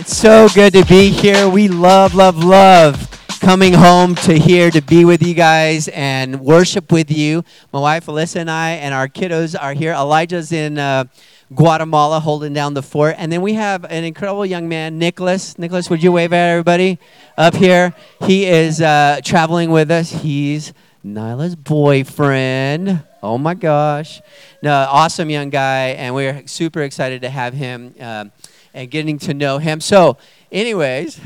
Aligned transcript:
It's 0.00 0.16
so 0.16 0.48
good 0.54 0.74
to 0.74 0.84
be 0.84 1.08
here. 1.10 1.48
We 1.48 1.66
love, 1.66 2.14
love, 2.14 2.44
love 2.44 3.10
coming 3.40 3.72
home 3.72 4.14
to 4.14 4.38
here 4.38 4.70
to 4.70 4.80
be 4.80 5.04
with 5.04 5.20
you 5.20 5.34
guys 5.34 5.88
and 5.88 6.40
worship 6.40 6.92
with 6.92 7.10
you. 7.10 7.42
My 7.72 7.80
wife 7.80 8.06
Alyssa 8.06 8.36
and 8.36 8.48
I 8.48 8.74
and 8.74 8.94
our 8.94 9.08
kiddos 9.08 9.60
are 9.60 9.72
here. 9.72 9.92
Elijah's 9.92 10.52
in 10.52 10.78
uh, 10.78 11.06
Guatemala 11.52 12.20
holding 12.20 12.52
down 12.52 12.74
the 12.74 12.82
fort. 12.82 13.16
And 13.18 13.32
then 13.32 13.42
we 13.42 13.54
have 13.54 13.84
an 13.86 14.04
incredible 14.04 14.46
young 14.46 14.68
man, 14.68 15.00
Nicholas. 15.00 15.58
Nicholas, 15.58 15.90
would 15.90 16.00
you 16.00 16.12
wave 16.12 16.32
at 16.32 16.48
everybody 16.50 17.00
up 17.36 17.56
here? 17.56 17.92
He 18.22 18.46
is 18.46 18.80
uh, 18.80 19.20
traveling 19.24 19.72
with 19.72 19.90
us. 19.90 20.12
He's 20.12 20.72
Nyla's 21.04 21.56
boyfriend. 21.56 23.02
Oh 23.20 23.36
my 23.36 23.54
gosh. 23.54 24.20
No, 24.62 24.72
awesome 24.72 25.28
young 25.28 25.50
guy. 25.50 25.88
And 25.88 26.14
we're 26.14 26.46
super 26.46 26.82
excited 26.82 27.22
to 27.22 27.30
have 27.30 27.52
him. 27.52 27.96
Um, 27.98 28.30
and 28.74 28.90
getting 28.90 29.18
to 29.20 29.34
know 29.34 29.58
him. 29.58 29.80
So, 29.80 30.18
anyways, 30.52 31.20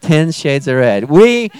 10 0.00 0.32
Shades 0.32 0.68
of 0.68 0.76
Red. 0.76 1.04
We, 1.04 1.50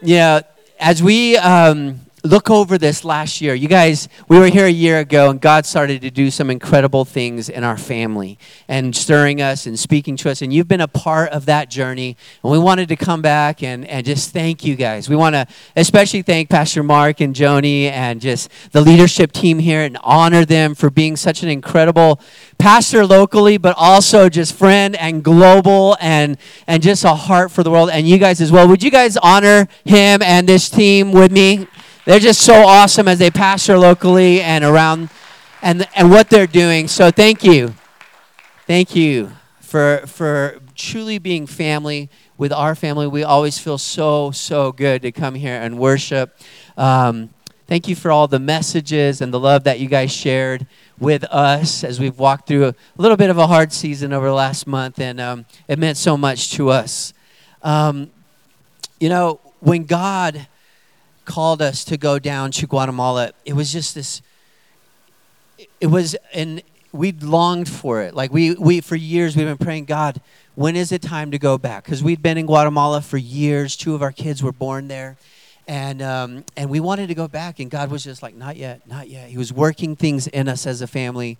you 0.00 0.16
know, 0.16 0.42
as 0.80 1.02
we 1.02 1.36
um, 1.36 2.00
look 2.24 2.50
over 2.50 2.78
this 2.78 3.04
last 3.04 3.40
year. 3.40 3.54
You 3.54 3.66
guys, 3.66 4.08
we 4.28 4.38
were 4.38 4.46
here 4.46 4.66
a 4.66 4.70
year 4.70 5.00
ago, 5.00 5.30
and 5.30 5.40
God 5.40 5.66
started 5.66 6.02
to 6.02 6.10
do 6.10 6.30
some 6.30 6.50
incredible 6.50 7.04
things 7.04 7.48
in 7.48 7.64
our 7.64 7.76
family 7.76 8.38
and 8.68 8.94
stirring 8.94 9.42
us 9.42 9.66
and 9.66 9.76
speaking 9.78 10.16
to 10.18 10.30
us. 10.30 10.40
And 10.40 10.52
you've 10.52 10.68
been 10.68 10.80
a 10.80 10.88
part 10.88 11.30
of 11.30 11.46
that 11.46 11.68
journey. 11.68 12.16
And 12.42 12.52
we 12.52 12.58
wanted 12.58 12.88
to 12.90 12.96
come 12.96 13.22
back 13.22 13.62
and, 13.62 13.84
and 13.86 14.06
just 14.06 14.32
thank 14.32 14.64
you 14.64 14.76
guys. 14.76 15.08
We 15.08 15.16
want 15.16 15.34
to 15.34 15.46
especially 15.74 16.22
thank 16.22 16.48
Pastor 16.48 16.82
Mark 16.82 17.20
and 17.20 17.34
Joni 17.34 17.84
and 17.84 18.20
just 18.20 18.48
the 18.70 18.80
leadership 18.80 19.32
team 19.32 19.58
here 19.58 19.82
and 19.82 19.98
honor 20.02 20.44
them 20.44 20.74
for 20.76 20.90
being 20.90 21.16
such 21.16 21.42
an 21.42 21.48
incredible 21.48 22.20
pastor 22.58 23.04
locally, 23.04 23.56
but 23.56 23.74
also 23.76 24.28
just 24.28 24.54
friend 24.54 24.94
and 24.96 25.24
global 25.24 25.96
and, 26.00 26.36
and 26.68 26.84
just 26.84 27.04
a 27.04 27.14
heart 27.14 27.50
for 27.50 27.64
the 27.64 27.70
world. 27.70 27.90
And 27.90 28.08
you 28.08 28.18
guys 28.18 28.40
as 28.40 28.52
well. 28.52 28.68
Would 28.68 28.84
you 28.84 28.92
guys 28.92 29.16
honor 29.16 29.66
him 29.84 30.22
and 30.22 30.48
this 30.48 30.70
team 30.70 31.10
with 31.10 31.32
me? 31.32 31.66
They're 32.04 32.18
just 32.18 32.40
so 32.40 32.54
awesome 32.54 33.06
as 33.06 33.20
they 33.20 33.30
pastor 33.30 33.78
locally 33.78 34.42
and 34.42 34.64
around 34.64 35.08
and, 35.62 35.86
and 35.94 36.10
what 36.10 36.30
they're 36.30 36.48
doing. 36.48 36.88
So 36.88 37.12
thank 37.12 37.44
you. 37.44 37.74
Thank 38.66 38.96
you 38.96 39.30
for, 39.60 40.02
for 40.06 40.58
truly 40.74 41.18
being 41.18 41.46
family 41.46 42.10
with 42.36 42.52
our 42.52 42.74
family. 42.74 43.06
We 43.06 43.22
always 43.22 43.56
feel 43.58 43.78
so, 43.78 44.32
so 44.32 44.72
good 44.72 45.02
to 45.02 45.12
come 45.12 45.36
here 45.36 45.54
and 45.54 45.78
worship. 45.78 46.36
Um, 46.76 47.30
thank 47.68 47.86
you 47.86 47.94
for 47.94 48.10
all 48.10 48.26
the 48.26 48.40
messages 48.40 49.20
and 49.20 49.32
the 49.32 49.38
love 49.38 49.62
that 49.62 49.78
you 49.78 49.88
guys 49.88 50.10
shared 50.10 50.66
with 50.98 51.22
us 51.24 51.84
as 51.84 52.00
we've 52.00 52.18
walked 52.18 52.48
through 52.48 52.66
a 52.66 52.74
little 52.96 53.16
bit 53.16 53.30
of 53.30 53.38
a 53.38 53.46
hard 53.46 53.72
season 53.72 54.12
over 54.12 54.26
the 54.26 54.34
last 54.34 54.66
month, 54.66 54.98
and 54.98 55.20
um, 55.20 55.46
it 55.68 55.78
meant 55.78 55.96
so 55.96 56.16
much 56.16 56.50
to 56.52 56.68
us. 56.68 57.14
Um, 57.62 58.10
you 58.98 59.08
know, 59.08 59.40
when 59.60 59.84
God 59.84 60.48
called 61.24 61.62
us 61.62 61.84
to 61.84 61.96
go 61.96 62.18
down 62.18 62.50
to 62.52 62.66
Guatemala, 62.66 63.32
it 63.44 63.54
was 63.54 63.72
just 63.72 63.94
this. 63.94 64.22
It 65.80 65.86
was, 65.86 66.16
and 66.32 66.62
we'd 66.92 67.22
longed 67.22 67.68
for 67.68 68.02
it. 68.02 68.14
Like 68.14 68.32
we, 68.32 68.54
we 68.54 68.80
for 68.80 68.96
years 68.96 69.36
we've 69.36 69.46
been 69.46 69.58
praying, 69.58 69.86
God, 69.86 70.20
when 70.54 70.76
is 70.76 70.92
it 70.92 71.02
time 71.02 71.30
to 71.30 71.38
go 71.38 71.58
back? 71.58 71.84
Because 71.84 72.02
we'd 72.02 72.22
been 72.22 72.38
in 72.38 72.46
Guatemala 72.46 73.00
for 73.00 73.16
years. 73.16 73.76
Two 73.76 73.94
of 73.94 74.02
our 74.02 74.12
kids 74.12 74.42
were 74.42 74.52
born 74.52 74.88
there, 74.88 75.16
and 75.66 76.02
um, 76.02 76.44
and 76.56 76.68
we 76.68 76.80
wanted 76.80 77.08
to 77.08 77.14
go 77.14 77.28
back, 77.28 77.58
and 77.58 77.70
God 77.70 77.90
was 77.90 78.04
just 78.04 78.22
like, 78.22 78.34
not 78.34 78.56
yet, 78.56 78.86
not 78.86 79.08
yet. 79.08 79.30
He 79.30 79.38
was 79.38 79.52
working 79.52 79.96
things 79.96 80.26
in 80.26 80.48
us 80.48 80.66
as 80.66 80.82
a 80.82 80.86
family, 80.86 81.38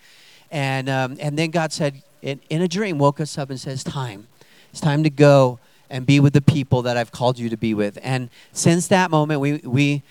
and 0.50 0.88
um, 0.88 1.16
and 1.20 1.38
then 1.38 1.50
God 1.50 1.72
said, 1.72 2.02
in, 2.22 2.40
in 2.48 2.62
a 2.62 2.68
dream, 2.68 2.98
woke 2.98 3.20
us 3.20 3.36
up 3.36 3.50
and 3.50 3.60
says, 3.60 3.84
time, 3.84 4.28
it's 4.70 4.80
time 4.80 5.02
to 5.02 5.10
go 5.10 5.58
and 5.92 6.06
be 6.06 6.18
with 6.18 6.32
the 6.32 6.40
people 6.40 6.82
that 6.82 6.96
I've 6.96 7.12
called 7.12 7.38
you 7.38 7.50
to 7.50 7.56
be 7.56 7.74
with. 7.74 7.98
And 8.02 8.30
since 8.52 8.88
that 8.88 9.10
moment, 9.10 9.40
we, 9.40 9.58
we, 9.58 10.02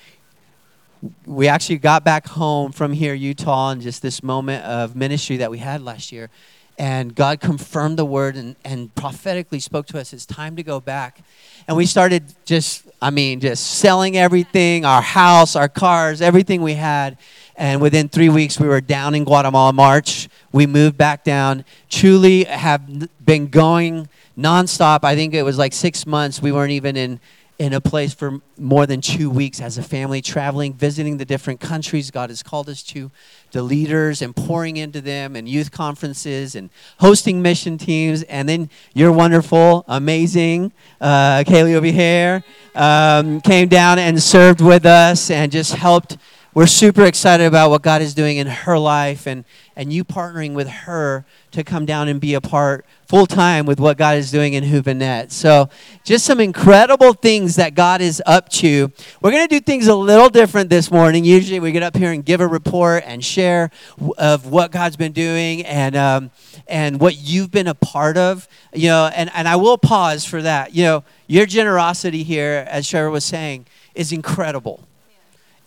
we 1.26 1.48
actually 1.48 1.80
got 1.80 2.06
back 2.06 2.28
home 2.28 2.72
from 2.72 2.94
here, 2.94 3.16
Utah, 3.16 3.72
and 3.72 3.82
just 3.82 4.04
this 4.04 4.22
moment 4.22 4.64
of 4.64 4.96
ministry 4.96 5.38
that 5.38 5.50
we 5.50 5.58
had 5.58 5.82
last 5.82 6.12
year. 6.12 6.30
And 6.78 7.14
God 7.14 7.42
confirmed 7.42 7.98
the 7.98 8.06
word 8.06 8.36
and, 8.36 8.56
and 8.64 8.94
prophetically 8.94 9.60
spoke 9.60 9.88
to 9.88 10.00
us. 10.00 10.14
It's 10.14 10.26
time 10.26 10.56
to 10.56 10.64
go 10.64 10.80
back. 10.80 11.24
And 11.68 11.76
we 11.76 11.88
started 11.88 12.24
just, 12.46 12.84
I 13.02 13.10
mean, 13.10 13.40
just 13.40 13.80
selling 13.80 14.18
everything 14.18 14.86
our 14.86 15.02
house, 15.02 15.56
our 15.56 15.68
cars, 15.68 16.22
everything 16.22 16.62
we 16.62 16.76
had. 16.76 17.18
And 17.56 17.82
within 17.82 18.08
three 18.08 18.30
weeks, 18.30 18.60
we 18.60 18.68
were 18.68 18.82
down 18.82 19.16
in 19.16 19.26
Guatemala. 19.26 19.74
March, 19.74 20.30
we 20.52 20.68
moved 20.68 20.98
back 20.98 21.24
down. 21.24 21.66
Truly 21.90 22.44
have 22.46 23.26
been 23.26 23.48
going 23.48 24.08
nonstop. 24.42 25.04
I 25.04 25.16
think 25.16 25.34
it 25.34 25.44
was 25.44 25.58
like 25.58 25.74
six 25.74 26.06
months. 26.06 26.42
We 26.42 26.52
weren't 26.52 26.72
even 26.72 26.98
in 26.98 27.20
in 27.62 27.74
a 27.74 27.80
place 27.80 28.12
for 28.12 28.42
more 28.58 28.88
than 28.88 29.02
two 29.02 29.30
weeks 29.30 29.62
as 29.62 29.78
a 29.78 29.84
family, 29.84 30.20
traveling, 30.20 30.74
visiting 30.74 31.18
the 31.18 31.26
different 31.26 31.60
countries 31.60 32.10
God 32.10 32.32
has 32.32 32.42
called 32.42 32.68
us 32.68 32.82
to, 32.86 33.12
the 33.52 33.62
leaders, 33.62 34.24
and 34.24 34.36
pouring 34.36 34.78
into 34.78 35.00
them, 35.00 35.36
and 35.36 35.48
youth 35.48 35.70
conferences, 35.70 36.56
and 36.56 36.72
hosting 36.98 37.40
mission 37.40 37.78
teams. 37.78 38.24
And 38.24 38.50
then 38.50 38.72
you're 38.96 39.12
wonderful, 39.12 39.86
amazing. 39.88 40.72
Uh, 41.00 41.44
Kaylee 41.46 41.76
over 41.76 41.86
here 41.86 42.44
um, 42.74 43.42
came 43.42 43.68
down 43.68 44.00
and 44.00 44.20
served 44.20 44.60
with 44.60 44.88
us 44.88 45.30
and 45.30 45.52
just 45.52 45.76
helped. 45.76 46.18
We're 46.54 46.68
super 46.68 47.06
excited 47.06 47.46
about 47.46 47.70
what 47.70 47.82
God 47.82 48.02
is 48.02 48.14
doing 48.14 48.36
in 48.36 48.46
her 48.46 48.78
life 48.78 49.26
and, 49.26 49.46
and 49.74 49.94
you 49.94 50.04
partnering 50.04 50.54
with 50.54 50.68
her 50.68 51.24
to 51.52 51.64
come 51.64 51.86
down 51.86 52.10
and 52.10 52.20
be 52.20 52.34
a 52.34 52.42
part 52.42 52.86
full 53.08 53.26
time 53.26 53.66
with 53.66 53.80
what 53.80 53.98
God 53.98 54.18
is 54.18 54.32
doing 54.32 54.52
in 54.52 54.66
Huvenet. 54.66 55.32
So, 55.32 55.70
just 56.04 56.26
some 56.26 56.42
incredible 56.42 57.14
things 57.14 57.56
that 57.56 57.74
God 57.74 58.02
is 58.02 58.22
up 58.26 58.50
to. 58.50 58.92
We're 59.22 59.32
going 59.32 59.48
to 59.48 59.60
do 59.60 59.62
things 59.62 59.88
a 59.88 59.96
little 59.96 60.28
different 60.28 60.70
this 60.70 60.92
morning. 60.92 61.24
Usually, 61.24 61.62
we 61.62 61.72
get 61.72 61.84
up 61.84 61.96
here 61.96 62.12
and 62.12 62.26
give 62.26 62.42
a 62.42 62.48
report 62.48 63.04
and 63.06 63.24
share 63.24 63.72
of 64.18 64.48
what 64.48 64.72
God's 64.72 64.98
been 64.98 65.14
doing 65.14 65.66
and 65.66 65.96
um, 65.96 66.32
and 66.68 67.00
what 67.00 67.16
you've 67.16 67.52
been 67.52 67.68
a 67.68 67.76
part 67.76 68.18
of. 68.18 68.46
You 68.74 68.90
know, 68.90 69.10
and 69.16 69.32
and 69.34 69.48
I 69.48 69.56
will 69.56 69.78
pause 69.78 70.26
for 70.26 70.42
that. 70.42 70.76
You 70.76 70.84
know, 70.84 71.04
your 71.28 71.46
generosity 71.46 72.24
here, 72.24 72.66
as 72.68 72.90
Trevor 72.90 73.10
was 73.10 73.24
saying, 73.24 73.68
is 73.96 74.12
incredible 74.12 74.86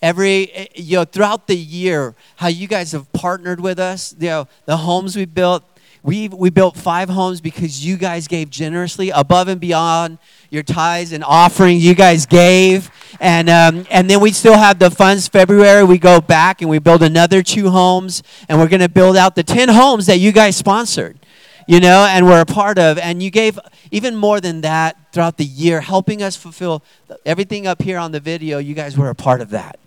every 0.03 0.51
eh, 0.53 0.67
you 0.75 0.97
know 0.97 1.05
throughout 1.05 1.47
the 1.47 1.57
year 1.57 2.15
how 2.37 2.49
you 2.49 2.67
guys 2.67 2.93
have 2.93 3.11
partnered 3.13 3.61
with 3.61 3.79
us 3.79 4.15
you 4.19 4.29
know 4.29 4.49
the 4.67 4.79
homes 4.79 5.17
we 5.17 5.25
built 5.25 5.65
we, 6.05 6.29
we 6.29 6.51
built 6.51 6.77
five 6.77 7.09
homes 7.09 7.41
because 7.41 7.85
you 7.85 7.97
guys 7.97 8.29
gave 8.29 8.51
generously 8.51 9.09
above 9.09 9.49
and 9.49 9.59
beyond 9.59 10.19
your 10.51 10.63
tithes 10.63 11.13
and 11.13 11.25
offerings 11.25 11.83
you 11.83 11.95
guys 11.95 12.27
gave. 12.27 12.91
And, 13.21 13.49
um, 13.49 13.87
and 13.91 14.09
then 14.11 14.21
we 14.21 14.31
still 14.33 14.59
have 14.59 14.79
the 14.79 14.91
funds. 14.91 15.29
February, 15.29 15.83
we 15.83 15.97
go 15.97 16.21
back 16.21 16.61
and 16.61 16.69
we 16.69 16.79
build 16.79 17.03
another 17.03 17.43
two 17.43 17.71
homes. 17.71 18.23
And 18.51 18.59
we're 18.59 18.69
going 18.69 18.83
to 18.83 18.89
build 18.91 19.17
out 19.17 19.35
the 19.35 19.43
10 19.43 19.71
homes 19.71 20.05
that 20.05 20.19
you 20.19 20.31
guys 20.31 20.57
sponsored, 20.57 21.19
you 21.67 21.81
know, 21.81 22.05
and 22.05 22.27
we're 22.27 22.43
a 22.43 22.47
part 22.47 22.79
of. 22.79 22.99
And 22.99 23.23
you 23.23 23.31
gave 23.31 23.59
even 23.91 24.15
more 24.15 24.43
than 24.43 24.61
that 24.61 25.11
throughout 25.11 25.39
the 25.39 25.47
year, 25.47 25.81
helping 25.81 26.23
us 26.23 26.37
fulfill 26.37 26.85
everything 27.25 27.67
up 27.67 27.81
here 27.81 27.97
on 27.97 28.13
the 28.13 28.21
video. 28.21 28.59
You 28.59 28.75
guys 28.75 28.99
were 28.99 29.09
a 29.09 29.15
part 29.15 29.41
of 29.41 29.49
that. 29.51 29.79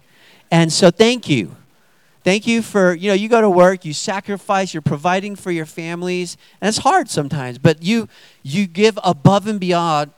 And 0.52 0.72
so 0.72 0.92
thank 0.92 1.28
you. 1.30 1.56
Thank 2.24 2.46
you 2.46 2.62
for, 2.62 2.94
you 2.94 3.08
know, 3.08 3.14
you 3.14 3.30
go 3.30 3.40
to 3.40 3.50
work, 3.50 3.86
you 3.86 3.94
sacrifice, 3.94 4.74
you're 4.74 4.82
providing 4.82 5.38
for 5.38 5.50
your 5.50 5.66
families, 5.66 6.36
and 6.60 6.68
it's 6.68 6.80
hard 6.80 7.10
sometimes, 7.10 7.58
but 7.58 7.82
you 7.82 8.10
you 8.44 8.68
give 8.68 9.00
above 9.02 9.48
and 9.48 9.62
beyond 9.62 10.12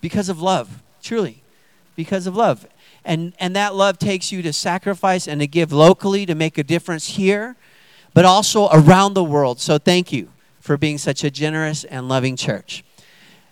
because 0.00 0.28
of 0.28 0.40
love, 0.40 0.82
truly. 1.02 1.42
Because 1.96 2.28
of 2.28 2.36
love. 2.36 2.66
And 3.04 3.32
and 3.40 3.56
that 3.56 3.74
love 3.74 3.98
takes 3.98 4.30
you 4.30 4.40
to 4.42 4.52
sacrifice 4.52 5.26
and 5.26 5.40
to 5.40 5.48
give 5.48 5.72
locally 5.72 6.26
to 6.26 6.34
make 6.36 6.58
a 6.58 6.62
difference 6.62 7.08
here, 7.16 7.56
but 8.14 8.24
also 8.24 8.68
around 8.68 9.14
the 9.14 9.24
world. 9.24 9.58
So 9.58 9.78
thank 9.78 10.12
you 10.12 10.28
for 10.60 10.76
being 10.76 10.96
such 10.96 11.24
a 11.24 11.30
generous 11.30 11.82
and 11.82 12.08
loving 12.08 12.36
church. 12.36 12.84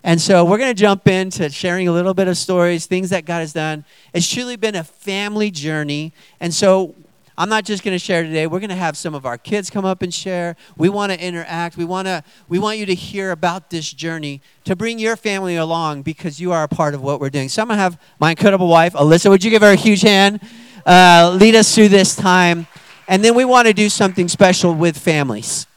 And 0.03 0.19
so 0.19 0.43
we're 0.43 0.57
going 0.57 0.73
to 0.73 0.79
jump 0.79 1.07
into 1.07 1.49
sharing 1.49 1.87
a 1.87 1.91
little 1.91 2.13
bit 2.13 2.27
of 2.27 2.37
stories, 2.37 2.87
things 2.87 3.11
that 3.11 3.25
God 3.25 3.39
has 3.39 3.53
done. 3.53 3.85
It's 4.13 4.27
truly 4.27 4.55
been 4.55 4.75
a 4.75 4.83
family 4.83 5.51
journey. 5.51 6.11
And 6.39 6.53
so 6.53 6.95
I'm 7.37 7.49
not 7.49 7.65
just 7.65 7.83
going 7.83 7.93
to 7.95 7.99
share 7.99 8.23
today. 8.23 8.47
We're 8.47 8.59
going 8.59 8.71
to 8.71 8.75
have 8.75 8.97
some 8.97 9.13
of 9.13 9.25
our 9.25 9.37
kids 9.37 9.69
come 9.69 9.85
up 9.85 10.01
and 10.01 10.13
share. 10.13 10.55
We 10.75 10.89
want 10.89 11.11
to 11.11 11.23
interact. 11.23 11.77
We 11.77 11.85
want 11.85 12.07
to 12.07 12.23
we 12.49 12.59
want 12.59 12.77
you 12.77 12.85
to 12.87 12.95
hear 12.95 13.31
about 13.31 13.69
this 13.69 13.91
journey 13.91 14.41
to 14.65 14.75
bring 14.75 14.99
your 14.99 15.15
family 15.15 15.55
along 15.55 16.01
because 16.01 16.39
you 16.39 16.51
are 16.51 16.63
a 16.63 16.67
part 16.67 16.93
of 16.93 17.01
what 17.01 17.19
we're 17.19 17.29
doing. 17.29 17.47
So 17.49 17.61
I'm 17.61 17.67
going 17.67 17.77
to 17.77 17.81
have 17.81 17.99
my 18.19 18.31
incredible 18.31 18.67
wife, 18.67 18.93
Alyssa. 18.93 19.29
Would 19.29 19.43
you 19.43 19.51
give 19.51 19.61
her 19.61 19.71
a 19.71 19.75
huge 19.75 20.01
hand? 20.01 20.41
Uh, 20.85 21.35
lead 21.39 21.55
us 21.55 21.73
through 21.73 21.89
this 21.89 22.15
time. 22.15 22.67
And 23.07 23.23
then 23.23 23.35
we 23.35 23.45
want 23.45 23.67
to 23.67 23.73
do 23.73 23.89
something 23.89 24.27
special 24.27 24.73
with 24.73 24.97
families. 24.97 25.67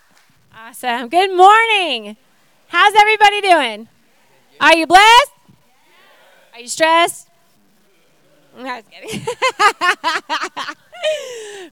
Awesome. 0.55 1.09
Good 1.09 1.37
morning. 1.37 2.17
How's 2.69 2.95
everybody 2.95 3.41
doing? 3.41 3.89
Are 4.61 4.77
you 4.77 4.87
blessed? 4.87 5.33
Are 6.55 6.61
you 6.61 6.69
stressed? 6.69 7.29
Kidding. 8.57 9.27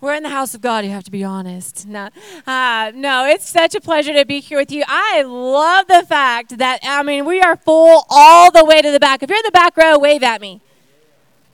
We're 0.01 0.15
in 0.15 0.25
the 0.25 0.29
house 0.29 0.55
of 0.55 0.61
God. 0.61 0.85
You 0.85 0.91
have 0.91 1.05
to 1.05 1.11
be 1.11 1.23
honest. 1.23 1.87
No, 1.87 2.09
uh, 2.47 2.93
no, 2.95 3.27
it's 3.27 3.49
such 3.49 3.75
a 3.75 3.81
pleasure 3.81 4.13
to 4.13 4.27
be 4.27 4.41
here 4.41 4.59
with 4.59 4.73
you. 4.73 4.83
I 4.89 5.23
love 5.23 5.87
the 5.87 6.05
fact 6.07 6.59
that, 6.59 6.81
I 6.83 7.03
mean, 7.03 7.25
we 7.25 7.41
are 7.41 7.57
full 7.57 8.05
all 8.11 8.51
the 8.51 8.65
way 8.65 8.83
to 8.83 8.91
the 8.91 9.01
back. 9.01 9.23
If 9.23 9.31
you're 9.31 9.39
in 9.39 9.45
the 9.45 9.53
back 9.53 9.77
row, 9.77 9.99
wave 9.99 10.23
at 10.23 10.41
me. 10.41 10.61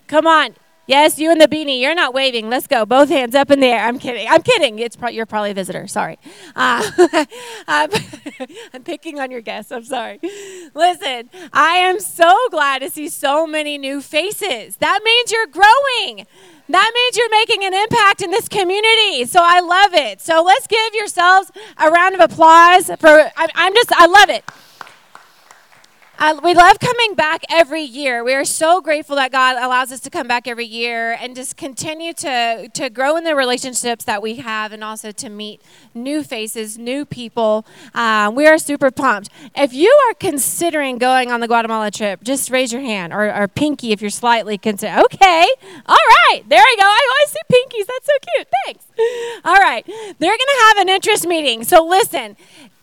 Come 0.06 0.26
on. 0.26 0.54
Yes, 0.88 1.18
you 1.18 1.30
and 1.30 1.38
the 1.38 1.46
beanie. 1.46 1.82
You're 1.82 1.94
not 1.94 2.14
waving. 2.14 2.48
Let's 2.48 2.66
go. 2.66 2.86
Both 2.86 3.10
hands 3.10 3.34
up 3.34 3.50
in 3.50 3.60
the 3.60 3.66
air. 3.66 3.84
I'm 3.84 3.98
kidding. 3.98 4.26
I'm 4.26 4.40
kidding. 4.40 4.78
It's 4.78 4.96
pro- 4.96 5.10
you're 5.10 5.26
probably 5.26 5.50
a 5.50 5.54
visitor. 5.54 5.86
Sorry. 5.86 6.18
Uh, 6.56 6.90
I'm, 7.68 7.90
I'm 8.72 8.82
picking 8.84 9.20
on 9.20 9.30
your 9.30 9.42
guests. 9.42 9.70
I'm 9.70 9.84
sorry. 9.84 10.18
Listen, 10.72 11.28
I 11.52 11.74
am 11.74 12.00
so 12.00 12.34
glad 12.50 12.78
to 12.78 12.88
see 12.88 13.10
so 13.10 13.46
many 13.46 13.76
new 13.76 14.00
faces. 14.00 14.76
That 14.76 15.00
means 15.04 15.30
you're 15.30 15.46
growing. 15.46 16.26
That 16.70 16.90
means 16.94 17.16
you're 17.18 17.30
making 17.30 17.64
an 17.64 17.74
impact 17.74 18.22
in 18.22 18.30
this 18.30 18.48
community. 18.48 19.26
So 19.26 19.40
I 19.42 19.60
love 19.60 19.92
it. 19.92 20.22
So 20.22 20.42
let's 20.42 20.66
give 20.66 20.94
yourselves 20.94 21.52
a 21.76 21.90
round 21.90 22.14
of 22.14 22.22
applause 22.22 22.86
for. 22.98 23.08
I, 23.36 23.46
I'm 23.54 23.74
just. 23.74 23.92
I 23.92 24.06
love 24.06 24.30
it. 24.30 24.42
We 26.20 26.52
love 26.52 26.80
coming 26.80 27.14
back 27.14 27.44
every 27.48 27.82
year. 27.82 28.24
We 28.24 28.34
are 28.34 28.44
so 28.44 28.80
grateful 28.80 29.14
that 29.16 29.30
God 29.30 29.56
allows 29.56 29.92
us 29.92 30.00
to 30.00 30.10
come 30.10 30.26
back 30.26 30.48
every 30.48 30.64
year 30.66 31.12
and 31.12 31.36
just 31.36 31.56
continue 31.56 32.12
to, 32.14 32.68
to 32.74 32.90
grow 32.90 33.16
in 33.16 33.22
the 33.22 33.36
relationships 33.36 34.04
that 34.04 34.20
we 34.20 34.36
have 34.36 34.72
and 34.72 34.82
also 34.82 35.12
to 35.12 35.28
meet 35.28 35.62
new 35.94 36.24
faces, 36.24 36.76
new 36.76 37.04
people. 37.04 37.64
Uh, 37.94 38.32
we 38.34 38.48
are 38.48 38.58
super 38.58 38.90
pumped. 38.90 39.30
If 39.54 39.72
you 39.72 39.96
are 40.08 40.14
considering 40.14 40.98
going 40.98 41.30
on 41.30 41.38
the 41.38 41.46
Guatemala 41.46 41.92
trip, 41.92 42.24
just 42.24 42.50
raise 42.50 42.72
your 42.72 42.82
hand 42.82 43.12
or, 43.12 43.32
or 43.32 43.46
pinky 43.46 43.92
if 43.92 44.00
you're 44.00 44.10
slightly 44.10 44.58
considering. 44.58 45.04
Okay, 45.04 45.46
all 45.86 45.96
right, 45.96 46.42
there 46.48 46.68
you 46.68 46.76
go. 46.76 46.84
I 46.84 47.12
always 47.12 47.30
see 47.30 47.40
pinkies. 47.52 47.86
That's 47.86 48.06
so 48.06 48.12
cute. 48.34 48.48
Thanks. 48.66 48.84
All 49.44 49.54
right, 49.54 49.86
they're 49.86 50.30
going 50.30 50.38
to 50.38 50.64
have 50.66 50.78
an 50.78 50.88
interest 50.88 51.28
meeting. 51.28 51.62
So 51.62 51.86
listen, 51.86 52.36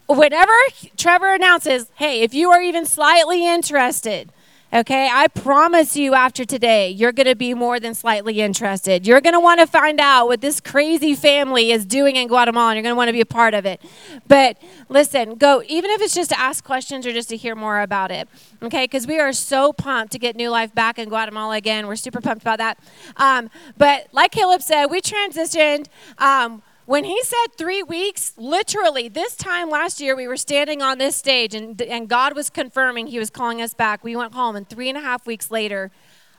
whenever 0.07 0.51
Trevor 0.97 1.33
announces, 1.33 1.89
hey, 1.95 2.21
if 2.21 2.33
you 2.33 2.51
are 2.51 2.61
even 2.61 2.85
slightly 2.85 3.47
interested, 3.47 4.31
okay, 4.73 5.09
I 5.11 5.27
promise 5.27 5.95
you 5.95 6.13
after 6.13 6.43
today, 6.43 6.89
you're 6.89 7.11
going 7.11 7.27
to 7.27 7.35
be 7.35 7.53
more 7.53 7.79
than 7.79 7.95
slightly 7.95 8.41
interested. 8.41 9.07
You're 9.07 9.21
going 9.21 9.33
to 9.33 9.39
want 9.39 9.61
to 9.61 9.67
find 9.67 10.01
out 10.01 10.27
what 10.27 10.41
this 10.41 10.59
crazy 10.59 11.15
family 11.15 11.71
is 11.71 11.85
doing 11.85 12.17
in 12.17 12.27
Guatemala, 12.27 12.71
and 12.71 12.77
you're 12.77 12.83
going 12.83 12.93
to 12.93 12.97
want 12.97 13.07
to 13.07 13.13
be 13.13 13.21
a 13.21 13.25
part 13.25 13.53
of 13.53 13.65
it. 13.65 13.81
But 14.27 14.57
listen, 14.89 15.35
go, 15.35 15.63
even 15.67 15.91
if 15.91 16.01
it's 16.01 16.13
just 16.13 16.29
to 16.31 16.39
ask 16.39 16.63
questions 16.63 17.07
or 17.07 17.13
just 17.13 17.29
to 17.29 17.37
hear 17.37 17.55
more 17.55 17.81
about 17.81 18.11
it, 18.11 18.27
okay, 18.61 18.83
because 18.83 19.07
we 19.07 19.19
are 19.19 19.33
so 19.33 19.71
pumped 19.71 20.11
to 20.11 20.19
get 20.19 20.35
New 20.35 20.49
Life 20.49 20.75
back 20.75 20.99
in 20.99 21.09
Guatemala 21.09 21.55
again. 21.55 21.87
We're 21.87 21.95
super 21.95 22.21
pumped 22.21 22.43
about 22.43 22.57
that. 22.57 22.77
Um, 23.15 23.49
but 23.77 24.07
like 24.11 24.31
Caleb 24.31 24.61
said, 24.61 24.87
we 24.87 24.99
transitioned. 25.01 25.87
Um, 26.17 26.61
when 26.85 27.03
he 27.03 27.21
said 27.23 27.47
three 27.57 27.81
weeks, 27.81 28.33
literally, 28.37 29.09
this 29.09 29.35
time 29.35 29.69
last 29.69 29.99
year, 29.99 30.15
we 30.15 30.27
were 30.27 30.37
standing 30.37 30.81
on 30.81 30.97
this 30.97 31.15
stage 31.15 31.55
and, 31.55 31.81
and 31.81 32.07
God 32.07 32.35
was 32.35 32.49
confirming 32.49 33.07
he 33.07 33.17
was 33.17 33.29
calling 33.29 33.61
us 33.61 33.73
back. 33.73 34.03
We 34.03 34.15
went 34.15 34.33
home, 34.33 34.55
and 34.55 34.69
three 34.69 34.89
and 34.89 34.97
a 34.97 35.01
half 35.01 35.25
weeks 35.25 35.49
later, 35.49 35.91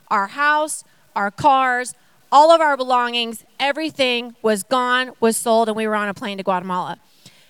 our 0.08 0.28
house, 0.28 0.84
our 1.16 1.30
cars, 1.30 1.94
all 2.30 2.50
of 2.50 2.60
our 2.60 2.76
belongings, 2.76 3.44
everything 3.58 4.36
was 4.42 4.62
gone, 4.62 5.12
was 5.20 5.36
sold, 5.36 5.68
and 5.68 5.76
we 5.76 5.86
were 5.86 5.96
on 5.96 6.08
a 6.08 6.14
plane 6.14 6.38
to 6.38 6.44
Guatemala. 6.44 6.98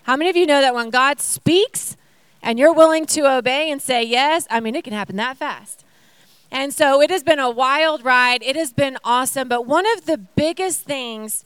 How 0.04 0.16
many 0.16 0.30
of 0.30 0.36
you 0.36 0.46
know 0.46 0.60
that 0.60 0.74
when 0.74 0.90
God 0.90 1.20
speaks 1.20 1.96
and 2.42 2.58
you're 2.58 2.72
willing 2.72 3.06
to 3.06 3.30
obey 3.30 3.70
and 3.70 3.82
say 3.82 4.04
yes, 4.04 4.46
I 4.48 4.60
mean, 4.60 4.74
it 4.74 4.84
can 4.84 4.92
happen 4.92 5.16
that 5.16 5.36
fast. 5.36 5.84
And 6.50 6.72
so 6.72 7.02
it 7.02 7.10
has 7.10 7.24
been 7.24 7.40
a 7.40 7.50
wild 7.50 8.04
ride. 8.04 8.42
It 8.42 8.54
has 8.54 8.72
been 8.72 8.98
awesome. 9.02 9.48
But 9.48 9.66
one 9.66 9.84
of 9.96 10.06
the 10.06 10.16
biggest 10.16 10.82
things 10.82 11.44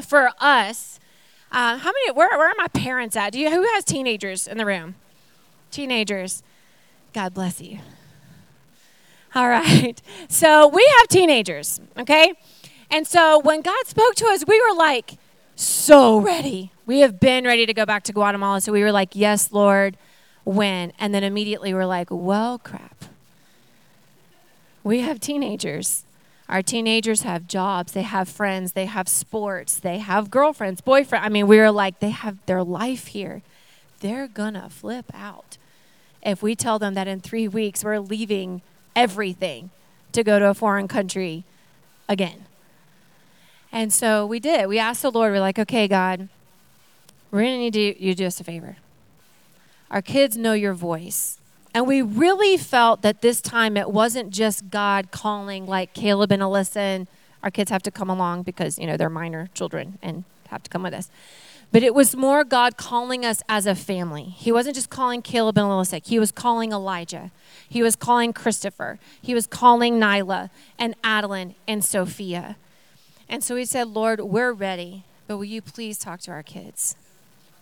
for 0.00 0.30
us, 0.40 0.98
uh, 1.52 1.78
how 1.78 1.90
many? 1.90 2.12
Where, 2.12 2.28
where 2.30 2.48
are 2.48 2.54
my 2.56 2.68
parents 2.68 3.16
at? 3.16 3.32
Do 3.32 3.38
you 3.38 3.50
who 3.50 3.62
has 3.74 3.84
teenagers 3.84 4.46
in 4.46 4.58
the 4.58 4.66
room? 4.66 4.94
Teenagers. 5.70 6.42
God 7.12 7.34
bless 7.34 7.60
you. 7.60 7.78
All 9.34 9.48
right. 9.48 10.00
So 10.28 10.68
we 10.68 10.86
have 10.98 11.08
teenagers, 11.08 11.80
okay? 11.98 12.32
And 12.90 13.06
so 13.06 13.38
when 13.40 13.62
God 13.62 13.86
spoke 13.86 14.14
to 14.16 14.26
us, 14.26 14.44
we 14.46 14.60
were 14.60 14.76
like 14.76 15.14
so 15.56 16.20
ready. 16.20 16.72
We 16.86 17.00
have 17.00 17.20
been 17.20 17.44
ready 17.44 17.66
to 17.66 17.74
go 17.74 17.84
back 17.84 18.04
to 18.04 18.12
Guatemala. 18.12 18.60
So 18.60 18.72
we 18.72 18.82
were 18.82 18.92
like, 18.92 19.10
yes, 19.14 19.52
Lord, 19.52 19.96
when? 20.44 20.92
And 20.98 21.12
then 21.14 21.24
immediately 21.24 21.74
we're 21.74 21.86
like, 21.86 22.08
well, 22.10 22.58
crap. 22.58 23.04
We 24.82 25.00
have 25.00 25.20
teenagers. 25.20 26.04
Our 26.50 26.62
teenagers 26.62 27.22
have 27.22 27.46
jobs, 27.46 27.92
they 27.92 28.02
have 28.02 28.28
friends, 28.28 28.72
they 28.72 28.86
have 28.86 29.08
sports, 29.08 29.76
they 29.76 29.98
have 29.98 30.32
girlfriends, 30.32 30.80
boyfriends. 30.80 31.22
I 31.22 31.28
mean, 31.28 31.46
we 31.46 31.60
are 31.60 31.70
like, 31.70 32.00
they 32.00 32.10
have 32.10 32.44
their 32.46 32.64
life 32.64 33.06
here. 33.06 33.42
They're 34.00 34.26
gonna 34.26 34.68
flip 34.68 35.06
out 35.14 35.58
if 36.22 36.42
we 36.42 36.56
tell 36.56 36.80
them 36.80 36.94
that 36.94 37.06
in 37.06 37.20
three 37.20 37.46
weeks 37.46 37.84
we're 37.84 38.00
leaving 38.00 38.62
everything 38.96 39.70
to 40.10 40.24
go 40.24 40.40
to 40.40 40.48
a 40.48 40.54
foreign 40.54 40.88
country 40.88 41.44
again. 42.08 42.46
And 43.70 43.92
so 43.92 44.26
we 44.26 44.40
did. 44.40 44.66
We 44.66 44.80
asked 44.80 45.02
the 45.02 45.12
Lord, 45.12 45.32
we're 45.32 45.38
like, 45.38 45.58
okay, 45.60 45.86
God, 45.86 46.28
we're 47.30 47.42
to 47.42 47.56
need 47.58 47.76
you 47.76 47.94
to 47.94 48.14
do 48.14 48.26
us 48.26 48.40
a 48.40 48.44
favor. 48.44 48.76
Our 49.88 50.02
kids 50.02 50.36
know 50.36 50.54
your 50.54 50.74
voice. 50.74 51.39
And 51.72 51.86
we 51.86 52.02
really 52.02 52.56
felt 52.56 53.02
that 53.02 53.22
this 53.22 53.40
time 53.40 53.76
it 53.76 53.90
wasn't 53.90 54.30
just 54.30 54.70
God 54.70 55.10
calling 55.10 55.66
like 55.66 55.94
Caleb 55.94 56.32
and 56.32 56.42
Alyssa 56.42 56.76
and 56.76 57.06
our 57.42 57.50
kids 57.50 57.70
have 57.70 57.82
to 57.84 57.90
come 57.90 58.10
along 58.10 58.42
because, 58.42 58.78
you 58.78 58.86
know, 58.86 58.96
they're 58.96 59.08
minor 59.08 59.48
children 59.54 59.98
and 60.02 60.24
have 60.48 60.62
to 60.64 60.70
come 60.70 60.82
with 60.82 60.92
us. 60.94 61.10
But 61.72 61.84
it 61.84 61.94
was 61.94 62.16
more 62.16 62.42
God 62.42 62.76
calling 62.76 63.24
us 63.24 63.42
as 63.48 63.66
a 63.66 63.76
family. 63.76 64.24
He 64.24 64.50
wasn't 64.50 64.74
just 64.74 64.90
calling 64.90 65.22
Caleb 65.22 65.56
and 65.56 65.66
Alyssa. 65.66 66.04
He 66.04 66.18
was 66.18 66.32
calling 66.32 66.72
Elijah. 66.72 67.30
He 67.68 67.82
was 67.82 67.94
calling 67.94 68.32
Christopher. 68.32 68.98
He 69.22 69.34
was 69.34 69.46
calling 69.46 70.00
Nyla 70.00 70.50
and 70.78 70.96
Adeline 71.04 71.54
and 71.68 71.84
Sophia. 71.84 72.56
And 73.28 73.44
so 73.44 73.54
he 73.54 73.64
said, 73.64 73.86
Lord, 73.86 74.20
we're 74.20 74.52
ready, 74.52 75.04
but 75.28 75.36
will 75.36 75.44
you 75.44 75.62
please 75.62 75.98
talk 75.98 76.20
to 76.22 76.32
our 76.32 76.42
kids? 76.42 76.96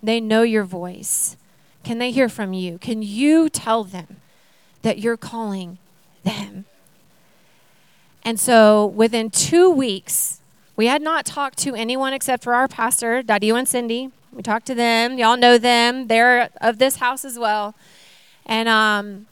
They 0.03 0.21
know 0.21 0.43
your 0.43 0.65
voice. 0.65 1.37
Can 1.85 1.99
they 1.99 2.11
hear 2.11 2.29
from 2.29 2.53
you? 2.53 2.79
Can 2.79 3.03
you 3.03 3.49
tell 3.49 3.85
them 3.85 4.17
that 4.83 4.99
you're 4.99 5.17
calling 5.17 5.79
them? 6.25 6.67
And 8.23 8.39
so 8.39 8.87
within 8.87 9.31
two 9.31 9.71
weeks, 9.71 10.41
we 10.77 10.87
had 10.87 11.03
not 11.03 11.25
talked 11.25 11.59
to 11.59 11.75
anyone 11.75 12.13
except 12.13 12.45
for 12.45 12.55
our 12.55 12.69
pastor, 12.69 13.23
Dadio 13.23 13.59
and 13.59 13.67
Cindy. 13.67 14.11
We 14.33 14.43
talked 14.43 14.67
to 14.67 14.75
them. 14.75 15.19
Y'all 15.19 15.37
know 15.37 15.59
them. 15.59 16.09
They're 16.09 16.51
of 16.61 16.79
this 16.79 16.97
house 16.97 17.25
as 17.25 17.39
well. 17.39 17.75
And 18.47 18.69
um, 18.69 19.27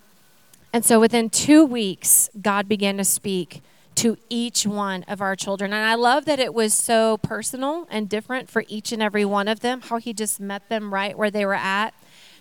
and 0.73 0.85
so 0.85 0.99
within 0.99 1.31
two 1.31 1.65
weeks, 1.65 2.29
God 2.41 2.69
began 2.69 2.97
to 2.97 3.05
speak 3.05 3.63
to 3.97 4.19
each 4.29 4.67
one 4.67 5.05
of 5.05 5.21
our 5.21 5.35
children. 5.35 5.73
And 5.73 5.85
I 5.85 5.95
love 5.95 6.27
that 6.27 6.39
it 6.39 6.53
was 6.53 6.75
so 6.75 7.17
personal 7.19 7.87
and 7.91 8.09
different 8.09 8.51
for 8.51 8.65
each 8.69 8.93
and 8.93 9.03
every 9.03 9.25
one 9.25 9.49
of 9.49 9.61
them, 9.61 9.81
how 9.83 9.97
He 9.99 10.13
just 10.13 10.39
met 10.39 10.69
them 10.69 10.93
right 10.93 11.17
where 11.17 11.31
they 11.31 11.47
were 11.47 11.55
at. 11.55 11.95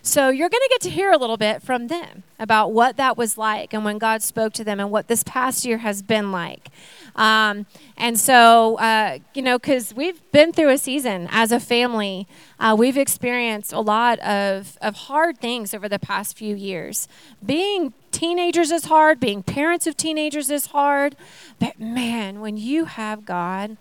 So 0.06 0.30
you're 0.30 0.50
going 0.50 0.62
to 0.62 0.70
get 0.70 0.82
to 0.82 0.92
hear 0.92 1.12
a 1.12 1.18
little 1.18 1.36
bit 1.36 1.64
from 1.64 1.88
them 1.88 2.22
about 2.38 2.72
what 2.72 2.96
that 2.98 3.18
was 3.18 3.40
like 3.40 3.74
and 3.74 3.84
when 3.84 3.98
God 3.98 4.22
spoke 4.22 4.54
to 4.54 4.64
them 4.64 4.80
and 4.80 4.92
what 4.92 5.08
this 5.08 5.24
past 5.24 5.66
year 5.66 5.80
has 5.80 6.04
been 6.04 6.32
like. 6.32 6.70
Um, 7.16 7.66
and 7.98 8.20
so, 8.20 8.78
uh, 8.78 9.18
you 9.34 9.42
know, 9.42 9.58
because 9.58 9.96
we've 9.96 10.22
been 10.32 10.54
through 10.54 10.70
a 10.70 10.78
season 10.78 11.28
as 11.32 11.52
a 11.52 11.60
family, 11.60 12.28
uh, 12.60 12.76
we've 12.78 13.00
experienced 13.00 13.74
a 13.74 13.80
lot 13.80 14.20
of, 14.20 14.78
of 14.80 14.96
hard 14.96 15.40
things 15.40 15.74
over 15.74 15.90
the 15.90 16.00
past 16.00 16.38
few 16.38 16.56
years. 16.56 17.08
Being 17.44 17.92
teenagers 18.12 18.70
is 18.70 18.86
hard, 18.86 19.20
being 19.20 19.42
parents 19.42 19.88
of 19.88 19.98
teenagers 19.98 20.52
is 20.52 20.68
hard. 20.68 21.16
But 21.60 21.80
man, 21.80 22.42
when 22.42 22.58
you 22.58 22.86
have 22.86 23.26
God 23.26 23.76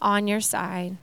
on 0.00 0.26
your 0.28 0.40
side 0.40 0.96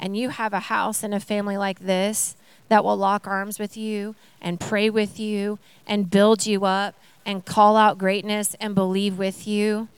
and 0.00 0.16
you 0.16 0.30
have 0.30 0.52
a 0.52 0.60
house 0.60 1.04
and 1.04 1.14
a 1.14 1.20
family 1.20 1.56
like 1.56 1.78
this, 1.78 2.34
that 2.70 2.84
will 2.84 2.96
lock 2.96 3.26
arms 3.26 3.58
with 3.58 3.76
you 3.76 4.14
and 4.40 4.58
pray 4.58 4.88
with 4.88 5.20
you 5.20 5.58
and 5.86 6.08
build 6.08 6.46
you 6.46 6.64
up 6.64 6.94
and 7.26 7.44
call 7.44 7.76
out 7.76 7.98
greatness 7.98 8.56
and 8.60 8.74
believe 8.74 9.18
with 9.18 9.46
you. 9.46 9.88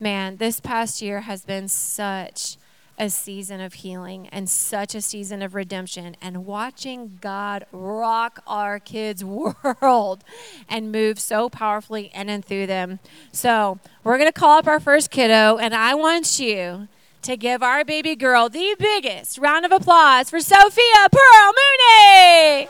Man, 0.00 0.38
this 0.38 0.60
past 0.60 1.02
year 1.02 1.20
has 1.20 1.44
been 1.44 1.68
such 1.68 2.56
a 2.98 3.10
season 3.10 3.60
of 3.60 3.74
healing 3.74 4.28
and 4.28 4.48
such 4.48 4.94
a 4.94 5.02
season 5.02 5.42
of 5.42 5.54
redemption 5.54 6.16
and 6.22 6.46
watching 6.46 7.18
God 7.20 7.66
rock 7.70 8.42
our 8.46 8.78
kids' 8.78 9.22
world 9.24 10.24
and 10.68 10.90
move 10.90 11.20
so 11.20 11.50
powerfully 11.50 12.10
in 12.14 12.30
and 12.30 12.44
through 12.44 12.66
them. 12.66 12.98
So, 13.30 13.78
we're 14.04 14.16
going 14.16 14.28
to 14.28 14.38
call 14.38 14.58
up 14.58 14.66
our 14.66 14.80
first 14.80 15.10
kiddo, 15.10 15.58
and 15.58 15.74
I 15.74 15.94
want 15.94 16.38
you 16.38 16.88
to 17.22 17.36
give 17.36 17.62
our 17.62 17.84
baby 17.84 18.16
girl 18.16 18.48
the 18.48 18.74
biggest 18.78 19.38
round 19.38 19.64
of 19.64 19.72
applause 19.72 20.30
for 20.30 20.40
Sophia 20.40 21.08
Pearl 21.12 21.52
Mooney. 21.60 22.68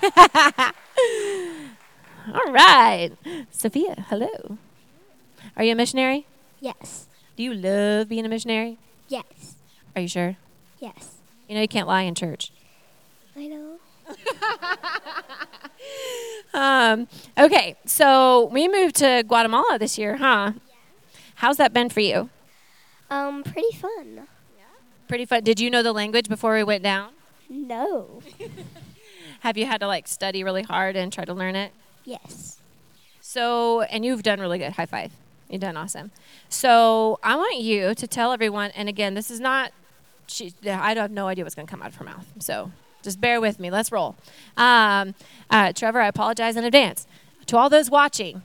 All 2.34 2.52
right. 2.52 3.10
Sophia, 3.50 4.04
hello. 4.08 4.58
Are 5.56 5.64
you 5.64 5.72
a 5.72 5.74
missionary? 5.74 6.26
Yes. 6.60 7.06
Do 7.36 7.42
you 7.42 7.54
love 7.54 8.08
being 8.08 8.24
a 8.24 8.28
missionary? 8.28 8.78
Yes. 9.08 9.56
Are 9.94 10.02
you 10.02 10.08
sure? 10.08 10.36
Yes. 10.80 11.16
You 11.48 11.54
know 11.54 11.62
you 11.62 11.68
can't 11.68 11.88
lie 11.88 12.02
in 12.02 12.14
church. 12.14 12.52
I 13.36 13.46
know. 13.46 13.76
Um, 16.54 17.08
okay, 17.38 17.76
so 17.84 18.46
we 18.46 18.68
moved 18.68 18.96
to 18.96 19.22
Guatemala 19.26 19.78
this 19.78 19.98
year, 19.98 20.16
huh? 20.16 20.52
How's 21.38 21.56
that 21.58 21.72
been 21.72 21.88
for 21.88 22.00
you? 22.00 22.30
Um, 23.10 23.44
pretty 23.44 23.76
fun. 23.76 24.26
Pretty 25.06 25.24
fun. 25.24 25.44
Did 25.44 25.60
you 25.60 25.70
know 25.70 25.84
the 25.84 25.92
language 25.92 26.28
before 26.28 26.52
we 26.54 26.64
went 26.64 26.82
down? 26.82 27.12
No. 27.48 28.22
Have 29.40 29.56
you 29.56 29.64
had 29.64 29.80
to 29.80 29.86
like 29.86 30.08
study 30.08 30.42
really 30.42 30.62
hard 30.62 30.96
and 30.96 31.12
try 31.12 31.24
to 31.24 31.32
learn 31.32 31.54
it? 31.54 31.70
Yes. 32.04 32.58
So, 33.20 33.82
and 33.82 34.04
you've 34.04 34.24
done 34.24 34.40
really 34.40 34.58
good. 34.58 34.72
High 34.72 34.86
five. 34.86 35.12
You've 35.48 35.60
done 35.60 35.76
awesome. 35.76 36.10
So, 36.48 37.20
I 37.22 37.36
want 37.36 37.58
you 37.58 37.94
to 37.94 38.06
tell 38.08 38.32
everyone, 38.32 38.72
and 38.72 38.88
again, 38.88 39.14
this 39.14 39.30
is 39.30 39.38
not, 39.38 39.72
she, 40.26 40.52
I 40.66 40.94
have 40.94 41.12
no 41.12 41.28
idea 41.28 41.44
what's 41.44 41.54
going 41.54 41.66
to 41.66 41.70
come 41.70 41.82
out 41.82 41.88
of 41.88 41.94
her 41.94 42.04
mouth. 42.04 42.26
So, 42.40 42.72
just 43.02 43.20
bear 43.20 43.40
with 43.40 43.60
me. 43.60 43.70
Let's 43.70 43.92
roll. 43.92 44.16
Um, 44.56 45.14
uh, 45.50 45.72
Trevor, 45.72 46.00
I 46.00 46.08
apologize 46.08 46.56
in 46.56 46.64
advance. 46.64 47.06
To 47.46 47.56
all 47.56 47.70
those 47.70 47.90
watching, 47.90 48.42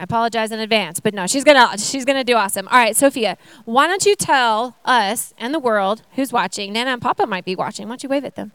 I 0.00 0.04
apologize 0.04 0.50
in 0.50 0.58
advance, 0.60 0.98
but 0.98 1.12
no, 1.12 1.26
she's 1.26 1.44
gonna 1.44 1.76
she's 1.76 2.06
gonna 2.06 2.24
do 2.24 2.34
awesome. 2.34 2.66
All 2.68 2.78
right, 2.78 2.96
Sophia, 2.96 3.36
why 3.66 3.86
don't 3.86 4.06
you 4.06 4.16
tell 4.16 4.74
us 4.82 5.34
and 5.36 5.52
the 5.52 5.58
world 5.58 6.00
who's 6.14 6.32
watching? 6.32 6.72
Nana 6.72 6.92
and 6.92 7.02
Papa 7.02 7.26
might 7.26 7.44
be 7.44 7.54
watching. 7.54 7.86
Why 7.86 7.90
don't 7.90 8.02
you 8.04 8.08
wave 8.08 8.24
at 8.24 8.34
them? 8.34 8.52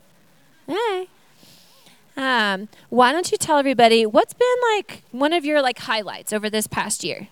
Hey. 0.65 1.07
Um, 2.17 2.67
why 2.89 3.11
don't 3.11 3.31
you 3.31 3.37
tell 3.37 3.59
everybody 3.59 4.07
what's 4.07 4.33
been 4.33 4.55
like 4.75 5.03
one 5.11 5.33
of 5.33 5.45
your 5.45 5.61
like 5.61 5.77
highlights 5.77 6.33
over 6.33 6.49
this 6.49 6.65
past 6.65 7.03
year? 7.03 7.27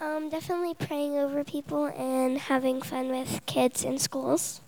Um, 0.00 0.30
definitely 0.30 0.74
praying 0.74 1.16
over 1.16 1.44
people 1.44 1.86
and 1.96 2.38
having 2.38 2.82
fun 2.82 3.08
with 3.08 3.46
kids 3.46 3.84
in 3.84 3.98
schools. 3.98 4.60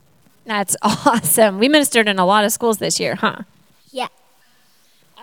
That's 0.45 0.77
awesome. 0.83 1.59
We 1.59 1.69
ministered 1.69 2.07
in 2.07 2.21
a 2.21 2.25
lot 2.25 2.45
of 2.45 2.53
schools 2.53 2.79
this 2.79 3.01
year, 3.01 3.17
huh? 3.17 3.39
Yeah. 3.91 4.09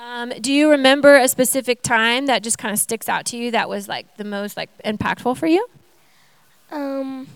Um, 0.07 0.29
do 0.39 0.53
you 0.53 0.71
remember 0.71 1.17
a 1.17 1.27
specific 1.27 1.81
time 1.81 2.27
that 2.27 2.41
just 2.41 2.57
kind 2.57 2.73
of 2.73 2.79
sticks 2.79 3.09
out 3.09 3.25
to 3.25 3.37
you 3.37 3.51
that 3.51 3.67
was 3.67 3.89
like 3.89 4.15
the 4.15 4.23
most 4.23 4.55
like 4.55 4.69
impactful 4.85 5.35
for 5.35 5.47
you? 5.47 5.67
Um, 6.71 7.27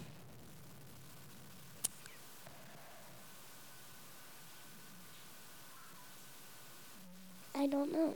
I 7.53 7.67
don't 7.67 7.91
know. 7.91 8.15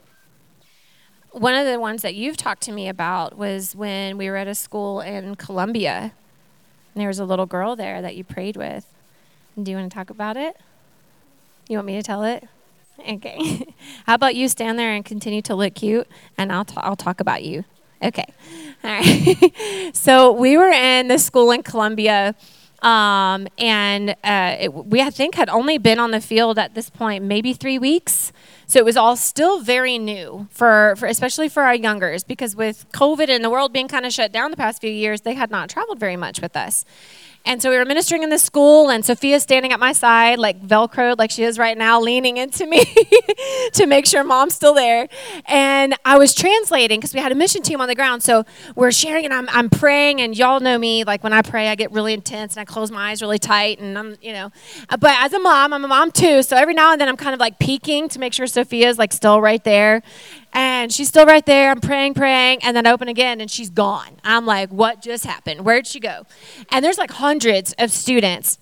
One 1.31 1.53
of 1.53 1.67
the 1.67 1.77
ones 1.77 2.01
that 2.03 2.15
you've 2.15 2.37
talked 2.37 2.61
to 2.63 2.71
me 2.71 2.87
about 2.87 3.37
was 3.37 3.75
when 3.75 4.17
we 4.17 4.29
were 4.29 4.37
at 4.37 4.47
a 4.47 4.55
school 4.55 5.01
in 5.01 5.35
Colombia. 5.35 6.13
And 6.93 7.01
there 7.01 7.09
was 7.09 7.19
a 7.19 7.25
little 7.25 7.45
girl 7.45 7.75
there 7.75 8.01
that 8.01 8.15
you 8.15 8.23
prayed 8.23 8.55
with. 8.55 8.85
Do 9.61 9.69
you 9.69 9.75
want 9.75 9.91
to 9.91 9.93
talk 9.93 10.09
about 10.09 10.37
it? 10.37 10.55
You 11.67 11.75
want 11.75 11.87
me 11.87 11.95
to 11.95 12.03
tell 12.03 12.23
it? 12.23 12.47
Okay. 12.99 13.65
How 14.05 14.15
about 14.15 14.35
you 14.35 14.47
stand 14.47 14.79
there 14.79 14.93
and 14.93 15.03
continue 15.03 15.41
to 15.43 15.55
look 15.55 15.75
cute, 15.75 16.07
and 16.37 16.51
I'll, 16.51 16.65
t- 16.65 16.75
I'll 16.77 16.95
talk 16.95 17.19
about 17.19 17.43
you. 17.43 17.65
Okay. 18.03 18.25
All 18.83 18.89
right. 18.89 19.91
so 19.93 20.31
we 20.31 20.57
were 20.57 20.69
in 20.71 21.07
the 21.07 21.17
school 21.17 21.51
in 21.51 21.63
Colombia, 21.63 22.35
um, 22.81 23.47
and 23.57 24.11
uh, 24.23 24.57
it, 24.59 24.73
we 24.73 25.01
I 25.01 25.09
think 25.09 25.35
had 25.35 25.49
only 25.49 25.77
been 25.77 25.99
on 25.99 26.11
the 26.11 26.21
field 26.21 26.59
at 26.59 26.75
this 26.75 26.89
point 26.89 27.23
maybe 27.23 27.53
three 27.53 27.79
weeks. 27.79 28.31
So 28.67 28.79
it 28.79 28.85
was 28.85 28.97
all 28.97 29.15
still 29.15 29.59
very 29.61 29.97
new 29.97 30.47
for, 30.51 30.95
for 30.97 31.05
especially 31.07 31.49
for 31.49 31.63
our 31.63 31.75
youngers 31.75 32.23
because 32.23 32.55
with 32.55 32.85
COVID 32.91 33.29
and 33.29 33.43
the 33.43 33.49
world 33.49 33.71
being 33.73 33.87
kind 33.87 34.05
of 34.05 34.13
shut 34.13 34.31
down 34.31 34.51
the 34.51 34.57
past 34.57 34.81
few 34.81 34.91
years, 34.91 35.21
they 35.21 35.35
had 35.35 35.51
not 35.51 35.69
traveled 35.69 35.99
very 35.99 36.17
much 36.17 36.41
with 36.41 36.55
us. 36.55 36.83
And 37.45 37.61
so 37.61 37.69
we 37.69 37.77
were 37.77 37.85
ministering 37.85 38.23
in 38.23 38.29
the 38.29 38.39
school, 38.39 38.89
and 38.89 39.05
Sophia's 39.05 39.43
standing 39.43 39.71
at 39.71 39.79
my 39.79 39.93
side, 39.93 40.39
like 40.39 40.59
Velcroed, 40.61 41.19
like 41.19 41.29
she 41.29 41.43
is 41.43 41.59
right 41.59 41.77
now, 41.77 42.01
leaning 42.01 42.37
into 42.37 42.65
me 42.65 42.83
to 43.73 43.85
make 43.85 44.07
sure 44.07 44.23
mom's 44.23 44.55
still 44.55 44.73
there. 44.73 45.07
And 45.45 45.95
I 46.03 46.17
was 46.17 46.33
translating 46.33 46.99
because 46.99 47.13
we 47.13 47.19
had 47.19 47.31
a 47.31 47.35
mission 47.35 47.61
team 47.61 47.81
on 47.81 47.87
the 47.87 47.93
ground. 47.93 48.23
So 48.23 48.45
we're 48.75 48.91
sharing, 48.91 49.25
and 49.25 49.33
I'm, 49.33 49.47
I'm 49.49 49.69
praying, 49.69 50.21
and 50.21 50.35
y'all 50.35 50.59
know 50.59 50.79
me. 50.79 51.03
Like 51.03 51.23
when 51.23 51.33
I 51.33 51.43
pray, 51.43 51.67
I 51.67 51.75
get 51.75 51.91
really 51.91 52.13
intense 52.13 52.55
and 52.55 52.61
I 52.61 52.65
close 52.65 52.89
my 52.89 53.11
eyes 53.11 53.21
really 53.21 53.39
tight, 53.39 53.79
and 53.79 53.95
I'm, 53.95 54.15
you 54.21 54.33
know. 54.33 54.51
Uh, 54.89 54.97
but 54.97 55.15
as 55.19 55.31
a 55.33 55.39
mom, 55.39 55.71
I'm 55.71 55.85
a 55.85 55.87
mom 55.87 56.11
too. 56.11 56.41
So 56.41 56.57
every 56.57 56.73
now 56.73 56.93
and 56.93 56.99
then 56.99 57.07
I'm 57.07 57.17
kind 57.17 57.35
of 57.35 57.39
like 57.39 57.59
peeking 57.59 58.09
to 58.09 58.19
make 58.19 58.33
sure 58.33 58.47
Sophia's 58.47 58.97
like 58.97 59.13
still 59.13 59.39
right 59.39 59.63
there. 59.63 60.01
And 60.57 60.89
she's 60.89 61.09
still 61.09 61.25
right 61.25 61.45
there. 61.45 61.69
I'm 61.69 61.81
praying, 61.81 62.13
praying, 62.13 62.63
and 62.63 62.77
then 62.77 62.87
I 62.87 62.93
open 62.93 63.09
again, 63.09 63.41
and 63.41 63.51
she's 63.51 63.69
gone. 63.69 64.15
I'm 64.23 64.45
like, 64.45 64.69
what 64.69 65.01
just 65.01 65.25
happened? 65.25 65.65
Where'd 65.65 65.85
she 65.85 65.99
go? 65.99 66.25
And 66.71 66.83
there's 66.83 66.97
like 66.97 67.11
hundreds 67.11 67.34
of 67.77 67.91
students. 67.91 68.57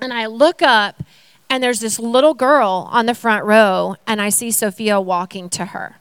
And 0.00 0.12
I 0.12 0.26
look 0.26 0.62
up, 0.62 1.02
and 1.50 1.62
there's 1.62 1.80
this 1.80 1.98
little 1.98 2.34
girl 2.34 2.88
on 2.90 3.06
the 3.06 3.14
front 3.14 3.44
row, 3.44 3.96
and 4.06 4.20
I 4.20 4.28
see 4.28 4.50
Sophia 4.50 5.00
walking 5.00 5.48
to 5.50 5.66
her. 5.66 5.96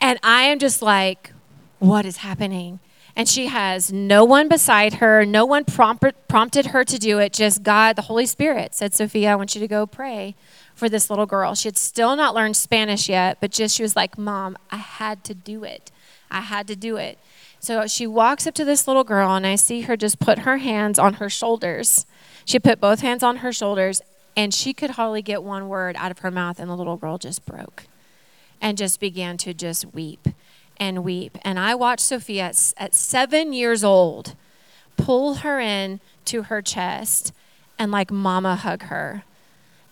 And 0.00 0.18
I 0.22 0.42
am 0.42 0.58
just 0.58 0.82
like, 0.82 1.32
what 1.78 2.04
is 2.04 2.18
happening? 2.18 2.80
And 3.16 3.28
she 3.28 3.46
has 3.46 3.92
no 3.92 4.24
one 4.24 4.48
beside 4.48 4.94
her, 4.94 5.24
no 5.24 5.44
one 5.44 5.64
prompted, 5.64 6.14
prompted 6.28 6.66
her 6.66 6.84
to 6.84 6.98
do 6.98 7.18
it, 7.18 7.32
just 7.32 7.62
God, 7.62 7.96
the 7.96 8.02
Holy 8.02 8.26
Spirit 8.26 8.74
said, 8.74 8.94
Sophia, 8.94 9.32
I 9.32 9.34
want 9.34 9.54
you 9.54 9.60
to 9.60 9.68
go 9.68 9.86
pray 9.86 10.36
for 10.74 10.88
this 10.88 11.10
little 11.10 11.26
girl. 11.26 11.54
She 11.56 11.66
had 11.66 11.76
still 11.76 12.14
not 12.14 12.34
learned 12.34 12.56
Spanish 12.56 13.08
yet, 13.08 13.38
but 13.40 13.50
just 13.50 13.74
she 13.76 13.82
was 13.82 13.96
like, 13.96 14.16
Mom, 14.16 14.56
I 14.70 14.76
had 14.76 15.24
to 15.24 15.34
do 15.34 15.64
it. 15.64 15.90
I 16.30 16.42
had 16.42 16.68
to 16.68 16.76
do 16.76 16.96
it. 16.96 17.18
So 17.60 17.86
she 17.86 18.06
walks 18.06 18.46
up 18.46 18.54
to 18.54 18.64
this 18.64 18.86
little 18.86 19.04
girl, 19.04 19.34
and 19.34 19.46
I 19.46 19.56
see 19.56 19.82
her 19.82 19.96
just 19.96 20.18
put 20.18 20.40
her 20.40 20.58
hands 20.58 20.98
on 20.98 21.14
her 21.14 21.28
shoulders. 21.28 22.06
She 22.44 22.58
put 22.58 22.80
both 22.80 23.00
hands 23.00 23.22
on 23.22 23.38
her 23.38 23.52
shoulders, 23.52 24.00
and 24.36 24.54
she 24.54 24.72
could 24.72 24.90
hardly 24.90 25.22
get 25.22 25.42
one 25.42 25.68
word 25.68 25.96
out 25.96 26.10
of 26.10 26.20
her 26.20 26.30
mouth, 26.30 26.58
and 26.60 26.70
the 26.70 26.76
little 26.76 26.96
girl 26.96 27.18
just 27.18 27.44
broke 27.44 27.86
and 28.60 28.78
just 28.78 29.00
began 29.00 29.36
to 29.38 29.54
just 29.54 29.92
weep 29.92 30.28
and 30.78 31.04
weep. 31.04 31.38
And 31.42 31.58
I 31.58 31.74
watched 31.74 32.02
Sophia 32.04 32.44
at, 32.44 32.74
at 32.76 32.94
seven 32.94 33.52
years 33.52 33.82
old 33.84 34.34
pull 34.96 35.36
her 35.36 35.60
in 35.60 36.00
to 36.26 36.44
her 36.44 36.60
chest 36.60 37.32
and 37.78 37.92
like 37.92 38.10
mama 38.10 38.56
hug 38.56 38.82
her 38.84 39.22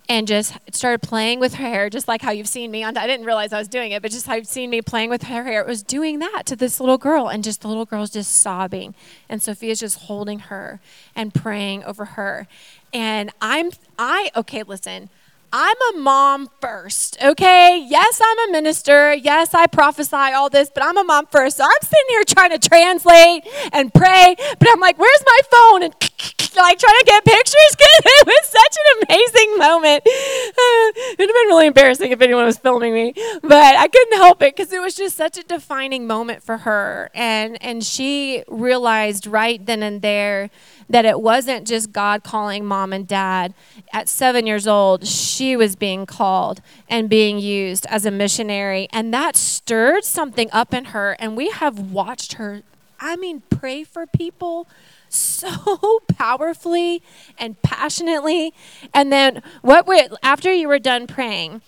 and 0.08 0.28
just 0.28 0.54
started 0.72 1.02
playing 1.02 1.40
with 1.40 1.54
her 1.54 1.64
hair, 1.64 1.90
just 1.90 2.06
like 2.06 2.22
how 2.22 2.30
you've 2.30 2.48
seen 2.48 2.70
me 2.70 2.82
on. 2.82 2.96
I 2.96 3.06
didn't 3.06 3.26
realize 3.26 3.52
I 3.52 3.58
was 3.58 3.68
doing 3.68 3.92
it, 3.92 4.02
but 4.02 4.10
just 4.10 4.26
how 4.26 4.34
you've 4.34 4.46
seen 4.46 4.70
me 4.70 4.82
playing 4.82 5.10
with 5.10 5.24
her 5.24 5.44
hair. 5.44 5.60
It 5.60 5.66
was 5.66 5.82
doing 5.82 6.20
that 6.20 6.44
to 6.46 6.56
this 6.56 6.78
little 6.80 6.98
girl, 6.98 7.28
and 7.28 7.42
just 7.42 7.62
the 7.62 7.68
little 7.68 7.84
girl's 7.84 8.10
just 8.10 8.32
sobbing, 8.32 8.94
and 9.28 9.42
Sophia's 9.42 9.80
just 9.80 10.00
holding 10.00 10.40
her 10.40 10.80
and 11.14 11.34
praying 11.34 11.84
over 11.84 12.04
her. 12.04 12.46
And 12.92 13.30
I'm, 13.40 13.70
I, 13.98 14.30
okay, 14.36 14.62
listen. 14.62 15.10
I'm 15.52 15.76
a 15.94 15.98
mom 15.98 16.50
first, 16.60 17.22
okay? 17.22 17.78
Yes, 17.88 18.20
I'm 18.22 18.48
a 18.48 18.52
minister. 18.52 19.14
Yes, 19.14 19.54
I 19.54 19.66
prophesy 19.66 20.16
all 20.16 20.50
this, 20.50 20.70
but 20.74 20.84
I'm 20.84 20.98
a 20.98 21.04
mom 21.04 21.26
first. 21.26 21.56
So 21.56 21.64
I'm 21.64 21.70
sitting 21.82 22.06
here 22.08 22.24
trying 22.24 22.50
to 22.50 22.68
translate 22.68 23.46
and 23.72 23.94
pray, 23.94 24.36
but 24.58 24.68
I'm 24.68 24.80
like, 24.80 24.98
where's 24.98 25.24
my 25.24 25.40
phone? 25.50 25.82
And 25.84 25.94
like 26.56 26.78
trying 26.78 26.98
to 26.98 27.04
get 27.04 27.24
pictures 27.24 27.76
because 27.76 28.00
it 28.04 28.26
was 28.26 28.46
such 28.46 28.76
an 28.76 29.06
amazing 29.08 29.58
moment. 29.58 30.02
it 30.06 31.18
would 31.18 31.28
have 31.28 31.34
been 31.34 31.48
really 31.48 31.66
embarrassing 31.66 32.12
if 32.12 32.20
anyone 32.20 32.44
was 32.44 32.58
filming 32.58 32.94
me, 32.94 33.12
but 33.42 33.76
I 33.76 33.88
couldn't 33.88 34.18
help 34.18 34.42
it 34.42 34.56
because 34.56 34.72
it 34.72 34.80
was 34.80 34.94
just 34.94 35.16
such 35.16 35.38
a 35.38 35.42
defining 35.42 36.06
moment 36.06 36.42
for 36.42 36.58
her. 36.58 37.10
And, 37.14 37.62
and 37.62 37.84
she 37.84 38.44
realized 38.48 39.26
right 39.26 39.64
then 39.64 39.82
and 39.82 40.02
there 40.02 40.50
that 40.88 41.04
it 41.04 41.20
wasn't 41.20 41.66
just 41.66 41.92
God 41.92 42.22
calling 42.22 42.64
mom 42.64 42.92
and 42.92 43.06
dad. 43.06 43.54
At 43.92 44.08
seven 44.08 44.46
years 44.46 44.66
old, 44.66 45.06
she 45.06 45.56
was 45.56 45.76
being 45.76 46.06
called 46.06 46.60
and 46.88 47.08
being 47.08 47.38
used 47.38 47.86
as 47.86 48.06
a 48.06 48.10
missionary. 48.10 48.88
And 48.92 49.12
that 49.12 49.36
stirred 49.36 50.04
something 50.04 50.48
up 50.52 50.72
in 50.72 50.86
her. 50.86 51.16
And 51.18 51.36
we 51.36 51.50
have 51.50 51.78
watched 51.78 52.34
her, 52.34 52.62
I 53.00 53.16
mean, 53.16 53.42
pray 53.50 53.84
for 53.84 54.06
people 54.06 54.66
so 55.08 56.00
powerfully 56.16 57.02
and 57.38 57.60
passionately. 57.62 58.52
And 58.92 59.12
then, 59.12 59.42
what 59.62 59.86
we, 59.86 60.06
after 60.22 60.52
you 60.52 60.68
were 60.68 60.78
done 60.78 61.06
praying, 61.06 61.62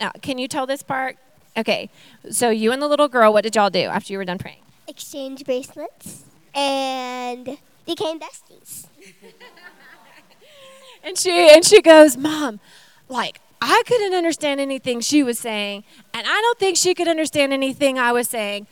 now, 0.00 0.12
can 0.22 0.38
you 0.38 0.48
tell 0.48 0.66
this 0.66 0.82
part? 0.82 1.16
Okay, 1.56 1.88
so 2.30 2.50
you 2.50 2.72
and 2.72 2.82
the 2.82 2.88
little 2.88 3.08
girl, 3.08 3.32
what 3.32 3.42
did 3.42 3.56
y'all 3.56 3.70
do 3.70 3.80
after 3.80 4.12
you 4.12 4.18
were 4.18 4.24
done 4.24 4.38
praying? 4.38 4.60
Exchange 4.86 5.44
bracelets 5.44 6.24
and 6.54 7.58
became 7.86 8.20
besties. 8.20 8.86
and 11.04 11.16
she 11.16 11.50
and 11.50 11.64
she 11.64 11.80
goes, 11.80 12.16
"Mom, 12.16 12.60
like 13.08 13.40
I 13.60 13.82
couldn't 13.86 14.14
understand 14.14 14.60
anything 14.60 15.00
she 15.00 15.22
was 15.22 15.38
saying, 15.38 15.84
and 16.12 16.26
I 16.26 16.40
don't 16.40 16.58
think 16.58 16.76
she 16.76 16.94
could 16.94 17.08
understand 17.08 17.52
anything 17.52 17.98
I 17.98 18.12
was 18.12 18.28
saying." 18.28 18.66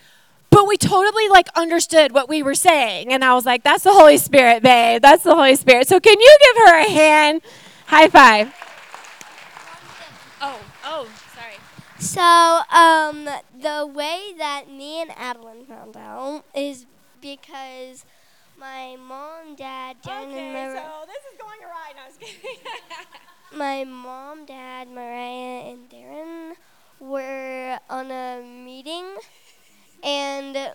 But 0.50 0.66
we 0.68 0.76
totally 0.76 1.28
like 1.28 1.48
understood 1.56 2.12
what 2.12 2.28
we 2.28 2.42
were 2.42 2.54
saying. 2.54 3.12
And 3.12 3.24
I 3.24 3.34
was 3.34 3.44
like, 3.44 3.64
that's 3.64 3.84
the 3.84 3.92
Holy 3.92 4.18
Spirit, 4.18 4.62
babe. 4.62 5.02
That's 5.02 5.24
the 5.24 5.34
Holy 5.34 5.56
Spirit. 5.56 5.88
So 5.88 5.98
can 6.00 6.18
you 6.20 6.36
give 6.40 6.56
her 6.66 6.78
a 6.80 6.90
hand? 6.90 7.42
High 7.86 8.08
five. 8.08 8.54
Oh, 10.40 10.60
oh, 10.84 11.08
sorry. 11.34 11.56
So, 11.98 12.20
um, 12.76 13.24
the 13.60 13.86
way 13.86 14.34
that 14.38 14.70
me 14.70 15.00
and 15.02 15.10
Adeline 15.16 15.64
found 15.66 15.96
out 15.96 16.44
is 16.54 16.86
because 17.20 18.04
My 18.58 18.96
mom, 18.96 19.56
dad, 19.56 19.96
Darren, 20.02 20.24
and 20.24 20.32
Okay, 20.32 20.52
Mar- 20.52 20.76
so 20.76 21.06
this 21.06 21.22
is 21.32 21.38
going 21.38 21.60
awry. 21.64 21.92
No, 21.96 22.02
I 22.02 22.06
was 22.06 22.16
kidding. 22.18 22.58
my 23.58 23.84
mom, 23.84 24.46
dad, 24.46 24.88
Mariah, 24.88 25.72
and 25.72 25.90
Darren 25.90 26.54
were 27.00 27.78
on 27.90 28.10
a 28.10 28.42
meeting, 28.42 29.04
and 30.04 30.72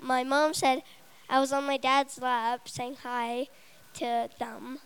my 0.00 0.24
mom 0.24 0.52
said 0.52 0.82
I 1.30 1.40
was 1.40 1.52
on 1.52 1.64
my 1.64 1.76
dad's 1.76 2.20
lap 2.20 2.68
saying 2.68 2.96
hi 3.02 3.48
to 3.94 4.28
them, 4.38 4.80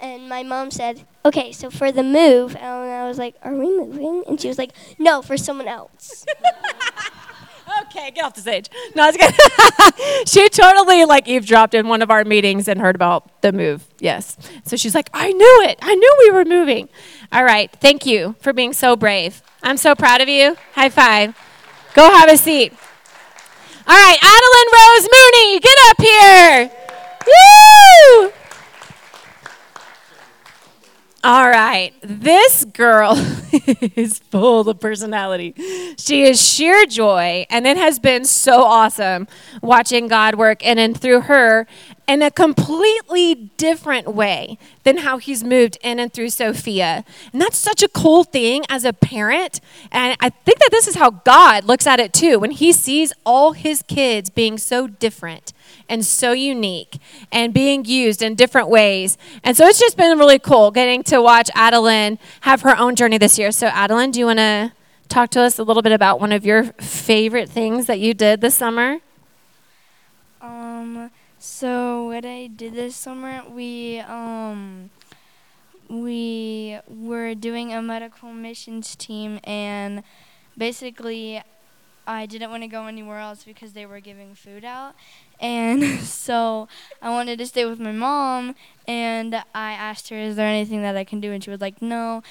and 0.00 0.28
my 0.28 0.42
mom 0.42 0.70
said, 0.70 1.06
"Okay, 1.24 1.52
so 1.52 1.70
for 1.70 1.92
the 1.92 2.02
move," 2.02 2.56
and 2.56 2.64
I 2.64 3.06
was 3.06 3.18
like, 3.18 3.34
"Are 3.42 3.54
we 3.54 3.66
moving?" 3.66 4.24
And 4.26 4.40
she 4.40 4.48
was 4.48 4.58
like, 4.58 4.72
"No, 4.98 5.20
for 5.20 5.36
someone 5.36 5.68
else." 5.68 6.24
okay, 7.82 8.10
get 8.12 8.24
off 8.24 8.34
the 8.34 8.40
stage. 8.40 8.68
No, 8.94 9.10
it's 9.12 9.16
good. 9.16 10.28
she 10.28 10.48
totally 10.48 11.04
like 11.04 11.28
eavesdropped 11.28 11.74
in 11.74 11.88
one 11.88 12.02
of 12.02 12.10
our 12.10 12.24
meetings 12.24 12.68
and 12.68 12.80
heard 12.80 12.94
about 12.94 13.42
the 13.42 13.52
move. 13.52 13.84
Yes. 13.98 14.36
So 14.64 14.76
she's 14.76 14.94
like, 14.94 15.10
I 15.12 15.32
knew 15.32 15.62
it. 15.68 15.78
I 15.82 15.94
knew 15.94 16.16
we 16.20 16.30
were 16.30 16.44
moving. 16.44 16.88
All 17.32 17.44
right. 17.44 17.70
Thank 17.80 18.06
you 18.06 18.36
for 18.40 18.52
being 18.52 18.72
so 18.72 18.96
brave. 18.96 19.42
I'm 19.62 19.76
so 19.76 19.94
proud 19.94 20.20
of 20.20 20.28
you. 20.28 20.56
High 20.74 20.90
five. 20.90 21.36
Go 21.94 22.08
have 22.10 22.30
a 22.30 22.36
seat. 22.36 22.72
All 23.86 23.94
right, 23.94 24.18
Adeline 24.22 24.70
Rose 24.72 25.08
Mooney, 25.12 25.60
get 25.60 25.78
up 25.88 26.00
here. 26.00 26.70
Woo! 27.26 28.32
All 31.24 31.48
right. 31.48 31.94
This 32.02 32.66
girl 32.66 33.14
is 33.96 34.18
full 34.18 34.68
of 34.68 34.78
personality. 34.78 35.54
She 35.96 36.24
is 36.24 36.38
sheer 36.38 36.84
joy, 36.84 37.46
and 37.48 37.66
it 37.66 37.78
has 37.78 37.98
been 37.98 38.26
so 38.26 38.62
awesome 38.62 39.26
watching 39.62 40.06
God 40.06 40.34
work 40.34 40.62
in 40.62 40.78
and 40.78 40.98
through 41.00 41.22
her 41.22 41.66
in 42.06 42.22
a 42.22 42.30
completely 42.30 43.34
different 43.56 44.14
way 44.14 44.58
than 44.82 44.98
how 44.98 45.18
He's 45.18 45.42
moved 45.42 45.78
in 45.82 45.98
and 45.98 46.12
through 46.12 46.30
Sophia. 46.30 47.04
And 47.32 47.40
that's 47.40 47.58
such 47.58 47.82
a 47.82 47.88
cool 47.88 48.24
thing 48.24 48.64
as 48.68 48.84
a 48.84 48.92
parent. 48.92 49.60
And 49.90 50.16
I 50.20 50.30
think 50.30 50.58
that 50.58 50.70
this 50.70 50.86
is 50.86 50.96
how 50.96 51.10
God 51.10 51.64
looks 51.64 51.86
at 51.86 52.00
it 52.00 52.12
too 52.12 52.38
when 52.38 52.50
He 52.50 52.72
sees 52.72 53.12
all 53.24 53.52
His 53.52 53.82
kids 53.82 54.30
being 54.30 54.58
so 54.58 54.86
different 54.86 55.52
and 55.88 56.04
so 56.04 56.32
unique 56.32 56.98
and 57.32 57.52
being 57.52 57.84
used 57.84 58.22
in 58.22 58.34
different 58.34 58.68
ways. 58.68 59.16
And 59.42 59.56
so 59.56 59.66
it's 59.66 59.78
just 59.78 59.96
been 59.96 60.18
really 60.18 60.38
cool 60.38 60.70
getting 60.70 61.02
to 61.04 61.20
watch 61.20 61.50
Adeline 61.54 62.18
have 62.42 62.62
her 62.62 62.76
own 62.76 62.96
journey 62.96 63.18
this 63.18 63.38
year. 63.38 63.50
So, 63.50 63.66
Adeline, 63.68 64.10
do 64.10 64.20
you 64.20 64.26
want 64.26 64.38
to 64.38 64.72
talk 65.08 65.30
to 65.30 65.40
us 65.40 65.58
a 65.58 65.62
little 65.62 65.82
bit 65.82 65.92
about 65.92 66.20
one 66.20 66.32
of 66.32 66.44
your 66.44 66.64
favorite 66.64 67.48
things 67.48 67.86
that 67.86 68.00
you 68.00 68.14
did 68.14 68.40
this 68.40 68.54
summer? 68.54 68.98
Um, 70.40 71.10
so 71.44 72.06
what 72.06 72.24
I 72.24 72.46
did 72.46 72.72
this 72.72 72.96
summer, 72.96 73.42
we 73.46 74.00
um 74.00 74.88
we 75.90 76.78
were 76.88 77.34
doing 77.34 77.70
a 77.74 77.82
medical 77.82 78.32
missions 78.32 78.96
team 78.96 79.40
and 79.44 80.02
basically 80.56 81.42
I 82.06 82.24
didn't 82.24 82.50
want 82.50 82.62
to 82.62 82.66
go 82.66 82.86
anywhere 82.86 83.18
else 83.18 83.44
because 83.44 83.74
they 83.74 83.84
were 83.84 84.00
giving 84.00 84.34
food 84.34 84.64
out. 84.64 84.94
And 85.38 85.84
so 86.00 86.66
I 87.02 87.10
wanted 87.10 87.38
to 87.40 87.46
stay 87.46 87.66
with 87.66 87.78
my 87.78 87.92
mom 87.92 88.54
and 88.88 89.34
I 89.54 89.72
asked 89.72 90.08
her 90.08 90.16
is 90.16 90.36
there 90.36 90.48
anything 90.48 90.80
that 90.80 90.96
I 90.96 91.04
can 91.04 91.20
do 91.20 91.30
and 91.30 91.44
she 91.44 91.50
was 91.50 91.60
like 91.60 91.82
no. 91.82 92.22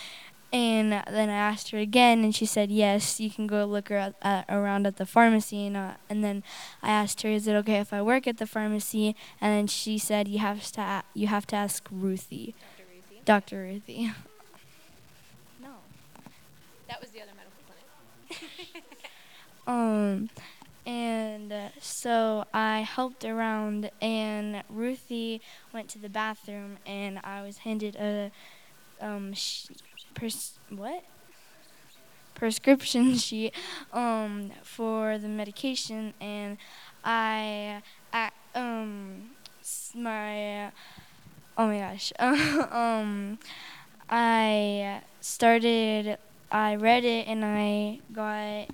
And 0.54 0.94
then 1.10 1.30
I 1.30 1.34
asked 1.34 1.72
her 1.72 1.80
again, 1.80 2.24
and 2.24 2.34
she 2.36 2.46
said, 2.46 2.72
"Yes, 2.72 3.20
you 3.20 3.32
can 3.32 3.48
go 3.48 3.66
look 3.66 3.90
at, 3.90 4.14
around 4.48 4.86
at 4.86 4.98
the 4.98 5.06
pharmacy." 5.06 5.66
And, 5.66 5.76
uh, 5.76 5.94
and 6.10 6.24
then 6.24 6.44
I 6.84 6.92
asked 6.92 7.24
her, 7.24 7.30
"Is 7.30 7.48
it 7.48 7.56
okay 7.56 7.80
if 7.80 7.92
I 7.92 8.04
work 8.04 8.28
at 8.28 8.38
the 8.38 8.46
pharmacy?" 8.48 9.16
And 9.42 9.52
then 9.52 9.68
she 9.68 9.98
said, 9.98 10.28
"You 10.28 10.40
have 10.40 10.72
to 10.74 10.82
a- 10.82 11.04
you 11.16 11.28
have 11.28 11.48
to 11.48 11.56
ask 11.56 11.88
Ruthie, 11.92 12.54
Dr. 13.26 13.64
Ruthie." 13.64 14.12
no. 15.62 15.70
That 16.88 17.00
was 17.02 17.10
the 17.12 17.22
other 17.22 17.32
medical 17.36 17.62
clinic. 17.68 18.84
Um, 19.68 20.30
and 20.86 21.54
uh, 21.54 21.70
so 21.80 22.46
I 22.54 22.82
helped 22.82 23.24
around, 23.26 23.92
and 24.02 24.63
Ruthie 24.70 25.42
went 25.74 25.89
to 25.92 26.00
the 26.00 26.10
bathroom, 26.10 26.78
and 26.86 27.20
I 27.24 27.44
was 27.44 27.60
handed 27.60 27.96
a 27.96 28.32
um 29.02 29.34
sh- 29.34 29.68
pers- 30.13 30.60
what 30.69 31.04
prescription 32.36 33.15
sheet 33.17 33.54
um 33.91 34.52
for 34.63 35.17
the 35.17 35.28
medication, 35.28 36.13
and 36.19 36.58
I, 37.04 37.82
I 38.12 38.32
um 38.56 39.32
my 39.95 40.67
oh 41.58 41.67
my 41.67 41.80
gosh 41.80 42.13
um 42.19 43.39
I 44.10 45.02
started 45.21 46.17
I 46.52 46.76
read 46.76 47.06
it 47.06 47.28
and 47.28 47.43
I 47.45 47.99
got 48.13 48.69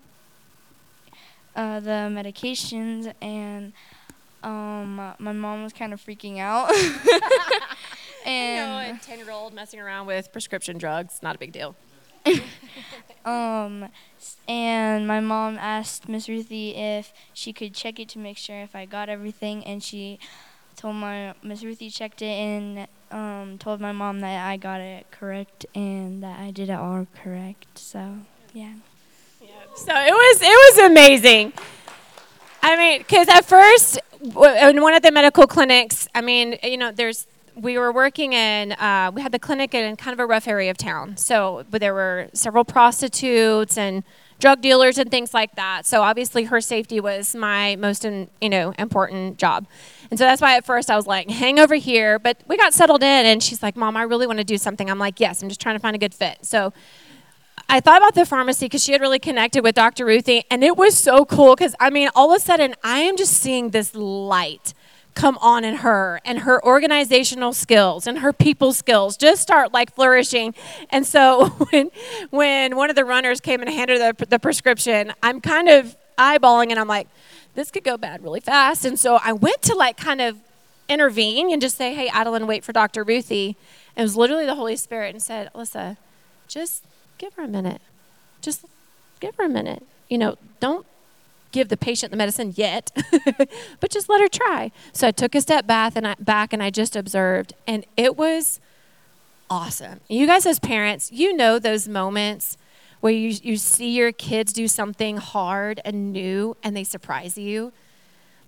uh, 1.55 1.79
the 1.79 2.09
medications 2.11 3.13
and 3.21 3.73
um, 4.43 4.95
my 5.19 5.33
mom 5.33 5.63
was 5.63 5.73
kind 5.73 5.93
of 5.93 6.01
freaking 6.03 6.39
out. 6.39 6.71
and 8.29 8.97
a 8.97 9.01
10 9.01 9.19
year 9.19 9.31
old 9.31 9.53
messing 9.53 9.79
around 9.79 10.07
with 10.07 10.31
prescription 10.31 10.77
drugs, 10.77 11.19
not 11.21 11.35
a 11.35 11.39
big 11.39 11.51
deal. 11.51 11.75
um, 13.25 13.89
and 14.47 15.07
my 15.07 15.19
mom 15.19 15.57
asked 15.57 16.09
Miss 16.09 16.27
Ruthie 16.27 16.75
if 16.75 17.13
she 17.33 17.53
could 17.53 17.73
check 17.73 17.99
it 17.99 18.09
to 18.09 18.19
make 18.19 18.37
sure 18.37 18.61
if 18.61 18.75
I 18.75 18.85
got 18.85 19.09
everything, 19.09 19.65
and 19.65 19.81
she 19.83 20.19
told 20.75 20.95
my 20.95 21.33
Miss 21.43 21.63
Ruthie 21.63 21.89
checked 21.89 22.21
it 22.21 22.25
and 22.25 22.87
um, 23.11 23.57
told 23.57 23.81
my 23.81 23.91
mom 23.91 24.19
that 24.21 24.47
I 24.47 24.57
got 24.57 24.81
it 24.81 25.07
correct 25.11 25.65
and 25.75 26.23
that 26.23 26.39
I 26.39 26.51
did 26.51 26.69
it 26.69 26.73
all 26.73 27.07
correct. 27.23 27.77
So 27.77 28.17
yeah. 28.53 28.73
So 29.75 29.93
it 29.95 30.11
was 30.11 30.41
it 30.41 30.77
was 30.77 30.91
amazing. 30.91 31.53
I 32.61 32.75
mean, 32.75 32.99
because 32.99 33.29
at 33.29 33.45
first, 33.45 33.99
w- 34.21 34.67
in 34.69 34.81
one 34.81 34.93
of 34.93 35.01
the 35.01 35.11
medical 35.11 35.47
clinics, 35.47 36.07
I 36.13 36.21
mean, 36.21 36.57
you 36.61 36.77
know, 36.77 36.91
there's 36.91 37.25
we 37.61 37.77
were 37.77 37.91
working 37.91 38.33
in 38.33 38.73
uh, 38.73 39.11
we 39.13 39.21
had 39.21 39.31
the 39.31 39.39
clinic 39.39 39.73
in 39.73 39.95
kind 39.95 40.13
of 40.13 40.19
a 40.19 40.25
rough 40.25 40.47
area 40.47 40.71
of 40.71 40.77
town. 40.77 41.17
So, 41.17 41.65
there 41.69 41.93
were 41.93 42.29
several 42.33 42.65
prostitutes 42.65 43.77
and 43.77 44.03
drug 44.39 44.61
dealers 44.61 44.97
and 44.97 45.11
things 45.11 45.33
like 45.33 45.55
that. 45.55 45.85
So 45.85 46.01
obviously, 46.01 46.45
her 46.45 46.61
safety 46.61 46.99
was 46.99 47.35
my 47.35 47.75
most 47.75 48.05
in, 48.05 48.29
you 48.41 48.49
know 48.49 48.73
important 48.79 49.37
job. 49.37 49.67
And 50.09 50.17
so 50.17 50.25
that's 50.25 50.41
why 50.41 50.57
at 50.57 50.65
first 50.65 50.89
I 50.89 50.95
was 50.95 51.05
like, 51.05 51.29
hang 51.29 51.59
over 51.59 51.75
here. 51.75 52.17
But 52.17 52.41
we 52.47 52.57
got 52.57 52.73
settled 52.73 53.03
in, 53.03 53.25
and 53.25 53.43
she's 53.43 53.61
like, 53.61 53.75
Mom, 53.75 53.95
I 53.95 54.03
really 54.03 54.25
want 54.25 54.39
to 54.39 54.45
do 54.45 54.57
something. 54.57 54.89
I'm 54.89 54.99
like, 54.99 55.19
yes, 55.19 55.43
I'm 55.43 55.49
just 55.49 55.61
trying 55.61 55.75
to 55.75 55.79
find 55.79 55.95
a 55.95 55.99
good 55.99 56.13
fit. 56.13 56.39
So 56.41 56.73
I 57.67 57.79
thought 57.79 57.97
about 57.97 58.15
the 58.15 58.25
pharmacy 58.25 58.65
because 58.65 58.83
she 58.83 58.93
had 58.93 59.01
really 59.01 59.19
connected 59.19 59.63
with 59.63 59.75
Dr. 59.75 60.05
Ruthie, 60.05 60.43
and 60.49 60.63
it 60.63 60.77
was 60.77 60.97
so 60.97 61.25
cool 61.25 61.55
because 61.55 61.75
I 61.79 61.89
mean, 61.89 62.09
all 62.15 62.31
of 62.31 62.37
a 62.37 62.39
sudden, 62.39 62.75
I 62.83 62.99
am 63.01 63.17
just 63.17 63.33
seeing 63.33 63.69
this 63.69 63.93
light 63.93 64.73
come 65.15 65.37
on 65.41 65.63
in 65.65 65.75
her 65.77 66.21
and 66.23 66.39
her 66.39 66.63
organizational 66.65 67.53
skills 67.53 68.07
and 68.07 68.19
her 68.19 68.31
people 68.31 68.73
skills 68.73 69.17
just 69.17 69.41
start 69.41 69.73
like 69.73 69.93
flourishing. 69.93 70.53
And 70.89 71.05
so 71.05 71.47
when 71.71 71.91
when 72.29 72.75
one 72.75 72.89
of 72.89 72.95
the 72.95 73.05
runners 73.05 73.39
came 73.39 73.61
and 73.61 73.69
handed 73.69 73.99
her 73.99 74.13
the, 74.13 74.25
the 74.25 74.39
prescription, 74.39 75.13
I'm 75.21 75.41
kind 75.41 75.69
of 75.69 75.95
eyeballing 76.17 76.69
and 76.69 76.79
I'm 76.79 76.87
like, 76.87 77.07
this 77.55 77.71
could 77.71 77.83
go 77.83 77.97
bad 77.97 78.23
really 78.23 78.39
fast. 78.39 78.85
And 78.85 78.99
so 78.99 79.19
I 79.23 79.33
went 79.33 79.61
to 79.63 79.75
like 79.75 79.97
kind 79.97 80.21
of 80.21 80.37
intervene 80.87 81.51
and 81.51 81.61
just 81.61 81.77
say, 81.77 81.93
hey, 81.93 82.07
Adeline, 82.09 82.47
wait 82.47 82.63
for 82.63 82.73
Dr. 82.73 83.03
Ruthie. 83.03 83.55
And 83.95 84.03
it 84.03 84.03
was 84.03 84.15
literally 84.15 84.45
the 84.45 84.55
Holy 84.55 84.75
Spirit 84.75 85.13
and 85.13 85.21
said, 85.21 85.49
Alyssa, 85.53 85.97
just 86.47 86.83
give 87.17 87.33
her 87.35 87.43
a 87.43 87.47
minute. 87.47 87.81
Just 88.41 88.65
give 89.19 89.35
her 89.35 89.45
a 89.45 89.49
minute. 89.49 89.85
You 90.09 90.17
know, 90.17 90.37
don't 90.59 90.85
give 91.51 91.69
the 91.69 91.77
patient 91.77 92.11
the 92.11 92.17
medicine 92.17 92.53
yet, 92.55 92.91
but 93.79 93.89
just 93.89 94.09
let 94.09 94.21
her 94.21 94.27
try. 94.27 94.71
So 94.93 95.07
I 95.07 95.11
took 95.11 95.35
a 95.35 95.41
step 95.41 95.65
back 95.65 95.93
and 95.95 96.07
I, 96.07 96.15
back 96.19 96.53
and 96.53 96.61
I 96.61 96.69
just 96.69 96.95
observed, 96.95 97.53
and 97.67 97.85
it 97.97 98.17
was 98.17 98.59
awesome. 99.49 99.99
You 100.07 100.27
guys, 100.27 100.45
as 100.45 100.59
parents, 100.59 101.11
you 101.11 101.35
know 101.35 101.59
those 101.59 101.87
moments 101.87 102.57
where 102.99 103.13
you, 103.13 103.29
you 103.41 103.57
see 103.57 103.91
your 103.91 104.11
kids 104.11 104.53
do 104.53 104.67
something 104.67 105.17
hard 105.17 105.79
and 105.85 106.11
new 106.11 106.55
and 106.63 106.75
they 106.75 106.83
surprise 106.83 107.37
you. 107.37 107.71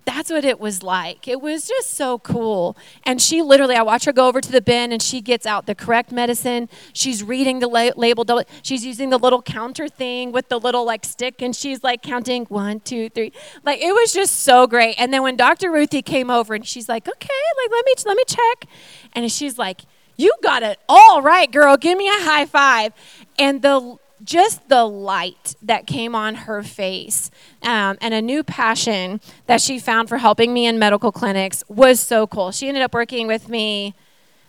That's 0.04 0.30
what 0.30 0.44
it 0.44 0.58
was 0.58 0.82
like. 0.82 1.28
It 1.28 1.40
was 1.40 1.68
just 1.68 1.94
so 1.94 2.18
cool. 2.18 2.76
And 3.04 3.22
she 3.22 3.40
literally, 3.40 3.76
I 3.76 3.82
watch 3.82 4.04
her 4.04 4.12
go 4.12 4.26
over 4.26 4.40
to 4.40 4.50
the 4.50 4.60
bin 4.60 4.90
and 4.92 5.00
she 5.00 5.20
gets 5.20 5.46
out 5.46 5.66
the 5.66 5.74
correct 5.74 6.10
medicine. 6.10 6.68
She's 6.92 7.22
reading 7.22 7.60
the 7.60 7.68
la- 7.68 7.90
label. 7.96 8.24
She's 8.62 8.84
using 8.84 9.10
the 9.10 9.18
little 9.18 9.42
counter 9.42 9.88
thing 9.88 10.32
with 10.32 10.48
the 10.48 10.58
little 10.58 10.84
like 10.84 11.04
stick 11.04 11.40
and 11.40 11.54
she's 11.54 11.84
like 11.84 12.02
counting 12.02 12.46
one, 12.46 12.80
two, 12.80 13.10
three. 13.10 13.32
Like 13.64 13.80
it 13.80 13.92
was 13.92 14.12
just 14.12 14.42
so 14.42 14.66
great. 14.66 14.96
And 14.98 15.12
then 15.12 15.22
when 15.22 15.36
Dr. 15.36 15.70
Ruthie 15.70 16.02
came 16.02 16.30
over 16.30 16.54
and 16.54 16.66
she's 16.66 16.88
like, 16.88 17.06
okay, 17.08 17.28
like 17.64 17.70
let 17.70 17.84
me, 17.86 17.94
let 18.04 18.16
me 18.16 18.24
check. 18.26 18.68
And 19.12 19.30
she's 19.30 19.56
like, 19.56 19.82
you 20.16 20.32
got 20.42 20.62
it 20.62 20.78
all 20.88 21.22
right, 21.22 21.50
girl. 21.50 21.76
Give 21.76 21.96
me 21.96 22.08
a 22.08 22.22
high 22.24 22.46
five. 22.46 22.92
And 23.38 23.62
the, 23.62 23.96
just 24.24 24.68
the 24.68 24.84
light 24.84 25.56
that 25.62 25.86
came 25.86 26.14
on 26.14 26.34
her 26.34 26.62
face 26.62 27.30
um, 27.62 27.98
and 28.00 28.14
a 28.14 28.22
new 28.22 28.42
passion 28.42 29.20
that 29.46 29.60
she 29.60 29.78
found 29.78 30.08
for 30.08 30.18
helping 30.18 30.52
me 30.52 30.66
in 30.66 30.78
medical 30.78 31.12
clinics 31.12 31.64
was 31.68 32.00
so 32.00 32.26
cool. 32.26 32.50
She 32.50 32.68
ended 32.68 32.82
up 32.82 32.94
working 32.94 33.26
with 33.26 33.48
me, 33.48 33.94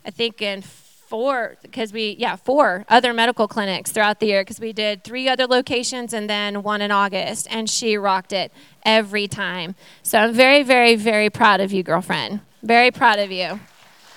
I 0.06 0.12
think, 0.12 0.42
in 0.42 0.62
four, 0.62 1.58
because 1.62 1.94
we, 1.94 2.16
yeah, 2.18 2.36
four 2.36 2.86
other 2.90 3.14
medical 3.14 3.48
clinics 3.48 3.92
throughout 3.92 4.20
the 4.20 4.26
year, 4.28 4.42
because 4.42 4.60
we 4.60 4.74
did 4.74 5.04
three 5.04 5.30
other 5.30 5.46
locations 5.46 6.14
and 6.14 6.30
then 6.30 6.64
one 6.64 6.82
in 6.82 6.92
August, 6.92 7.48
and 7.52 7.70
she 7.70 7.98
rocked 7.98 8.34
it 8.34 8.52
every 8.84 9.28
time. 9.28 9.76
So 10.02 10.18
I'm 10.18 10.34
very, 10.34 10.64
very, 10.64 10.96
very 10.96 11.30
proud 11.30 11.60
of 11.60 11.72
you, 11.72 11.84
girlfriend. 11.84 12.42
Very 12.64 12.90
proud 12.90 13.20
of 13.20 13.32
you. 13.32 13.60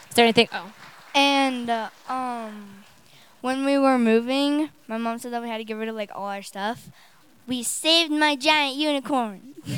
Is 0.08 0.14
there 0.14 0.24
anything? 0.24 0.48
Oh. 0.52 0.72
And 1.14 1.68
uh, 1.68 1.90
um, 2.08 2.75
when 3.40 3.64
we 3.64 3.79
were 3.79 3.99
moving, 3.99 4.70
my 4.88 4.99
mom 4.99 5.18
said 5.18 5.33
that 5.33 5.42
we 5.42 5.49
had 5.49 5.59
to 5.59 5.64
get 5.64 5.75
rid 5.75 5.88
of 5.88 5.94
like 5.94 6.11
all 6.14 6.27
our 6.27 6.42
stuff. 6.42 6.88
We 7.46 7.62
saved 7.62 8.11
my 8.11 8.37
giant 8.37 8.77
unicorn. 8.77 9.55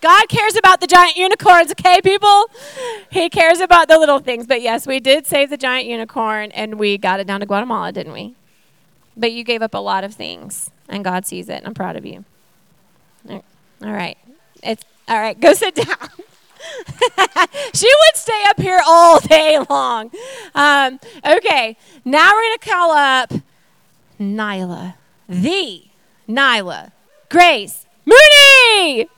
God 0.00 0.28
cares 0.28 0.56
about 0.56 0.80
the 0.80 0.88
giant 0.88 1.16
unicorns, 1.16 1.70
okay, 1.70 2.00
people? 2.02 2.50
He 3.10 3.30
cares 3.30 3.60
about 3.60 3.86
the 3.86 3.98
little 3.98 4.18
things. 4.18 4.46
But 4.48 4.60
yes, 4.60 4.86
we 4.86 4.98
did 4.98 5.26
save 5.26 5.48
the 5.48 5.56
giant 5.56 5.86
unicorn 5.86 6.50
and 6.52 6.78
we 6.78 6.98
got 6.98 7.20
it 7.20 7.26
down 7.26 7.40
to 7.40 7.46
Guatemala, 7.46 7.92
didn't 7.92 8.12
we? 8.12 8.34
But 9.16 9.32
you 9.32 9.44
gave 9.44 9.62
up 9.62 9.74
a 9.74 9.78
lot 9.78 10.02
of 10.02 10.14
things 10.14 10.70
and 10.88 11.04
God 11.04 11.24
sees 11.24 11.48
it 11.48 11.54
and 11.54 11.66
I'm 11.66 11.74
proud 11.74 11.96
of 11.96 12.04
you. 12.04 12.24
All 13.28 13.42
right. 13.80 14.18
It's 14.62 14.82
all 15.08 15.18
right, 15.20 15.38
go 15.38 15.52
sit 15.54 15.74
down. 15.74 15.86
she 17.74 17.86
would 17.86 18.16
stay 18.16 18.44
up 18.48 18.60
here 18.60 18.80
all 18.86 19.20
day 19.20 19.58
long. 19.68 20.10
Um, 20.54 21.00
okay, 21.24 21.76
now 22.04 22.32
we're 22.32 22.42
going 22.42 22.58
to 22.58 22.68
call 22.70 22.90
up 22.90 23.32
Nyla, 24.20 24.94
the 25.28 25.84
Nyla 26.28 26.92
Grace 27.28 27.86
Mooney. 28.04 29.08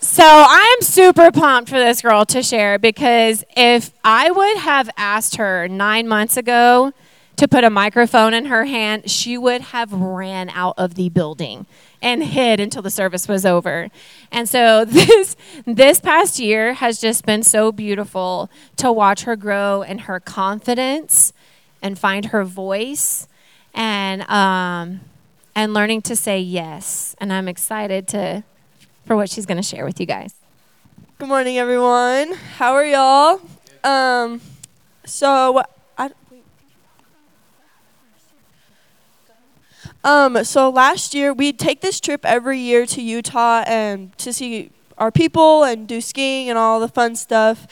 So 0.00 0.24
I'm 0.24 0.80
super 0.80 1.30
pumped 1.30 1.70
for 1.70 1.78
this 1.78 2.02
girl 2.02 2.24
to 2.26 2.42
share 2.42 2.78
because 2.78 3.44
if 3.56 3.92
I 4.02 4.30
would 4.30 4.56
have 4.58 4.90
asked 4.96 5.36
her 5.36 5.68
nine 5.68 6.08
months 6.08 6.36
ago 6.36 6.92
to 7.40 7.48
put 7.48 7.64
a 7.64 7.70
microphone 7.70 8.34
in 8.34 8.44
her 8.44 8.66
hand, 8.66 9.10
she 9.10 9.38
would 9.38 9.62
have 9.62 9.94
ran 9.94 10.50
out 10.50 10.74
of 10.76 10.94
the 10.94 11.08
building 11.08 11.64
and 12.02 12.22
hid 12.22 12.60
until 12.60 12.82
the 12.82 12.90
service 12.90 13.26
was 13.28 13.46
over. 13.46 13.88
And 14.30 14.46
so 14.46 14.84
this 14.86 15.36
this 15.64 16.00
past 16.00 16.38
year 16.38 16.74
has 16.74 17.00
just 17.00 17.24
been 17.24 17.42
so 17.42 17.72
beautiful 17.72 18.50
to 18.76 18.92
watch 18.92 19.22
her 19.22 19.36
grow 19.36 19.80
in 19.80 20.00
her 20.00 20.20
confidence 20.20 21.32
and 21.80 21.98
find 21.98 22.26
her 22.26 22.44
voice 22.44 23.26
and 23.72 24.20
um, 24.28 25.00
and 25.54 25.72
learning 25.72 26.02
to 26.02 26.16
say 26.16 26.38
yes. 26.38 27.16
And 27.22 27.32
I'm 27.32 27.48
excited 27.48 28.06
to 28.08 28.44
for 29.06 29.16
what 29.16 29.30
she's 29.30 29.46
going 29.46 29.56
to 29.56 29.62
share 29.62 29.86
with 29.86 29.98
you 29.98 30.04
guys. 30.04 30.34
Good 31.18 31.28
morning, 31.28 31.56
everyone. 31.56 32.34
How 32.58 32.74
are 32.74 32.84
y'all? 32.84 33.40
Um, 33.82 34.42
so 35.06 35.62
I. 35.96 36.10
Um, 40.02 40.44
so 40.44 40.70
last 40.70 41.14
year 41.14 41.32
we'd 41.32 41.58
take 41.58 41.80
this 41.82 42.00
trip 42.00 42.24
every 42.24 42.58
year 42.58 42.86
to 42.86 43.02
Utah 43.02 43.64
and 43.66 44.16
to 44.18 44.32
see 44.32 44.70
our 44.96 45.10
people 45.10 45.64
and 45.64 45.86
do 45.86 46.00
skiing 46.00 46.48
and 46.48 46.58
all 46.58 46.80
the 46.80 46.88
fun 46.88 47.16
stuff. 47.16 47.66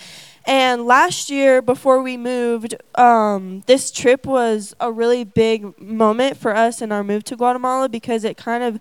And 0.47 0.87
last 0.87 1.29
year, 1.29 1.61
before 1.61 2.03
we 2.03 2.17
moved, 2.17 2.75
um, 2.95 3.65
this 3.67 3.91
trip 3.91 4.25
was 4.25 4.75
a 4.81 4.91
really 4.91 5.23
big 5.23 5.79
moment 5.79 6.39
for 6.39 6.57
us 6.57 6.81
in 6.81 6.91
our 6.91 7.05
move 7.05 7.23
to 7.25 7.37
Guatemala 7.37 7.87
because 7.89 8.25
it 8.25 8.39
kind 8.39 8.65
of 8.65 8.81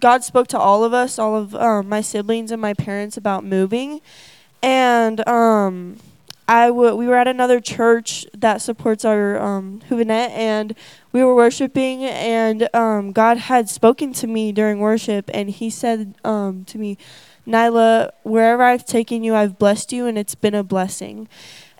God 0.00 0.24
spoke 0.24 0.48
to 0.48 0.58
all 0.58 0.82
of 0.82 0.92
us, 0.92 1.16
all 1.16 1.36
of 1.36 1.54
um, 1.54 1.88
my 1.88 2.00
siblings 2.00 2.50
and 2.50 2.60
my 2.60 2.74
parents 2.74 3.16
about 3.16 3.44
moving, 3.44 4.00
and 4.62 5.26
um, 5.28 5.98
I 6.50 6.66
w- 6.66 6.96
we 6.96 7.06
were 7.06 7.14
at 7.14 7.28
another 7.28 7.60
church 7.60 8.26
that 8.36 8.60
supports 8.60 9.04
our 9.04 9.38
um, 9.38 9.80
and 9.88 10.74
we 11.12 11.22
were 11.22 11.32
worshiping, 11.32 12.02
and 12.02 12.68
um, 12.74 13.12
God 13.12 13.38
had 13.38 13.68
spoken 13.68 14.12
to 14.14 14.26
me 14.26 14.50
during 14.50 14.80
worship, 14.80 15.30
and 15.32 15.48
He 15.48 15.70
said 15.70 16.16
um, 16.24 16.64
to 16.64 16.76
me, 16.76 16.98
Nyla, 17.46 18.10
wherever 18.24 18.64
I've 18.64 18.84
taken 18.84 19.22
you, 19.22 19.36
I've 19.36 19.60
blessed 19.60 19.92
you, 19.92 20.08
and 20.08 20.18
it's 20.18 20.34
been 20.34 20.56
a 20.56 20.64
blessing. 20.64 21.28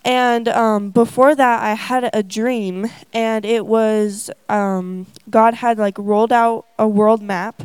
And 0.04 0.46
um, 0.46 0.90
before 0.90 1.34
that, 1.34 1.62
I 1.64 1.74
had 1.74 2.08
a 2.12 2.22
dream, 2.22 2.86
and 3.12 3.44
it 3.44 3.66
was 3.66 4.30
um, 4.48 5.08
God 5.28 5.54
had 5.54 5.78
like 5.78 5.98
rolled 5.98 6.32
out 6.32 6.66
a 6.78 6.86
world 6.86 7.22
map, 7.22 7.64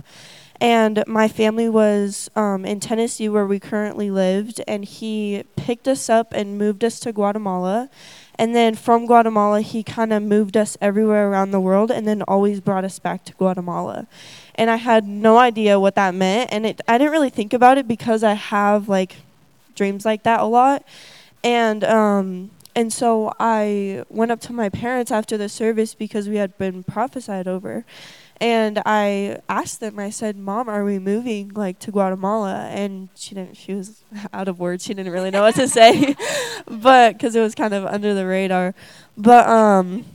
and 0.62 1.04
my 1.08 1.28
family 1.28 1.70
was 1.70 2.30
um, 2.36 2.66
in 2.66 2.80
Tennessee, 2.80 3.30
where 3.30 3.46
we 3.46 3.60
currently 3.60 4.10
lived, 4.12 4.62
and 4.68 4.86
He 4.86 5.44
picked 5.56 5.88
us 5.88 6.10
up 6.10 6.34
and 6.34 6.58
moved 6.58 6.84
us 6.84 7.00
to 7.02 7.12
Guatemala. 7.12 7.90
And 8.38 8.54
then 8.54 8.76
from 8.76 9.06
Guatemala, 9.06 9.62
He 9.62 9.84
kind 9.84 10.12
of 10.12 10.24
moved 10.24 10.58
us 10.58 10.78
everywhere 10.82 11.30
around 11.30 11.52
the 11.52 11.60
world, 11.60 11.92
and 11.92 12.08
then 12.08 12.22
always 12.24 12.60
brought 12.60 12.84
us 12.84 13.00
back 13.00 13.26
to 13.26 13.34
Guatemala. 13.34 14.08
And 14.56 14.70
I 14.70 14.78
had 14.78 15.06
no 15.06 15.38
idea 15.38 15.80
what 15.80 15.96
that 15.96 16.14
meant, 16.16 16.52
and 16.52 16.66
it 16.66 16.82
I 16.88 16.98
didn't 16.98 17.12
really 17.12 17.30
think 17.30 17.54
about 17.54 17.78
it 17.78 17.88
because 17.88 18.24
I 18.24 18.34
have 18.34 18.88
like 18.88 19.18
dreams 19.76 20.06
like 20.06 20.24
that 20.24 20.40
a 20.40 20.46
lot 20.46 20.86
and 21.46 21.84
um, 21.84 22.50
and 22.76 22.92
so 22.92 23.32
I 23.40 24.04
went 24.10 24.32
up 24.32 24.42
to 24.42 24.54
my 24.54 24.68
parents 24.68 25.12
after 25.12 25.38
the 25.38 25.48
service 25.48 25.94
because 25.94 26.28
we 26.28 26.38
had 26.38 26.58
been 26.58 26.84
prophesied 26.84 27.48
over, 27.48 27.86
and 28.42 28.82
I 28.86 29.40
asked 29.48 29.80
them. 29.80 30.00
I 30.00 30.10
said, 30.10 30.36
"Mom, 30.36 30.68
are 30.68 30.84
we 30.84 31.00
moving 31.00 31.52
like 31.56 31.80
to 31.80 31.92
Guatemala?" 31.92 32.68
And 32.72 33.10
she 33.16 33.36
didn't. 33.36 33.56
She 33.58 33.74
was 33.74 34.04
out 34.34 34.48
of 34.48 34.60
words. 34.60 34.84
She 34.84 34.94
didn't 34.94 35.12
really 35.12 35.32
know 35.32 35.42
what 35.42 35.56
to 35.56 35.68
say, 35.68 36.16
but 36.68 37.14
because 37.14 37.36
it 37.36 37.42
was 37.42 37.56
kind 37.56 37.74
of 37.74 37.86
under 37.86 38.14
the 38.14 38.26
radar. 38.26 38.74
But 39.18 39.48
um, 39.48 40.06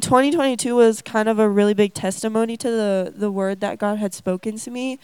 2022 0.00 0.76
was 0.76 1.02
kind 1.02 1.28
of 1.28 1.38
a 1.38 1.48
really 1.48 1.74
big 1.74 1.94
testimony 1.94 2.56
to 2.56 2.70
the 2.70 3.12
the 3.14 3.30
word 3.30 3.60
that 3.60 3.78
God 3.78 3.98
had 3.98 4.14
spoken 4.14 4.56
to 4.58 4.70
me, 4.70 4.98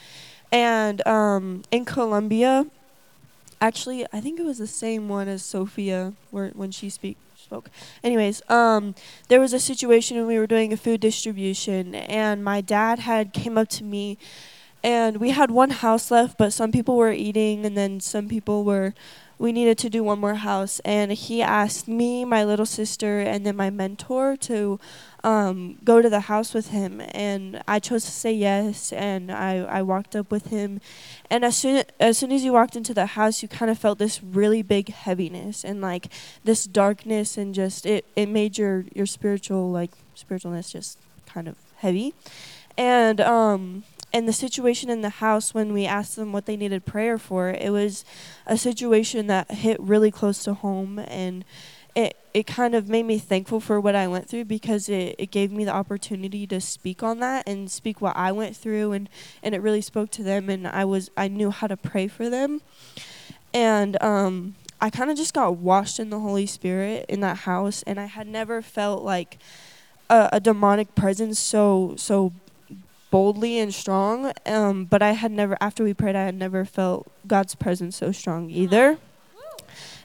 and 0.53 1.07
um, 1.07 1.63
in 1.71 1.85
Colombia 1.85 2.67
actually 3.61 4.05
i 4.13 4.21
think 4.21 4.39
it 4.39 4.45
was 4.45 4.59
the 4.59 4.67
same 4.67 5.09
one 5.09 5.29
as 5.29 5.43
sophia 5.43 6.13
where 6.31 6.51
when 6.51 6.71
she 6.71 6.91
speak 6.91 7.17
spoke. 7.47 7.71
Anyways 8.03 8.43
um 8.51 8.95
there 9.29 9.41
was 9.41 9.53
a 9.53 9.61
situation 9.61 10.17
when 10.17 10.27
we 10.27 10.39
were 10.39 10.49
doing 10.49 10.73
a 10.73 10.77
food 10.77 11.01
distribution 11.01 11.95
and 11.95 12.43
my 12.43 12.61
dad 12.61 12.99
had 12.99 13.33
came 13.33 13.57
up 13.57 13.69
to 13.69 13.85
me 13.85 14.19
and 14.83 15.19
we 15.19 15.31
had 15.31 15.53
one 15.53 15.71
house 15.71 16.11
left 16.11 16.37
but 16.39 16.53
some 16.53 16.73
people 16.73 16.97
were 16.97 17.13
eating 17.13 17.65
and 17.65 17.77
then 17.77 18.01
some 18.01 18.27
people 18.29 18.65
were 18.65 18.95
we 19.39 19.53
needed 19.53 19.77
to 19.79 19.91
do 19.91 20.03
one 20.03 20.19
more 20.19 20.35
house. 20.35 20.81
And 20.85 21.13
he 21.13 21.43
asked 21.43 21.89
me 21.89 22.25
my 22.25 22.45
little 22.45 22.67
sister 22.67 23.21
and 23.21 23.45
then 23.45 23.57
my 23.57 23.71
mentor 23.71 24.37
to 24.39 24.81
um, 25.25 25.79
go 25.85 26.01
to 26.01 26.09
the 26.09 26.21
house 26.21 26.55
with 26.55 26.69
him. 26.69 27.03
And 27.11 27.63
i 27.67 27.79
chose 27.79 28.05
to 28.05 28.11
say 28.11 28.33
yes 28.33 28.93
and 28.93 29.31
I, 29.31 29.59
I 29.59 29.83
walked 29.83 30.17
up 30.17 30.31
with 30.31 30.47
him. 30.47 30.81
And 31.31 31.45
as 31.45 31.57
soon 31.57 31.85
as 32.01 32.19
soon 32.19 32.33
as 32.33 32.45
you 32.45 32.53
walked 32.53 32.77
into 32.77 32.95
the 32.95 33.07
house 33.07 33.43
you 33.43 33.49
kind 33.49 33.71
of 33.71 33.79
felt 33.79 33.99
this 33.99 34.23
really 34.23 34.63
big 34.63 34.89
heaviness 34.89 35.65
and 35.65 35.81
like 35.81 36.09
this 36.45 36.65
darkness 36.65 37.37
and 37.37 37.55
just 37.55 37.85
it, 37.85 38.07
it 38.15 38.29
made 38.29 38.57
your 38.57 38.85
your 38.95 39.07
spiritual 39.07 39.71
like 39.71 39.91
spiritualness 40.17 40.71
just 40.71 40.99
kind 41.27 41.49
of 41.49 41.57
heavy. 41.77 42.15
And 42.79 43.21
um 43.21 43.85
and 44.13 44.29
the 44.29 44.33
situation 44.33 44.89
in 44.89 45.03
the 45.03 45.09
house 45.09 45.53
when 45.53 45.73
we 45.73 45.85
asked 45.85 46.17
them 46.17 46.33
what 46.33 46.47
they 46.47 46.57
needed 46.57 46.85
prayer 46.85 47.19
for 47.19 47.51
it 47.51 47.71
was 47.71 48.05
a 48.47 48.57
situation 48.57 49.27
that 49.27 49.51
hit 49.51 49.79
really 49.81 50.11
close 50.11 50.45
to 50.45 50.55
home 50.55 50.99
and 50.99 51.45
it 51.97 52.17
it 52.35 52.47
kind 52.47 52.75
of 52.75 52.87
made 52.87 53.05
me 53.05 53.19
thankful 53.19 53.61
for 53.61 53.81
what 53.81 53.95
I 53.95 54.07
went 54.07 54.29
through 54.29 54.45
because 54.45 54.91
it, 54.91 55.17
it 55.19 55.31
gave 55.31 55.51
me 55.51 55.65
the 55.65 55.73
opportunity 55.73 56.47
to 56.49 56.61
speak 56.61 57.03
on 57.03 57.19
that 57.21 57.49
and 57.49 57.71
speak 57.71 58.03
what 58.03 58.15
I 58.15 58.31
went 58.31 58.55
through 58.55 58.93
and, 58.93 59.09
and 59.43 59.55
it 59.55 59.63
really 59.63 59.81
spoke 59.81 60.11
to 60.11 60.23
them 60.23 60.51
and 60.51 60.69
I 60.69 60.85
was 60.85 61.11
I 61.17 61.29
knew 61.29 61.51
how 61.51 61.67
to 61.67 61.79
pray 61.79 62.07
for 62.07 62.29
them. 62.29 62.61
And 63.55 64.01
um 64.03 64.55
I 64.83 64.91
kind 64.91 65.11
of 65.11 65.17
just 65.17 65.33
got 65.33 65.57
washed 65.57 65.99
in 65.99 66.11
the 66.11 66.21
Holy 66.21 66.45
Spirit 66.45 67.07
in 67.09 67.21
that 67.21 67.39
house 67.39 67.83
and 67.85 67.99
I 67.99 68.05
had 68.05 68.27
never 68.27 68.61
felt 68.61 69.03
like 69.03 69.39
a, 70.11 70.29
a 70.35 70.41
demonic 70.41 70.95
presence 70.95 71.39
so 71.39 71.95
so 71.97 72.35
boldly 73.17 73.59
and 73.59 73.73
strong. 73.73 74.31
Um, 74.45 74.85
but 74.85 75.01
I 75.01 75.13
had 75.13 75.33
never 75.33 75.57
after 75.59 75.83
we 75.83 75.95
prayed 75.95 76.17
I 76.17 76.25
had 76.25 76.35
never 76.35 76.67
felt 76.67 77.11
God's 77.27 77.55
presence 77.55 77.97
so 77.97 78.13
strong 78.13 78.51
either 78.51 78.99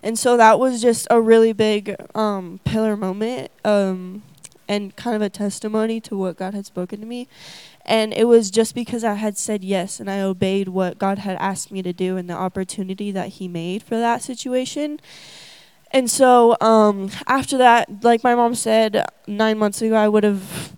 and 0.04 0.18
so 0.18 0.38
that 0.38 0.60
was 0.60 0.82
just 0.82 1.08
a 1.12 1.22
really 1.22 1.54
big 1.54 1.96
um, 2.16 2.60
pillar 2.64 2.98
moment 2.98 3.52
um, 3.64 4.24
and 4.68 4.96
kind 4.96 5.16
of 5.16 5.22
a 5.22 5.30
testimony 5.30 6.02
to 6.02 6.18
what 6.18 6.38
God 6.38 6.54
had 6.54 6.66
spoken 6.66 7.00
to 7.02 7.06
me. 7.06 7.28
And 7.86 8.14
it 8.14 8.26
was 8.26 8.50
just 8.50 8.74
because 8.74 9.04
I 9.04 9.16
had 9.16 9.38
said 9.38 9.64
yes 9.64 10.00
and 10.00 10.10
I 10.10 10.22
obeyed 10.22 10.70
what 10.70 10.98
God 10.98 11.20
had 11.20 11.38
asked 11.38 11.72
me 11.72 11.82
to 11.84 11.94
do 11.94 12.18
and 12.18 12.30
the 12.30 12.34
opportunity 12.34 13.12
that 13.12 13.30
He 13.30 13.48
made 13.48 13.84
for 13.84 13.98
that 13.98 14.22
situation. 14.22 15.00
And 15.92 16.10
so 16.10 16.56
um, 16.62 17.12
after 17.28 17.58
that, 17.58 18.04
like 18.04 18.24
my 18.24 18.34
mom 18.34 18.56
said 18.56 19.06
nine 19.28 19.58
months 19.58 19.82
ago, 19.82 19.96
I 19.96 20.08
would 20.08 20.24
have 20.24 20.76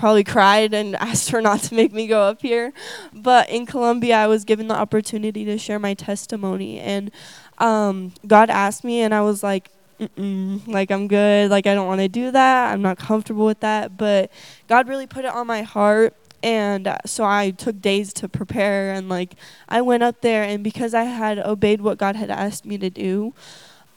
probably 0.00 0.24
cried 0.24 0.74
and 0.74 0.96
asked 1.10 1.30
her 1.30 1.40
not 1.40 1.60
to 1.60 1.74
make 1.74 1.92
me 1.92 2.06
go 2.06 2.22
up 2.22 2.40
here. 2.42 2.72
But 3.12 3.48
in 3.50 3.66
Colombia, 3.66 4.16
I 4.16 4.26
was 4.26 4.44
given 4.44 4.66
the 4.66 4.74
opportunity 4.74 5.44
to 5.44 5.58
share 5.58 5.78
my 5.78 5.94
testimony. 5.94 6.80
And 6.80 7.12
um, 7.58 8.12
God 8.26 8.50
asked 8.50 8.82
me, 8.82 9.02
and 9.02 9.14
I 9.14 9.20
was 9.20 9.42
like, 9.42 9.70
Mm-mm, 10.00 10.66
like 10.66 10.90
I'm 10.90 11.08
good. 11.08 11.50
Like 11.50 11.66
I 11.66 11.74
don't 11.74 11.86
want 11.86 12.00
to 12.00 12.08
do 12.08 12.30
that. 12.30 12.72
I'm 12.72 12.80
not 12.80 12.98
comfortable 12.98 13.44
with 13.44 13.60
that. 13.60 13.98
But 13.98 14.30
God 14.66 14.88
really 14.88 15.06
put 15.06 15.26
it 15.26 15.30
on 15.30 15.46
my 15.46 15.60
heart 15.60 16.16
and 16.42 16.86
uh, 16.86 16.96
so 17.04 17.24
I 17.24 17.50
took 17.50 17.82
days 17.82 18.14
to 18.14 18.28
prepare 18.28 18.92
and 18.94 19.10
like 19.10 19.34
I 19.68 19.82
went 19.82 20.02
up 20.02 20.22
there 20.22 20.42
and 20.42 20.64
because 20.64 20.94
I 20.94 21.04
had 21.04 21.38
obeyed 21.38 21.82
what 21.82 21.98
God 21.98 22.16
had 22.16 22.30
asked 22.30 22.64
me 22.64 22.78
to 22.78 22.88
do 22.88 23.34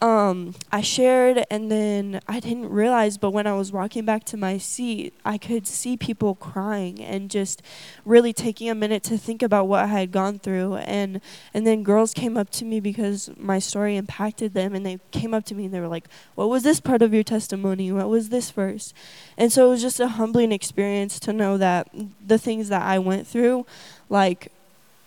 um, 0.04 0.54
I 0.70 0.82
shared, 0.82 1.46
and 1.50 1.72
then 1.72 2.20
I 2.28 2.42
didn't 2.42 2.70
realize, 2.70 3.18
but 3.18 3.32
when 3.32 3.48
I 3.48 3.54
was 3.54 3.72
walking 3.72 4.04
back 4.04 4.26
to 4.26 4.38
my 4.38 4.58
seat, 4.58 5.13
I 5.24 5.38
could 5.38 5.66
see 5.66 5.96
people 5.96 6.36
crying 6.36 7.00
and 7.02 7.32
just 7.32 7.62
really 8.04 8.34
taking 8.34 8.70
a 8.70 8.76
minute 8.76 9.04
to 9.04 9.18
think 9.18 9.42
about 9.42 9.70
what 9.70 9.86
I 9.86 9.88
had 9.88 10.12
gone 10.12 10.39
through. 10.39 10.76
And 10.76 11.22
and 11.54 11.66
then 11.66 11.84
girls 11.84 12.13
came 12.13 12.36
up 12.36 12.50
to 12.50 12.66
me 12.66 12.82
because 12.82 13.30
my 13.38 13.60
story 13.60 13.96
impacted 13.96 14.54
them, 14.54 14.76
and 14.76 14.86
they 14.86 15.00
came 15.12 15.34
up 15.34 15.46
to 15.46 15.56
me 15.56 15.66
and 15.66 15.74
they 15.74 15.80
were 15.80 15.88
like, 15.88 16.10
"What 16.36 16.50
was 16.50 16.63
this 16.63 16.82
part 16.82 17.02
of 17.02 17.13
your 17.13 17.24
testimony? 17.24 17.89
What 17.89 18.10
was 18.10 18.28
this 18.28 18.52
verse?" 18.52 18.94
And 19.38 19.54
so 19.54 19.68
it 19.68 19.70
was 19.70 19.82
just 19.82 20.02
a 20.02 20.10
humbling 20.10 20.52
experience 20.52 21.18
to 21.22 21.32
know 21.32 21.58
that 21.60 21.88
the 22.28 22.38
things 22.38 22.68
that 22.68 22.82
I 22.82 23.00
went 23.00 23.26
through, 23.26 23.66
like, 24.10 24.52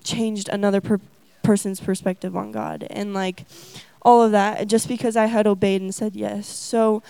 changed 0.02 0.48
another 0.48 0.80
per- 0.80 1.00
person's 1.42 1.80
perspective 1.80 2.34
on 2.34 2.50
God, 2.50 2.86
and 2.88 3.12
like 3.12 3.44
all 4.06 4.22
of 4.22 4.30
that 4.30 4.68
just 4.68 4.86
because 4.86 5.16
I 5.16 5.26
had 5.26 5.48
obeyed 5.48 5.82
and 5.82 5.92
said 5.92 6.14
yes. 6.14 6.46
So 6.46 7.02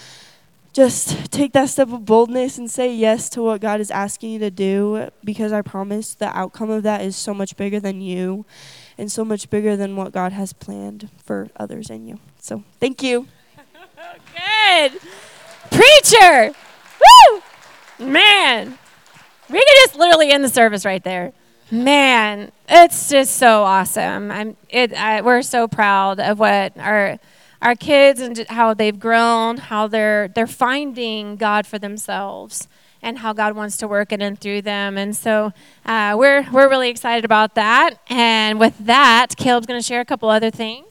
just 0.72 1.30
take 1.30 1.52
that 1.52 1.68
step 1.68 1.92
of 1.92 2.06
boldness 2.06 2.56
and 2.56 2.70
say 2.70 2.92
yes 2.92 3.28
to 3.30 3.42
what 3.42 3.60
God 3.60 3.80
is 3.80 3.90
asking 3.90 4.30
you 4.32 4.38
to 4.38 4.50
do 4.50 5.10
because 5.22 5.52
I 5.52 5.60
promise 5.60 6.14
the 6.14 6.34
outcome 6.36 6.70
of 6.70 6.82
that 6.84 7.02
is 7.02 7.14
so 7.14 7.34
much 7.34 7.54
bigger 7.58 7.78
than 7.78 8.00
you 8.00 8.46
and 8.96 9.12
so 9.12 9.26
much 9.26 9.50
bigger 9.50 9.76
than 9.76 9.94
what 9.94 10.12
God 10.12 10.32
has 10.32 10.54
planned 10.54 11.10
for 11.22 11.48
others 11.56 11.90
and 11.90 12.08
you. 12.08 12.18
So 12.40 12.64
thank 12.80 13.02
you. 13.02 13.28
Good. 14.34 14.98
Preacher. 15.70 16.54
Woo! 17.28 17.42
Man. 17.98 18.78
We 19.50 19.58
could 19.58 19.76
just 19.84 19.96
literally 19.96 20.30
end 20.30 20.42
the 20.42 20.48
service 20.48 20.86
right 20.86 21.04
there. 21.04 21.34
Man, 21.70 22.52
it's 22.68 23.08
just 23.08 23.36
so 23.38 23.64
awesome. 23.64 24.30
I'm 24.30 24.56
it. 24.68 24.92
I, 24.92 25.20
we're 25.20 25.42
so 25.42 25.66
proud 25.66 26.20
of 26.20 26.38
what 26.38 26.78
our 26.78 27.18
our 27.60 27.74
kids 27.74 28.20
and 28.20 28.38
how 28.48 28.72
they've 28.72 28.98
grown, 28.98 29.56
how 29.56 29.88
they're 29.88 30.28
they're 30.28 30.46
finding 30.46 31.34
God 31.34 31.66
for 31.66 31.80
themselves, 31.80 32.68
and 33.02 33.18
how 33.18 33.32
God 33.32 33.56
wants 33.56 33.76
to 33.78 33.88
work 33.88 34.12
in 34.12 34.22
and 34.22 34.40
through 34.40 34.62
them. 34.62 34.96
And 34.96 35.16
so 35.16 35.52
uh, 35.84 36.14
we're 36.16 36.48
we're 36.52 36.68
really 36.68 36.88
excited 36.88 37.24
about 37.24 37.56
that. 37.56 37.94
And 38.08 38.60
with 38.60 38.78
that, 38.86 39.36
Caleb's 39.36 39.66
going 39.66 39.80
to 39.80 39.84
share 39.86 40.00
a 40.00 40.04
couple 40.04 40.28
other 40.28 40.52
things. 40.52 40.86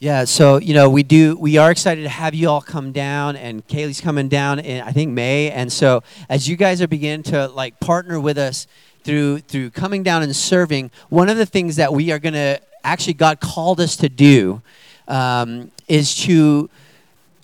Yeah, 0.00 0.24
so 0.24 0.56
you 0.56 0.74
know 0.74 0.90
we 0.90 1.04
do 1.04 1.36
we 1.36 1.58
are 1.58 1.70
excited 1.70 2.02
to 2.02 2.08
have 2.08 2.34
you 2.34 2.48
all 2.48 2.60
come 2.60 2.90
down, 2.90 3.36
and 3.36 3.64
Kaylee's 3.68 4.00
coming 4.00 4.28
down 4.28 4.58
in 4.58 4.82
I 4.82 4.90
think 4.90 5.12
May, 5.12 5.52
and 5.52 5.72
so 5.72 6.02
as 6.28 6.48
you 6.48 6.56
guys 6.56 6.82
are 6.82 6.88
beginning 6.88 7.22
to 7.24 7.46
like 7.46 7.78
partner 7.78 8.18
with 8.18 8.36
us 8.36 8.66
through 9.04 9.40
through 9.40 9.70
coming 9.70 10.02
down 10.02 10.22
and 10.22 10.34
serving, 10.34 10.90
one 11.08 11.28
of 11.28 11.36
the 11.36 11.46
things 11.46 11.76
that 11.76 11.92
we 11.92 12.10
are 12.10 12.18
going 12.18 12.34
to 12.34 12.60
actually 12.84 13.14
God 13.14 13.40
called 13.40 13.80
us 13.80 13.96
to 13.96 14.08
do 14.08 14.62
um, 15.08 15.70
is 15.88 16.14
to 16.22 16.70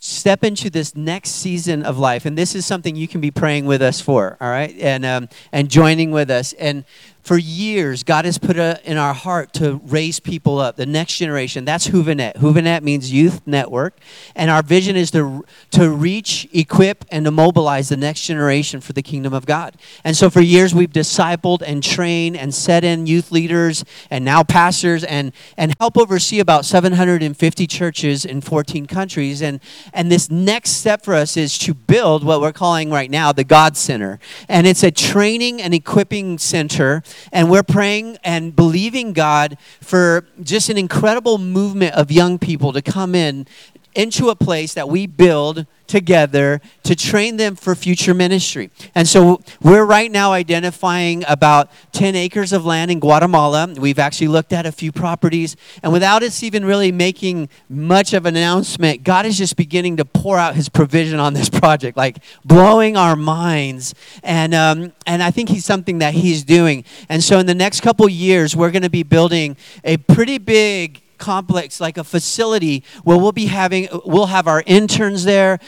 step 0.01 0.45
into 0.45 0.71
this 0.71 0.95
next 0.95 1.31
season 1.31 1.85
of 1.85 1.99
life. 1.99 2.25
And 2.25 2.39
this 2.39 2.55
is 2.55 2.65
something 2.65 2.95
you 2.95 3.09
can 3.09 3.21
be 3.21 3.31
praying 3.31 3.67
with 3.67 3.83
us 3.83 4.01
for 4.01 4.37
all 4.41 4.49
right? 4.49 4.75
And 4.79 5.05
um, 5.05 5.29
and 5.53 5.69
joining 5.69 6.11
with 6.11 6.31
us. 6.31 6.53
And 6.55 6.85
for 7.29 7.37
years, 7.37 8.05
God 8.05 8.25
has 8.25 8.39
put 8.39 8.57
a, 8.57 8.81
in 8.91 8.97
our 8.97 9.13
heart 9.13 9.53
to 9.53 9.83
raise 9.85 10.19
people 10.19 10.59
up, 10.59 10.77
the 10.77 10.87
next 10.87 11.19
generation. 11.19 11.67
That's 11.67 11.89
Huvenet. 11.89 12.37
Huvenet 12.37 12.83
means 12.83 13.13
youth 13.13 13.47
network. 13.47 13.99
And 14.35 14.51
our 14.51 14.63
vision 14.63 14.97
is 14.97 15.11
to, 15.11 15.45
to 15.73 15.91
reach, 15.91 16.49
equip, 16.55 17.05
and 17.11 17.27
to 17.27 17.31
mobilize 17.31 17.91
the 17.91 17.99
next 17.99 18.25
generation 18.25 18.81
for 18.81 18.95
the 18.95 19.03
kingdom 19.03 19.35
of 19.35 19.45
God. 19.45 19.77
And 20.05 20.17
so 20.17 20.31
for 20.31 20.41
years, 20.41 20.75
we've 20.75 20.89
discipled 20.89 21.61
and 21.61 21.83
trained 21.83 22.35
and 22.35 22.55
set 22.55 22.83
in 22.83 23.07
youth 23.07 23.31
leaders 23.31 23.85
and 24.11 24.25
now 24.25 24.43
pastors 24.43 25.05
and, 25.05 25.33
and 25.59 25.75
help 25.81 25.99
oversee 25.99 26.41
about 26.41 26.65
750 26.65 27.67
churches 27.67 28.25
in 28.25 28.41
14 28.41 28.87
countries. 28.87 29.43
And, 29.43 29.61
and 29.93 30.11
this 30.11 30.31
next 30.31 30.71
step 30.71 31.05
for 31.05 31.13
us 31.13 31.37
is 31.37 31.59
to 31.59 31.75
build 31.75 32.25
what 32.25 32.41
we're 32.41 32.55
calling 32.55 32.91
right 32.91 33.11
now 33.11 33.33
the 33.33 33.45
God 33.45 33.77
Center. 33.77 34.19
And 34.49 34.67
it's 34.67 34.83
a 34.83 34.91
training 34.91 35.61
and 35.61 35.75
equipping 35.75 36.39
center 36.39 37.03
and 37.33 37.51
we're 37.51 37.63
praying 37.63 38.19
and 38.25 38.55
believing 38.55 39.13
God 39.13 39.59
for 39.81 40.27
just 40.43 40.69
an 40.69 40.79
incredible 40.79 41.39
movement 41.39 41.95
of 41.95 42.11
young 42.11 42.39
people 42.39 42.73
to 42.73 42.83
come 42.83 43.15
in 43.15 43.47
into 43.95 44.29
a 44.29 44.37
place 44.37 44.75
that 44.75 44.89
we 44.89 45.07
build 45.07 45.67
together 45.89 46.61
to 46.85 46.95
train 46.95 47.37
them 47.39 47.57
for 47.57 47.75
future 47.75 48.15
ministry. 48.15 48.71
And 48.95 49.09
so 49.09 49.41
we're 49.61 49.85
right 49.85 50.13
now 50.13 50.33
identifying 50.33 51.25
about 51.27 51.71
10 51.93 52.15
acres 52.15 52.53
of 52.53 52.65
land 52.65 52.91
in 52.91 53.01
Guatemala. 53.01 53.75
We've 53.77 53.99
actually 53.99 54.29
looked 54.29 54.53
at 54.53 54.67
a 54.67 54.73
few 54.73 54.93
properties. 54.93 55.57
And 55.83 55.93
without 55.93 56.23
us 56.23 56.43
even 56.43 56.65
really 56.65 56.93
making 56.93 57.49
much 57.69 58.13
of 58.13 58.27
an 58.27 58.37
announcement, 58.37 59.03
God 59.03 59.27
is 59.27 59.39
just 59.39 59.57
beginning 59.57 59.97
to 59.97 60.05
pour 60.05 60.39
out 60.39 60.55
his 60.55 60.69
provision 60.69 61.19
on 61.19 61.33
this 61.33 61.49
project, 61.61 61.97
like 61.97 62.19
blowing 62.45 62.97
our 62.97 63.17
minds. 63.17 63.95
And, 64.23 64.55
um, 64.55 64.93
and 65.07 65.23
I 65.23 65.31
think 65.31 65.49
he's 65.49 65.65
something 65.65 65.99
that 65.99 66.15
he's 66.15 66.45
doing. 66.45 66.85
And 67.09 67.25
so 67.25 67.39
in 67.39 67.47
the 67.47 67.55
next 67.55 67.81
couple 67.81 68.09
years, 68.09 68.55
we're 68.55 68.71
going 68.71 68.83
to 68.83 68.91
be 68.91 69.03
building 69.03 69.57
a 69.85 69.97
pretty 69.97 70.39
big 70.39 71.03
complex, 71.19 71.81
like 71.81 71.99
a 71.99 72.05
facility 72.05 72.85
where 73.05 73.19
we'll 73.19 73.33
be 73.33 73.47
having, 73.47 73.89
we'll 74.05 74.27
have 74.27 74.47
our 74.47 74.63
interns 74.67 75.25
there, 75.25 75.59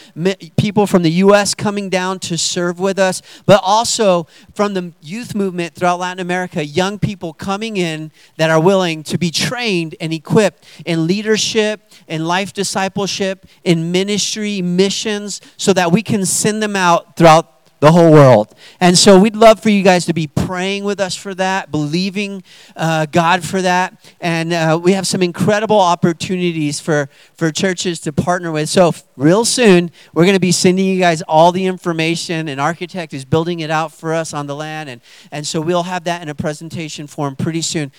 people 0.56 0.86
from 0.86 1.02
the 1.02 1.10
U.S. 1.12 1.54
coming 1.54 1.90
down 1.90 2.18
to 2.20 2.38
serve 2.38 2.80
with 2.80 2.98
us, 2.98 3.22
but 3.46 3.60
also 3.62 4.26
from 4.54 4.74
the 4.74 4.92
youth 5.00 5.34
movement 5.34 5.74
throughout 5.74 5.98
Latin 5.98 6.20
America, 6.20 6.64
young 6.64 6.98
people 6.98 7.32
coming 7.32 7.76
in 7.76 8.10
that 8.36 8.50
are 8.50 8.60
willing 8.60 9.02
to 9.04 9.18
be 9.18 9.30
trained 9.30 9.94
and 10.00 10.12
equipped 10.12 10.64
in 10.86 11.06
leadership, 11.06 11.90
in 12.08 12.24
life 12.24 12.52
discipleship, 12.52 13.46
in 13.64 13.92
ministry, 13.92 14.62
missions, 14.62 15.40
so 15.56 15.72
that 15.72 15.92
we 15.92 16.02
can 16.02 16.24
send 16.24 16.62
them 16.62 16.76
out 16.76 17.16
throughout 17.16 17.60
the 17.81 17.93
whole 17.93 18.12
world. 18.12 18.55
And 18.79 18.97
so 18.97 19.19
we'd 19.19 19.35
love 19.35 19.61
for 19.61 19.71
you 19.71 19.83
guys 19.83 20.05
to 20.05 20.12
be 20.12 20.27
praying 20.27 20.85
with 20.85 21.01
us 21.01 21.16
for 21.16 21.35
that, 21.35 21.71
believing 21.71 22.43
uh, 22.77 23.07
God 23.07 23.43
for 23.43 23.62
that. 23.62 24.12
And 24.21 24.53
uh, 24.53 24.79
we 24.81 24.93
have 24.93 25.07
some 25.07 25.23
incredible 25.23 25.81
opportunities 25.81 26.79
for, 26.79 27.09
for 27.35 27.51
churches 27.51 27.99
to 28.01 28.12
partner 28.12 28.53
with. 28.53 28.69
So, 28.69 28.93
real 29.16 29.45
soon, 29.47 29.90
we're 30.12 30.25
going 30.25 30.37
to 30.37 30.40
be 30.40 30.53
sending 30.53 30.85
you 30.85 31.01
guys 31.01 31.23
all 31.23 31.53
the 31.53 31.64
information. 31.64 32.49
An 32.49 32.61
architect 32.61 33.14
is 33.14 33.25
building 33.25 33.61
it 33.61 33.71
out 33.71 33.93
for 33.93 34.12
us 34.12 34.35
on 34.35 34.47
the 34.47 34.55
land. 34.55 34.90
And, 34.90 35.01
and 35.33 35.47
so 35.47 35.61
we'll 35.61 35.85
have 35.85 36.05
that 36.05 36.21
in 36.23 36.29
a 36.29 36.35
presentation 36.35 37.07
form 37.07 37.35
pretty 37.35 37.62
soon. 37.62 37.93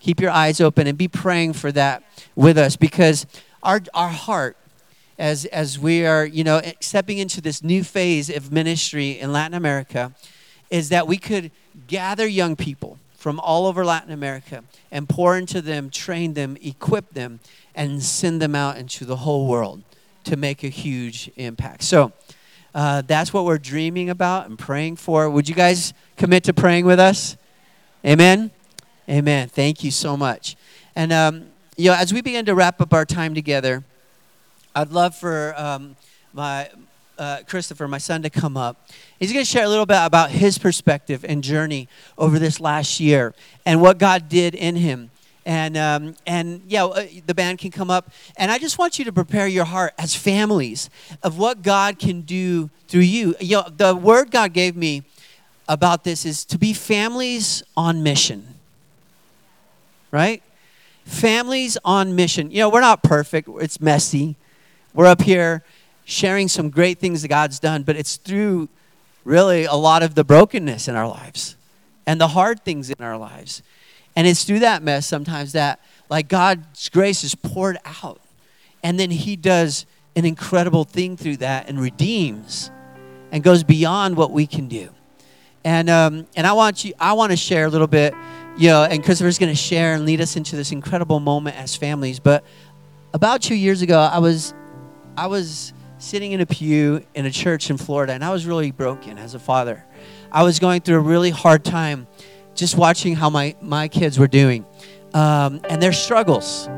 Keep 0.00 0.20
your 0.20 0.30
eyes 0.30 0.60
open 0.60 0.86
and 0.86 0.96
be 0.96 1.08
praying 1.08 1.52
for 1.52 1.70
that 1.72 2.02
with 2.34 2.56
us 2.56 2.76
because 2.76 3.26
our, 3.62 3.82
our 3.92 4.08
heart 4.08 4.56
as, 5.18 5.44
as 5.46 5.78
we 5.78 6.06
are, 6.06 6.24
you 6.24 6.44
know, 6.44 6.60
stepping 6.80 7.18
into 7.18 7.40
this 7.40 7.62
new 7.62 7.82
phase 7.82 8.28
of 8.28 8.52
ministry 8.52 9.18
in 9.18 9.32
Latin 9.32 9.54
America 9.54 10.12
is 10.70 10.88
that 10.90 11.06
we 11.06 11.16
could 11.16 11.50
gather 11.86 12.26
young 12.26 12.56
people 12.56 12.98
from 13.14 13.40
all 13.40 13.66
over 13.66 13.84
Latin 13.84 14.12
America 14.12 14.62
and 14.90 15.08
pour 15.08 15.36
into 15.36 15.60
them, 15.60 15.90
train 15.90 16.34
them, 16.34 16.56
equip 16.62 17.14
them, 17.14 17.40
and 17.74 18.02
send 18.02 18.40
them 18.40 18.54
out 18.54 18.76
into 18.76 19.04
the 19.04 19.16
whole 19.16 19.46
world 19.46 19.82
to 20.24 20.36
make 20.36 20.62
a 20.62 20.68
huge 20.68 21.30
impact. 21.36 21.82
So 21.82 22.12
uh, 22.74 23.02
that's 23.06 23.32
what 23.32 23.44
we're 23.44 23.58
dreaming 23.58 24.10
about 24.10 24.48
and 24.48 24.58
praying 24.58 24.96
for. 24.96 25.30
Would 25.30 25.48
you 25.48 25.54
guys 25.54 25.94
commit 26.16 26.44
to 26.44 26.52
praying 26.52 26.84
with 26.84 27.00
us? 27.00 27.36
Amen? 28.04 28.50
Amen. 29.08 29.48
Thank 29.48 29.82
you 29.82 29.90
so 29.90 30.16
much. 30.16 30.56
And, 30.94 31.12
um, 31.12 31.46
you 31.76 31.90
know, 31.90 31.96
as 31.96 32.12
we 32.12 32.22
begin 32.22 32.44
to 32.46 32.54
wrap 32.54 32.80
up 32.80 32.92
our 32.92 33.04
time 33.04 33.34
together, 33.34 33.84
I'd 34.76 34.92
love 34.92 35.14
for 35.16 35.54
um, 35.56 35.96
my 36.34 36.68
uh, 37.16 37.38
Christopher, 37.46 37.88
my 37.88 37.96
son, 37.96 38.22
to 38.24 38.28
come 38.28 38.58
up. 38.58 38.90
He's 39.18 39.32
going 39.32 39.42
to 39.42 39.50
share 39.50 39.64
a 39.64 39.70
little 39.70 39.86
bit 39.86 39.96
about 40.02 40.30
his 40.30 40.58
perspective 40.58 41.24
and 41.26 41.42
journey 41.42 41.88
over 42.18 42.38
this 42.38 42.60
last 42.60 43.00
year 43.00 43.34
and 43.64 43.80
what 43.80 43.96
God 43.96 44.28
did 44.28 44.54
in 44.54 44.76
him. 44.76 45.10
And, 45.46 45.78
um, 45.78 46.14
and 46.26 46.60
yeah, 46.68 46.84
uh, 46.84 47.06
the 47.24 47.32
band 47.32 47.58
can 47.58 47.70
come 47.70 47.90
up. 47.90 48.10
And 48.36 48.50
I 48.50 48.58
just 48.58 48.76
want 48.76 48.98
you 48.98 49.06
to 49.06 49.12
prepare 49.14 49.46
your 49.46 49.64
heart 49.64 49.94
as 49.96 50.14
families 50.14 50.90
of 51.22 51.38
what 51.38 51.62
God 51.62 51.98
can 51.98 52.20
do 52.20 52.68
through 52.86 53.00
you. 53.00 53.34
You 53.40 53.56
know, 53.56 53.68
the 53.74 53.96
word 53.96 54.30
God 54.30 54.52
gave 54.52 54.76
me 54.76 55.04
about 55.70 56.04
this 56.04 56.26
is 56.26 56.44
to 56.44 56.58
be 56.58 56.74
families 56.74 57.62
on 57.78 58.02
mission. 58.02 58.46
Right? 60.10 60.42
Families 61.06 61.78
on 61.82 62.14
mission. 62.14 62.50
You 62.50 62.58
know, 62.58 62.68
we're 62.68 62.82
not 62.82 63.02
perfect, 63.02 63.48
it's 63.48 63.80
messy 63.80 64.36
we're 64.96 65.06
up 65.06 65.20
here 65.20 65.62
sharing 66.06 66.48
some 66.48 66.70
great 66.70 66.98
things 66.98 67.20
that 67.22 67.28
God's 67.28 67.60
done, 67.60 67.82
but 67.82 67.96
it's 67.96 68.16
through 68.16 68.68
really 69.24 69.64
a 69.64 69.74
lot 69.74 70.02
of 70.02 70.14
the 70.14 70.24
brokenness 70.24 70.88
in 70.88 70.96
our 70.96 71.06
lives 71.06 71.56
and 72.06 72.18
the 72.18 72.28
hard 72.28 72.64
things 72.64 72.90
in 72.90 73.04
our 73.04 73.18
lives. 73.18 73.62
And 74.16 74.26
it's 74.26 74.44
through 74.44 74.60
that 74.60 74.82
mess 74.82 75.06
sometimes 75.06 75.52
that 75.52 75.80
like 76.08 76.28
God's 76.28 76.88
grace 76.88 77.24
is 77.24 77.34
poured 77.34 77.76
out. 77.84 78.20
And 78.82 78.98
then 78.98 79.10
he 79.10 79.36
does 79.36 79.84
an 80.14 80.24
incredible 80.24 80.84
thing 80.84 81.16
through 81.16 81.38
that 81.38 81.68
and 81.68 81.78
redeems 81.78 82.70
and 83.30 83.42
goes 83.42 83.64
beyond 83.64 84.16
what 84.16 84.30
we 84.30 84.46
can 84.46 84.66
do. 84.66 84.88
And 85.62 85.90
um, 85.90 86.26
and 86.36 86.46
I 86.46 86.52
want 86.54 86.84
you 86.84 86.94
I 86.98 87.12
want 87.12 87.32
to 87.32 87.36
share 87.36 87.66
a 87.66 87.68
little 87.68 87.88
bit, 87.88 88.14
you 88.56 88.68
know, 88.68 88.84
and 88.84 89.04
Christopher's 89.04 89.38
going 89.38 89.52
to 89.52 89.60
share 89.60 89.94
and 89.94 90.06
lead 90.06 90.22
us 90.22 90.36
into 90.36 90.56
this 90.56 90.72
incredible 90.72 91.20
moment 91.20 91.56
as 91.56 91.76
families. 91.76 92.18
But 92.20 92.44
about 93.12 93.42
two 93.42 93.56
years 93.56 93.82
ago, 93.82 93.98
I 93.98 94.20
was 94.20 94.54
I 95.16 95.28
was 95.28 95.72
sitting 95.98 96.32
in 96.32 96.42
a 96.42 96.46
pew 96.46 97.02
in 97.14 97.24
a 97.24 97.30
church 97.30 97.70
in 97.70 97.78
Florida, 97.78 98.12
and 98.12 98.22
I 98.22 98.30
was 98.30 98.44
really 98.44 98.70
broken 98.70 99.16
as 99.16 99.34
a 99.34 99.38
father. 99.38 99.84
I 100.30 100.42
was 100.42 100.58
going 100.58 100.82
through 100.82 100.96
a 100.96 101.00
really 101.00 101.30
hard 101.30 101.64
time 101.64 102.06
just 102.54 102.76
watching 102.76 103.14
how 103.14 103.30
my, 103.30 103.56
my 103.62 103.88
kids 103.88 104.18
were 104.18 104.28
doing 104.28 104.66
um, 105.14 105.60
and 105.68 105.82
their 105.82 105.92
struggles. 105.92 106.68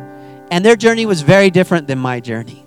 And 0.51 0.65
their 0.65 0.77
journey 0.77 1.05
was 1.05 1.23
very 1.23 1.51
different 1.51 1.89
than 1.89 1.99
my 1.99 2.21
journey. 2.21 2.65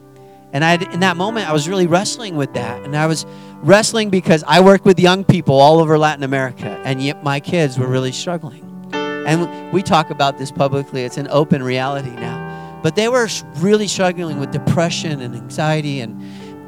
And 0.54 0.66
I, 0.66 0.74
in 0.92 1.00
that 1.00 1.16
moment, 1.16 1.50
I 1.50 1.54
was 1.54 1.70
really 1.70 1.88
wrestling 1.88 2.36
with 2.36 2.54
that. 2.54 2.84
And 2.84 2.96
I 2.96 3.08
was 3.08 3.26
wrestling 3.62 4.10
because 4.10 4.44
I 4.46 4.60
work 4.60 4.84
with 4.84 5.00
young 5.00 5.24
people 5.24 5.56
all 5.56 5.80
over 5.80 5.98
Latin 5.98 6.24
America, 6.24 6.82
and 6.84 7.02
yet 7.02 7.24
my 7.24 7.40
kids 7.40 7.80
were 7.80 7.88
really 7.88 8.12
struggling. 8.12 8.68
And 8.94 9.72
we 9.72 9.82
talk 9.82 10.10
about 10.10 10.38
this 10.38 10.52
publicly, 10.52 11.04
it's 11.04 11.18
an 11.18 11.28
open 11.30 11.64
reality 11.64 12.10
now. 12.10 12.41
But 12.82 12.96
they 12.96 13.08
were 13.08 13.28
really 13.58 13.88
struggling 13.88 14.39
with 14.39 14.52
depression 14.52 15.22
and 15.22 15.36
anxiety 15.36 16.02
and, 16.02 16.22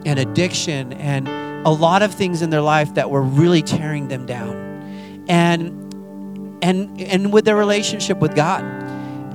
and 0.08 0.20
addiction 0.20 0.94
and 0.94 1.28
a 1.66 1.72
lot 1.72 2.02
of 2.02 2.14
things 2.14 2.42
in 2.42 2.50
their 2.50 2.62
life 2.62 2.94
that 2.96 3.10
were 3.10 3.22
really 3.22 3.62
tearing 3.62 4.10
them 4.10 4.26
down. 4.26 5.26
And 5.28 5.84
and 6.64 7.02
and 7.02 7.34
with 7.34 7.46
their 7.46 7.56
relationship 7.56 8.20
with 8.20 8.36
God. 8.36 8.64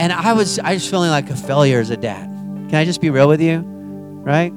And 0.01 0.13
I 0.13 0.33
was 0.33 0.59
I 0.59 0.75
was 0.75 0.89
feeling 0.89 1.11
like 1.11 1.31
a 1.31 1.37
failure 1.37 1.79
as 1.79 1.91
a 1.91 1.97
dad. 1.97 2.27
Can 2.69 2.75
I 2.75 2.85
just 2.85 3.01
be 3.01 3.11
real 3.11 3.29
with 3.29 3.41
you? 3.41 3.59
Right? 3.61 4.53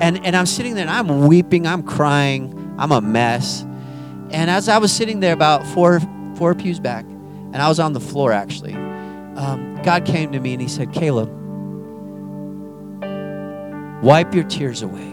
And 0.00 0.24
and 0.24 0.36
I'm 0.36 0.46
sitting 0.46 0.74
there 0.74 0.86
and 0.86 0.90
I'm 0.90 1.26
weeping, 1.26 1.66
I'm 1.66 1.82
crying, 1.82 2.74
I'm 2.78 2.92
a 2.92 3.00
mess. 3.00 3.62
And 4.30 4.50
as 4.50 4.68
I 4.68 4.78
was 4.78 4.92
sitting 4.92 5.20
there 5.20 5.32
about 5.32 5.66
four 5.66 6.00
four 6.36 6.54
pews 6.54 6.80
back, 6.80 7.04
and 7.04 7.56
I 7.56 7.68
was 7.68 7.80
on 7.80 7.92
the 7.92 8.00
floor 8.00 8.32
actually, 8.32 8.74
um, 8.74 9.80
God 9.82 10.04
came 10.04 10.32
to 10.32 10.40
me 10.40 10.52
and 10.52 10.62
He 10.62 10.68
said, 10.68 10.92
Caleb, 10.92 11.30
wipe 14.02 14.34
your 14.34 14.44
tears 14.44 14.82
away. 14.82 15.08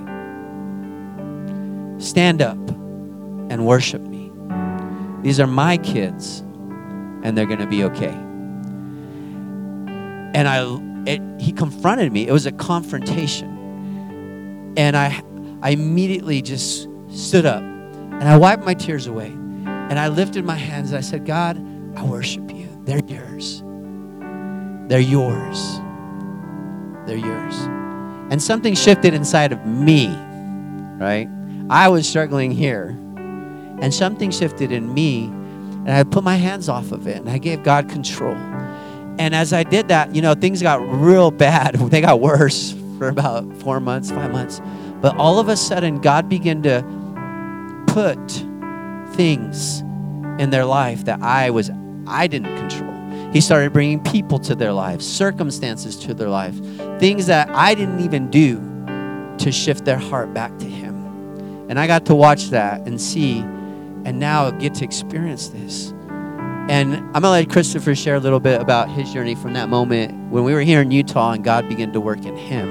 Stand 2.00 2.42
up 2.42 2.58
and 3.50 3.66
worship 3.66 4.02
me. 4.02 4.32
These 5.22 5.40
are 5.40 5.48
my 5.48 5.78
kids, 5.78 6.40
and 6.40 7.38
they're 7.38 7.46
going 7.46 7.60
to 7.60 7.68
be 7.68 7.84
okay. 7.86 8.16
And 10.34 10.48
I, 10.48 10.64
it, 11.06 11.22
he 11.40 11.52
confronted 11.52 12.12
me. 12.12 12.28
It 12.28 12.32
was 12.32 12.46
a 12.46 12.52
confrontation, 12.52 14.74
and 14.78 14.98
I, 14.98 15.22
I 15.62 15.72
immediately 15.72 16.42
just 16.42 16.88
stood 17.10 17.46
up, 17.46 17.62
and 17.62 18.24
I 18.24 18.38
wiped 18.38 18.64
my 18.64 18.74
tears 18.74 19.08
away, 19.08 19.28
and 19.28 20.00
I 20.00 20.08
lifted 20.08 20.46
my 20.46 20.56
hands. 20.56 20.92
And 20.92 20.98
I 20.98 21.02
said, 21.02 21.26
God, 21.26 21.58
I 21.98 22.04
worship 22.04 22.52
you. 22.52 22.68
They're 22.86 23.04
yours. 23.06 23.62
They're 24.88 25.00
yours. 25.00 25.80
They're 27.06 27.18
yours. 27.18 27.79
And 28.32 28.42
something 28.42 28.76
shifted 28.76 29.14
inside 29.14 29.52
of 29.52 29.66
me, 29.66 30.08
right? 30.98 31.28
I 31.70 31.90
was 31.90 32.08
struggling 32.08 32.52
here. 32.52 32.90
And 33.82 33.94
something 33.94 34.30
shifted 34.30 34.72
in 34.72 34.94
me, 34.94 35.26
and 35.26 35.92
I 35.92 36.04
put 36.04 36.24
my 36.24 36.36
hands 36.36 36.68
off 36.68 36.92
of 36.92 37.08
it, 37.08 37.18
and 37.18 37.30
I 37.30 37.38
gave 37.38 37.64
God 37.64 37.90
control. 37.90 38.36
And 39.20 39.34
as 39.34 39.54
I 39.54 39.64
did 39.64 39.88
that, 39.90 40.14
you 40.14 40.22
know, 40.22 40.34
things 40.34 40.62
got 40.62 40.82
real 40.82 41.32
bad. 41.32 41.80
They 41.90 42.02
got 42.02 42.20
worse 42.20 42.76
for 42.98 43.08
about 43.08 43.52
four 43.58 43.80
months, 43.80 44.12
five 44.12 44.32
months. 44.32 44.62
But 45.02 45.16
all 45.18 45.40
of 45.40 45.50
a 45.50 45.56
sudden, 45.56 46.00
God 46.00 46.28
began 46.30 46.62
to 46.64 46.84
put 47.88 48.20
things 49.16 49.80
in 50.40 50.50
their 50.52 50.66
life 50.66 51.06
that 51.06 51.22
I 51.22 51.50
was, 51.50 51.72
I 52.06 52.28
didn't 52.28 52.56
control. 52.58 52.89
He 53.32 53.42
started 53.42 53.74
bringing 53.74 54.04
people 54.04 54.40
to 54.40 54.56
their 54.56 54.74
lives, 54.74 55.08
circumstances 55.08 55.96
to 55.98 56.14
their 56.14 56.30
life, 56.30 56.56
things 57.00 57.28
that 57.28 57.50
I 57.50 57.76
didn't 57.76 58.00
even 58.00 58.30
do 58.30 58.58
to 59.38 59.52
shift 59.52 59.86
their 59.86 59.98
heart 59.98 60.34
back 60.34 60.58
to 60.58 60.66
Him. 60.66 61.68
And 61.70 61.80
I 61.80 61.86
got 61.86 62.06
to 62.08 62.16
watch 62.16 62.50
that 62.50 62.82
and 62.88 63.00
see, 63.00 63.40
and 63.40 64.20
now 64.20 64.50
get 64.50 64.74
to 64.76 64.86
experience 64.86 65.50
this. 65.50 65.92
And 66.70 66.96
I'm 66.96 67.22
going 67.22 67.24
to 67.24 67.30
let 67.30 67.50
Christopher 67.50 67.96
share 67.96 68.16
a 68.16 68.20
little 68.20 68.40
bit 68.40 68.62
about 68.62 68.90
his 68.90 69.12
journey 69.12 69.34
from 69.34 69.54
that 69.54 69.70
moment 69.70 70.32
when 70.32 70.44
we 70.44 70.54
were 70.54 70.62
here 70.62 70.82
in 70.82 70.92
Utah 70.92 71.32
and 71.32 71.44
God 71.44 71.68
began 71.68 71.92
to 71.94 72.02
work 72.02 72.26
in 72.26 72.36
him, 72.36 72.68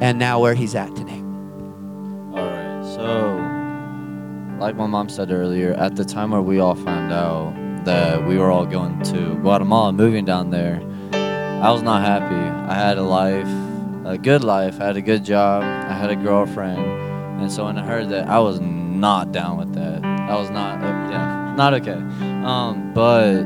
and 0.00 0.18
now 0.18 0.40
where 0.40 0.54
he's 0.54 0.74
at 0.74 0.94
today. 0.94 1.20
All 2.32 2.46
right. 2.46 2.94
So, 2.94 4.58
like 4.60 4.76
my 4.76 4.86
mom 4.86 5.08
said 5.08 5.30
earlier, 5.30 5.72
at 5.74 5.96
the 5.96 6.04
time 6.04 6.30
where 6.30 6.42
we 6.42 6.60
all 6.60 6.76
found 6.76 7.12
out 7.12 7.54
that 7.84 8.26
we 8.26 8.38
were 8.38 8.50
all 8.50 8.66
going 8.66 9.02
to 9.04 9.34
Guatemala, 9.36 9.92
moving 9.92 10.24
down 10.24 10.50
there, 10.50 10.82
I 11.12 11.70
was 11.72 11.82
not 11.82 12.02
happy. 12.02 12.34
I 12.34 12.74
had 12.74 12.98
a 12.98 13.02
life, 13.02 13.48
a 14.06 14.16
good 14.16 14.44
life. 14.44 14.80
I 14.80 14.86
had 14.86 14.96
a 14.96 15.02
good 15.02 15.24
job. 15.24 15.62
I 15.62 15.92
had 15.92 16.10
a 16.10 16.16
girlfriend. 16.16 16.80
And 17.40 17.50
so 17.50 17.64
when 17.64 17.78
I 17.78 17.84
heard 17.84 18.08
that, 18.10 18.28
I 18.28 18.38
was 18.38 18.60
not 18.60 19.32
down 19.32 19.58
with 19.58 19.74
that. 19.74 20.04
I 20.04 20.36
was 20.36 20.50
not, 20.50 20.82
uh, 20.82 20.86
yeah, 20.86 21.54
not 21.56 21.74
okay. 21.74 22.00
Um, 22.44 22.92
but 22.94 23.42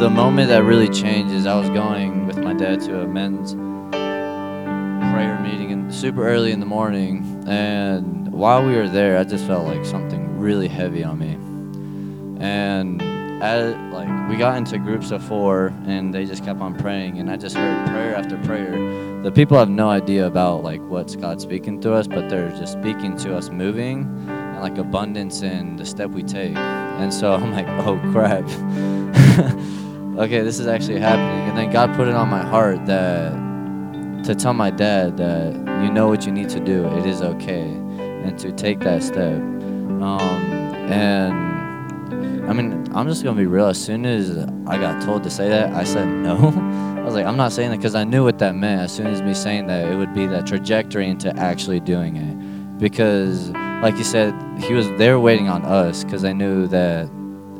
the 0.00 0.10
moment 0.10 0.48
that 0.48 0.64
really 0.64 0.88
changed 0.88 1.34
is 1.34 1.46
I 1.46 1.58
was 1.58 1.68
going 1.70 2.26
with 2.26 2.38
my 2.38 2.54
dad 2.54 2.80
to 2.82 3.02
a 3.02 3.06
men's 3.06 3.54
prayer 5.12 5.38
meeting 5.40 5.90
super 5.90 6.26
early 6.26 6.52
in 6.52 6.60
the 6.60 6.66
morning. 6.66 7.44
And 7.46 8.32
while 8.32 8.64
we 8.64 8.74
were 8.74 8.88
there, 8.88 9.18
I 9.18 9.24
just 9.24 9.44
felt 9.46 9.66
like 9.66 9.84
something 9.84 10.38
really 10.38 10.68
heavy 10.68 11.04
on 11.04 11.18
me. 11.18 11.36
And 12.40 13.00
as, 13.42 13.74
like 13.92 14.28
we 14.28 14.36
got 14.36 14.56
into 14.56 14.78
groups 14.78 15.10
of 15.10 15.22
four, 15.22 15.72
and 15.86 16.12
they 16.12 16.24
just 16.24 16.44
kept 16.44 16.60
on 16.60 16.74
praying, 16.74 17.18
and 17.18 17.30
I 17.30 17.36
just 17.36 17.56
heard 17.56 17.86
prayer 17.88 18.14
after 18.14 18.36
prayer. 18.38 19.22
The 19.22 19.30
people 19.30 19.58
have 19.58 19.68
no 19.68 19.90
idea 19.90 20.26
about 20.26 20.62
like 20.62 20.80
what's 20.82 21.16
God 21.16 21.40
speaking 21.40 21.80
to 21.82 21.92
us, 21.92 22.06
but 22.06 22.28
they're 22.28 22.50
just 22.50 22.72
speaking 22.72 23.16
to 23.18 23.36
us, 23.36 23.50
moving, 23.50 24.02
and 24.28 24.60
like 24.60 24.78
abundance 24.78 25.42
in 25.42 25.76
the 25.76 25.84
step 25.84 26.10
we 26.10 26.22
take. 26.22 26.56
And 26.56 27.12
so 27.12 27.34
I'm 27.34 27.52
like, 27.52 27.68
oh 27.68 27.98
crap. 28.12 28.44
okay, 30.18 30.40
this 30.40 30.58
is 30.58 30.66
actually 30.66 31.00
happening. 31.00 31.48
And 31.48 31.58
then 31.58 31.70
God 31.70 31.94
put 31.96 32.08
it 32.08 32.14
on 32.14 32.28
my 32.28 32.42
heart 32.42 32.86
that 32.86 33.32
to 34.24 34.34
tell 34.34 34.54
my 34.54 34.70
dad 34.70 35.16
that 35.16 35.54
you 35.82 35.90
know 35.90 36.08
what 36.08 36.26
you 36.26 36.32
need 36.32 36.48
to 36.50 36.60
do. 36.60 36.86
It 36.98 37.06
is 37.06 37.22
okay, 37.22 37.62
and 37.62 38.38
to 38.38 38.52
take 38.52 38.80
that 38.80 39.02
step. 39.02 39.40
Um, 39.40 40.20
and 40.90 41.49
I 42.50 42.52
mean, 42.52 42.84
I'm 42.96 43.06
just 43.06 43.22
gonna 43.22 43.36
be 43.36 43.46
real. 43.46 43.66
As 43.66 43.80
soon 43.80 44.04
as 44.04 44.36
I 44.66 44.76
got 44.76 45.00
told 45.04 45.22
to 45.22 45.30
say 45.30 45.48
that, 45.48 45.72
I 45.72 45.84
said 45.84 46.08
no. 46.08 46.34
I 46.98 47.04
was 47.04 47.14
like, 47.14 47.24
I'm 47.24 47.36
not 47.36 47.52
saying 47.52 47.70
that 47.70 47.76
because 47.76 47.94
I 47.94 48.02
knew 48.02 48.24
what 48.24 48.40
that 48.40 48.56
meant. 48.56 48.80
As 48.80 48.92
soon 48.92 49.06
as 49.06 49.22
me 49.22 49.34
saying 49.34 49.68
that, 49.68 49.88
it 49.88 49.94
would 49.94 50.12
be 50.14 50.26
that 50.26 50.48
trajectory 50.48 51.08
into 51.08 51.34
actually 51.36 51.78
doing 51.78 52.16
it. 52.16 52.78
Because, 52.78 53.50
like 53.82 53.96
you 53.98 54.02
said, 54.02 54.34
he 54.58 54.74
was 54.74 54.88
they 54.98 55.10
were 55.10 55.20
waiting 55.20 55.48
on 55.48 55.64
us 55.64 56.02
because 56.02 56.22
they 56.22 56.34
knew 56.34 56.66
that 56.66 57.08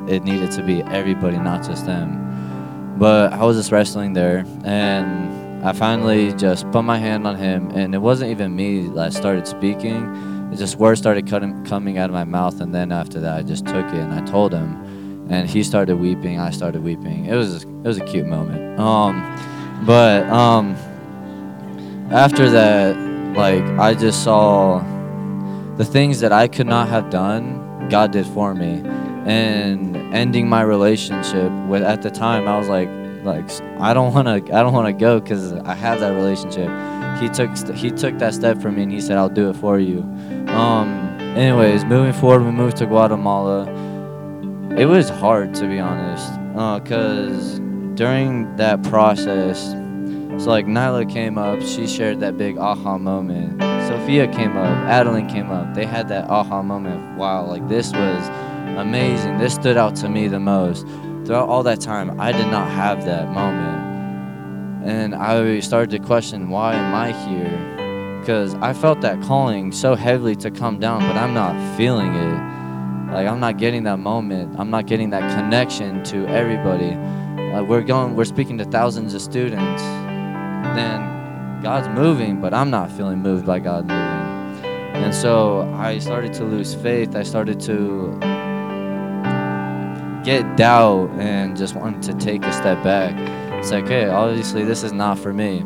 it 0.09 0.25
needed 0.25 0.51
to 0.51 0.61
be 0.61 0.81
everybody, 0.83 1.37
not 1.37 1.65
just 1.65 1.85
them. 1.85 2.97
But 2.99 3.31
I 3.31 3.45
was 3.45 3.55
just 3.55 3.71
wrestling 3.71 4.11
there, 4.11 4.43
and 4.65 5.65
I 5.65 5.71
finally 5.71 6.33
just 6.33 6.69
put 6.71 6.83
my 6.83 6.97
hand 6.97 7.25
on 7.25 7.37
him, 7.37 7.71
and 7.71 7.95
it 7.95 7.99
wasn't 7.99 8.31
even 8.31 8.57
me 8.57 8.89
that 8.89 9.13
started 9.13 9.47
speaking. 9.47 10.30
Just 10.57 10.75
words 10.75 10.99
started 10.99 11.27
cutting, 11.27 11.63
coming 11.65 11.97
out 11.97 12.09
of 12.09 12.13
my 12.13 12.23
mouth, 12.23 12.61
and 12.61 12.73
then 12.73 12.91
after 12.91 13.19
that, 13.19 13.39
I 13.39 13.41
just 13.41 13.65
took 13.65 13.85
it 13.85 13.95
and 13.95 14.13
I 14.13 14.21
told 14.25 14.53
him, 14.53 15.27
and 15.29 15.49
he 15.49 15.63
started 15.63 15.95
weeping. 15.95 16.39
I 16.39 16.51
started 16.51 16.83
weeping. 16.83 17.25
It 17.25 17.35
was 17.35 17.63
it 17.63 17.83
was 17.83 17.97
a 17.97 18.05
cute 18.05 18.27
moment. 18.27 18.79
Um, 18.79 19.21
but 19.85 20.27
um, 20.29 20.75
after 22.11 22.49
that, 22.49 22.95
like 23.35 23.63
I 23.79 23.93
just 23.93 24.23
saw 24.23 24.79
the 25.77 25.85
things 25.85 26.19
that 26.19 26.31
I 26.31 26.47
could 26.47 26.67
not 26.67 26.89
have 26.89 27.09
done, 27.09 27.87
God 27.89 28.11
did 28.11 28.27
for 28.27 28.53
me, 28.53 28.83
and 29.25 29.95
ending 30.13 30.49
my 30.49 30.61
relationship 30.61 31.51
with 31.67 31.81
at 31.81 32.01
the 32.01 32.11
time 32.11 32.47
I 32.47 32.57
was 32.57 32.67
like 32.67 32.89
like 33.23 33.49
I 33.79 33.93
don't 33.93 34.13
want 34.13 34.27
to 34.27 34.55
I 34.55 34.63
don't 34.63 34.73
want 34.73 34.87
to 34.87 34.93
go 34.93 35.19
because 35.19 35.53
I 35.53 35.73
have 35.73 35.99
that 36.01 36.13
relationship. 36.13 36.69
He 37.19 37.29
took 37.29 37.75
he 37.75 37.91
took 37.91 38.17
that 38.19 38.33
step 38.33 38.61
for 38.61 38.71
me 38.71 38.83
and 38.83 38.91
he 38.91 38.99
said 38.99 39.17
I'll 39.17 39.29
do 39.29 39.49
it 39.49 39.55
for 39.55 39.79
you. 39.79 40.01
Um, 40.55 41.17
anyways, 41.37 41.85
moving 41.85 42.13
forward, 42.13 42.43
we 42.43 42.51
moved 42.51 42.77
to 42.77 42.85
Guatemala. 42.85 43.65
It 44.77 44.85
was 44.85 45.09
hard 45.09 45.53
to 45.55 45.67
be 45.67 45.79
honest, 45.79 46.31
because 46.83 47.59
during 47.95 48.55
that 48.57 48.83
process, 48.83 49.73
So 50.41 50.49
like 50.49 50.65
Nyla 50.65 51.07
came 51.07 51.37
up, 51.37 51.61
she 51.61 51.85
shared 51.85 52.19
that 52.21 52.35
big 52.35 52.57
aha 52.57 52.97
moment. 52.97 53.61
Sophia 53.87 54.27
came 54.27 54.57
up, 54.57 54.89
Adeline 54.89 55.27
came 55.27 55.51
up. 55.51 55.75
They 55.75 55.85
had 55.85 56.07
that 56.07 56.31
aha 56.31 56.63
moment. 56.63 57.15
Wow, 57.15 57.45
like 57.45 57.67
this 57.67 57.91
was 57.91 58.27
amazing. 58.75 59.37
This 59.37 59.53
stood 59.53 59.77
out 59.77 59.95
to 59.97 60.09
me 60.09 60.27
the 60.27 60.39
most. 60.39 60.87
Throughout 61.25 61.47
all 61.47 61.61
that 61.63 61.79
time, 61.79 62.19
I 62.19 62.31
did 62.31 62.47
not 62.47 62.67
have 62.71 63.05
that 63.05 63.31
moment. 63.31 64.87
And 64.89 65.13
I 65.13 65.59
started 65.59 65.91
to 65.91 65.99
question, 65.99 66.49
why 66.49 66.73
am 66.73 66.95
I 66.95 67.11
here? 67.11 67.80
Because 68.21 68.53
I 68.55 68.71
felt 68.71 69.01
that 69.01 69.19
calling 69.23 69.71
so 69.71 69.95
heavily 69.95 70.35
to 70.37 70.51
come 70.51 70.79
down, 70.79 71.01
but 71.01 71.17
I'm 71.17 71.33
not 71.33 71.55
feeling 71.75 72.13
it. 72.13 73.11
Like 73.11 73.27
I'm 73.27 73.39
not 73.39 73.57
getting 73.57 73.81
that 73.85 73.97
moment. 73.97 74.59
I'm 74.59 74.69
not 74.69 74.85
getting 74.85 75.09
that 75.09 75.35
connection 75.35 76.03
to 76.05 76.27
everybody. 76.27 76.95
Like 77.51 77.67
we're 77.67 77.81
going, 77.81 78.15
we're 78.15 78.25
speaking 78.25 78.59
to 78.59 78.65
thousands 78.65 79.15
of 79.15 79.23
students. 79.23 79.81
Then 79.81 81.61
God's 81.63 81.89
moving, 81.89 82.39
but 82.39 82.53
I'm 82.53 82.69
not 82.69 82.91
feeling 82.91 83.23
moved 83.23 83.45
by 83.45 83.57
God 83.57 83.87
moving. 83.87 84.63
And 85.03 85.15
so 85.15 85.61
I 85.73 85.97
started 85.97 86.31
to 86.33 86.43
lose 86.43 86.75
faith. 86.75 87.15
I 87.15 87.23
started 87.23 87.59
to 87.61 88.19
get 90.23 90.55
doubt 90.57 91.09
and 91.17 91.57
just 91.57 91.75
wanted 91.75 92.03
to 92.03 92.13
take 92.23 92.45
a 92.45 92.53
step 92.53 92.83
back. 92.83 93.15
It's 93.59 93.71
like, 93.71 93.87
hey, 93.87 94.09
obviously 94.09 94.63
this 94.63 94.83
is 94.83 94.93
not 94.93 95.17
for 95.17 95.33
me. 95.33 95.65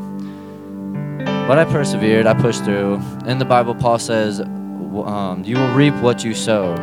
But 1.48 1.60
I 1.60 1.66
persevered, 1.66 2.26
I 2.26 2.34
pushed 2.34 2.64
through. 2.64 3.00
In 3.28 3.38
the 3.38 3.46
Bible, 3.46 3.76
Paul 3.76 4.00
says, 4.00 4.39
um, 4.41 5.43
you 5.46 5.58
will 5.58 5.74
reap 5.76 5.93
what 5.96 6.24
you 6.24 6.34
sow. 6.34 6.74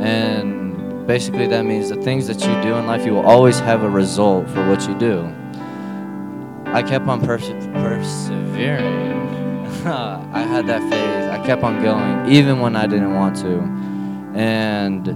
And 0.00 1.06
basically, 1.06 1.46
that 1.48 1.66
means 1.66 1.90
the 1.90 1.96
things 1.96 2.26
that 2.28 2.40
you 2.40 2.62
do 2.62 2.74
in 2.76 2.86
life, 2.86 3.04
you 3.04 3.12
will 3.12 3.26
always 3.26 3.60
have 3.60 3.82
a 3.82 3.90
result 3.90 4.48
for 4.48 4.66
what 4.66 4.88
you 4.88 4.98
do. 4.98 5.30
I 6.66 6.82
kept 6.82 7.06
on 7.06 7.20
perse- 7.20 7.50
persevering. 7.74 9.12
I 9.86 10.40
had 10.40 10.66
that 10.68 10.80
phase. 10.88 11.28
I 11.28 11.44
kept 11.44 11.62
on 11.62 11.82
going, 11.82 12.32
even 12.32 12.60
when 12.60 12.76
I 12.76 12.86
didn't 12.86 13.14
want 13.14 13.36
to. 13.40 13.58
And 14.34 15.08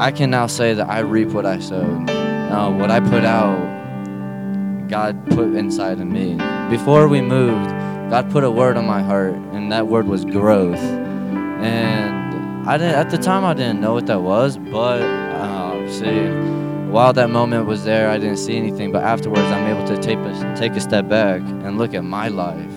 I 0.00 0.12
can 0.12 0.30
now 0.30 0.46
say 0.46 0.74
that 0.74 0.88
I 0.88 1.00
reap 1.00 1.30
what 1.30 1.44
I 1.44 1.58
sowed. 1.58 2.08
Uh, 2.08 2.70
what 2.70 2.92
I 2.92 3.00
put 3.00 3.24
out, 3.24 3.79
God 4.90 5.24
put 5.30 5.54
inside 5.54 6.00
of 6.00 6.08
me. 6.08 6.34
Before 6.68 7.06
we 7.06 7.20
moved, 7.20 7.70
God 8.10 8.28
put 8.32 8.42
a 8.42 8.50
word 8.50 8.76
on 8.76 8.86
my 8.86 9.00
heart, 9.02 9.34
and 9.52 9.70
that 9.70 9.86
word 9.86 10.08
was 10.08 10.24
growth. 10.24 10.80
And 10.80 12.68
I 12.68 12.76
didn't 12.76 12.96
at 12.96 13.10
the 13.10 13.18
time 13.18 13.44
I 13.44 13.54
didn't 13.54 13.80
know 13.80 13.94
what 13.94 14.06
that 14.08 14.22
was, 14.22 14.58
but 14.58 15.00
uh, 15.00 15.88
see, 15.88 16.26
while 16.90 17.12
that 17.12 17.30
moment 17.30 17.66
was 17.66 17.84
there, 17.84 18.10
I 18.10 18.18
didn't 18.18 18.38
see 18.38 18.56
anything. 18.56 18.90
But 18.90 19.04
afterwards, 19.04 19.42
I'm 19.42 19.68
able 19.68 19.86
to 19.86 19.96
take 20.02 20.18
a, 20.18 20.56
take 20.56 20.72
a 20.72 20.80
step 20.80 21.08
back 21.08 21.40
and 21.40 21.78
look 21.78 21.94
at 21.94 22.02
my 22.02 22.26
life. 22.26 22.72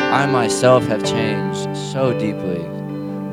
I 0.00 0.26
myself 0.26 0.84
have 0.86 1.04
changed 1.04 1.76
so 1.76 2.16
deeply 2.16 2.62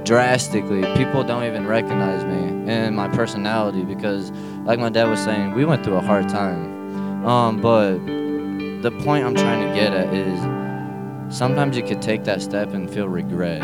drastically. 0.04 0.82
People 0.96 1.24
don't 1.24 1.44
even 1.44 1.68
recognize 1.68 2.26
me 2.26 2.72
and 2.72 2.96
my 2.96 3.08
personality 3.10 3.84
because, 3.84 4.32
like 4.66 4.80
my 4.80 4.90
dad 4.90 5.08
was 5.08 5.20
saying, 5.24 5.54
we 5.54 5.64
went 5.64 5.84
through 5.84 5.98
a 5.98 6.02
hard 6.02 6.28
time. 6.28 6.71
Um, 7.26 7.62
but 7.62 8.00
the 8.82 8.92
point 9.04 9.26
I'm 9.26 9.36
trying 9.36 9.68
to 9.68 9.76
get 9.76 9.94
at 9.94 10.12
is 10.14 10.40
sometimes 11.36 11.78
you 11.78 11.84
could 11.84 12.02
take 12.02 12.24
that 12.24 12.42
step 12.42 12.74
and 12.74 12.90
feel 12.90 13.08
regret, 13.08 13.62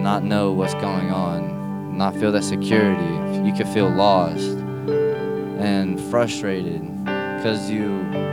not 0.00 0.24
know 0.24 0.50
what's 0.52 0.74
going 0.74 1.10
on, 1.10 1.96
not 1.98 2.14
feel 2.16 2.32
that 2.32 2.44
security. 2.44 3.04
You 3.46 3.52
could 3.52 3.68
feel 3.68 3.90
lost 3.90 4.48
and 5.58 6.00
frustrated 6.10 7.04
because 7.04 7.70
you 7.70 7.88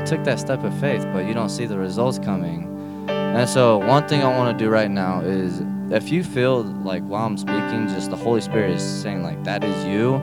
took 0.06 0.24
that 0.24 0.40
step 0.40 0.64
of 0.64 0.74
faith, 0.80 1.06
but 1.12 1.26
you 1.26 1.34
don't 1.34 1.50
see 1.50 1.66
the 1.66 1.78
results 1.78 2.20
coming. 2.20 2.70
And 3.10 3.50
so, 3.50 3.80
one 3.80 4.08
thing 4.08 4.22
I 4.22 4.38
want 4.38 4.58
to 4.58 4.64
do 4.64 4.70
right 4.70 4.90
now 4.90 5.20
is 5.22 5.62
if 5.92 6.10
you 6.10 6.24
feel 6.24 6.64
like 6.64 7.04
while 7.04 7.26
I'm 7.26 7.38
speaking, 7.38 7.88
just 7.90 8.12
the 8.12 8.16
Holy 8.16 8.42
Spirit 8.42 8.72
is 8.72 8.82
saying, 8.82 9.24
like, 9.24 9.44
that 9.44 9.64
is 9.64 9.86
you, 9.86 10.16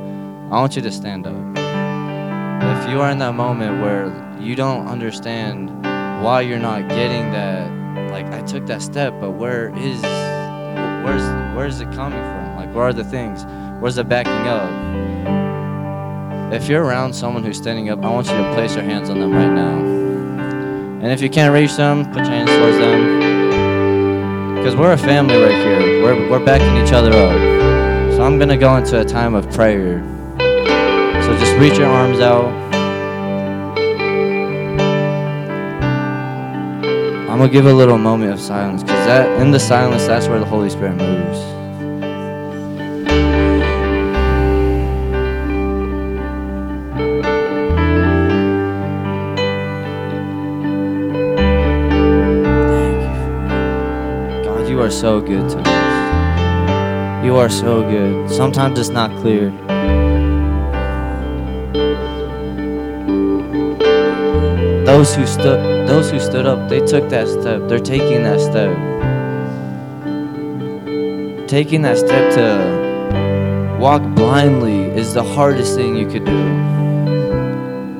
I 0.50 0.60
want 0.60 0.76
you 0.76 0.82
to 0.82 0.90
stand 0.90 1.26
up. 1.26 1.79
If 2.70 2.88
you 2.88 3.00
are 3.00 3.10
in 3.10 3.18
that 3.18 3.34
moment 3.34 3.82
where 3.82 4.12
you 4.40 4.54
don't 4.54 4.86
understand 4.86 5.70
why 6.22 6.42
you're 6.42 6.58
not 6.58 6.88
getting 6.88 7.32
that, 7.32 7.68
like, 8.12 8.26
I 8.26 8.42
took 8.42 8.66
that 8.66 8.80
step, 8.80 9.12
but 9.20 9.32
where 9.32 9.70
is, 9.76 10.00
where's, 11.04 11.56
where's 11.56 11.80
it 11.80 11.90
coming 11.92 12.20
from? 12.20 12.56
Like, 12.56 12.72
where 12.74 12.84
are 12.84 12.92
the 12.92 13.04
things? 13.04 13.44
Where's 13.80 13.96
the 13.96 14.04
backing 14.04 14.46
up? 14.46 14.70
If 16.52 16.68
you're 16.68 16.84
around 16.84 17.12
someone 17.12 17.42
who's 17.42 17.56
standing 17.56 17.90
up, 17.90 18.04
I 18.04 18.10
want 18.10 18.28
you 18.28 18.36
to 18.36 18.52
place 18.54 18.74
your 18.74 18.84
hands 18.84 19.10
on 19.10 19.18
them 19.18 19.32
right 19.32 19.52
now. 19.52 19.78
And 21.02 21.06
if 21.12 21.20
you 21.20 21.30
can't 21.30 21.52
reach 21.52 21.74
them, 21.76 22.04
put 22.06 22.18
your 22.18 22.26
hands 22.26 22.50
towards 22.50 22.76
them. 22.78 24.56
Because 24.56 24.76
we're 24.76 24.92
a 24.92 24.98
family 24.98 25.36
right 25.36 25.54
here. 25.54 26.02
We're, 26.02 26.30
we're 26.30 26.44
backing 26.44 26.76
each 26.84 26.92
other 26.92 27.10
up. 27.10 28.14
So 28.14 28.22
I'm 28.22 28.36
going 28.36 28.48
to 28.48 28.56
go 28.56 28.76
into 28.76 29.00
a 29.00 29.04
time 29.04 29.34
of 29.34 29.50
prayer. 29.50 30.04
So 31.30 31.38
just 31.38 31.56
reach 31.58 31.78
your 31.78 31.86
arms 31.86 32.18
out. 32.18 32.46
I'm 37.30 37.38
to 37.38 37.48
give 37.48 37.66
a 37.66 37.72
little 37.72 37.98
moment 37.98 38.32
of 38.32 38.40
silence 38.40 38.82
because 38.82 39.06
that 39.06 39.40
in 39.40 39.52
the 39.52 39.60
silence, 39.60 40.06
that's 40.06 40.26
where 40.26 40.40
the 40.40 40.44
Holy 40.44 40.68
Spirit 40.68 40.96
moves. 40.96 41.38
Thank 52.66 53.02
you, 54.34 54.44
God, 54.44 54.68
you 54.68 54.80
are 54.82 54.90
so 54.90 55.20
good 55.20 55.48
to 55.50 55.60
us. 55.60 57.24
You 57.24 57.36
are 57.36 57.48
so 57.48 57.82
good. 57.82 58.28
Sometimes 58.28 58.80
it's 58.80 58.88
not 58.88 59.16
clear. 59.20 59.52
Those 65.00 65.14
who 65.14 65.26
stood 65.26 65.88
those 65.88 66.10
who 66.10 66.20
stood 66.20 66.44
up, 66.44 66.68
they 66.68 66.80
took 66.84 67.08
that 67.08 67.26
step. 67.26 67.66
They're 67.68 67.78
taking 67.78 68.22
that 68.24 68.38
step. 68.38 68.68
Taking 71.48 71.80
that 71.80 71.96
step 71.96 72.34
to 72.34 73.78
walk 73.80 74.02
blindly 74.14 74.82
is 74.90 75.14
the 75.14 75.22
hardest 75.22 75.74
thing 75.74 75.96
you 75.96 76.06
could 76.06 76.26
do. 76.26 76.42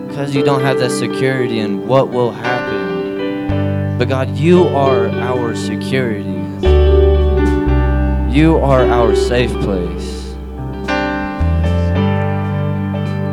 Because 0.08 0.34
you 0.34 0.42
don't 0.42 0.60
have 0.60 0.78
that 0.80 0.90
security 0.90 1.60
in 1.60 1.88
what 1.88 2.10
will 2.10 2.32
happen. 2.32 3.96
But 3.96 4.10
God, 4.10 4.36
you 4.36 4.64
are 4.64 5.08
our 5.08 5.56
security. 5.56 6.38
You 8.30 8.58
are 8.58 8.84
our 8.84 9.16
safe 9.16 9.52
place. 9.62 10.34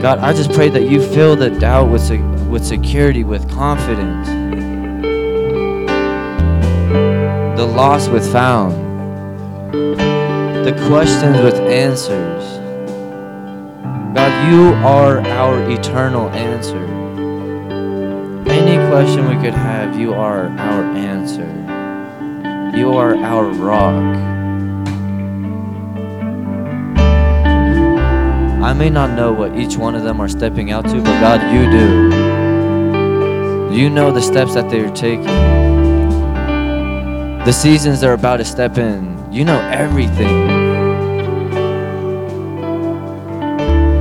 God, 0.02 0.20
I 0.20 0.32
just 0.32 0.54
pray 0.54 0.70
that 0.70 0.84
you 0.84 1.02
fill 1.02 1.36
the 1.36 1.50
doubt 1.50 1.90
with, 1.90 2.10
with 2.58 2.66
security, 2.66 3.24
with 3.24 3.48
confidence, 3.52 4.28
the 7.56 7.64
lost 7.64 8.10
with 8.10 8.32
found, 8.32 8.74
the 10.66 10.74
questions 10.88 11.40
with 11.44 11.54
answers. 11.54 12.44
God, 14.16 14.52
you 14.52 14.74
are 14.84 15.20
our 15.20 15.70
eternal 15.70 16.30
answer. 16.30 16.84
Any 18.50 18.90
question 18.90 19.28
we 19.30 19.36
could 19.36 19.54
have, 19.54 20.00
you 20.00 20.16
are 20.16 20.48
our 20.48 20.84
answer. 20.96 21.46
You 22.76 22.94
are 22.94 23.16
our 23.18 23.46
rock. 23.50 24.18
I 28.64 28.74
may 28.74 28.90
not 28.90 29.16
know 29.16 29.32
what 29.32 29.56
each 29.56 29.78
one 29.78 29.94
of 29.94 30.02
them 30.02 30.20
are 30.20 30.28
stepping 30.28 30.72
out 30.72 30.86
to, 30.86 30.96
but 30.96 31.22
God, 31.22 31.54
you 31.54 31.70
do. 31.70 32.27
You 33.78 33.92
know 33.92 34.12
the 34.12 34.24
steps 34.24 34.56
that 34.56 34.72
they're 34.72 34.90
taking, 34.90 35.24
the 37.46 37.52
seasons 37.52 38.02
they're 38.02 38.14
about 38.14 38.38
to 38.38 38.44
step 38.44 38.80
in. 38.80 39.32
You 39.32 39.46
know 39.46 39.60
everything. 39.70 40.48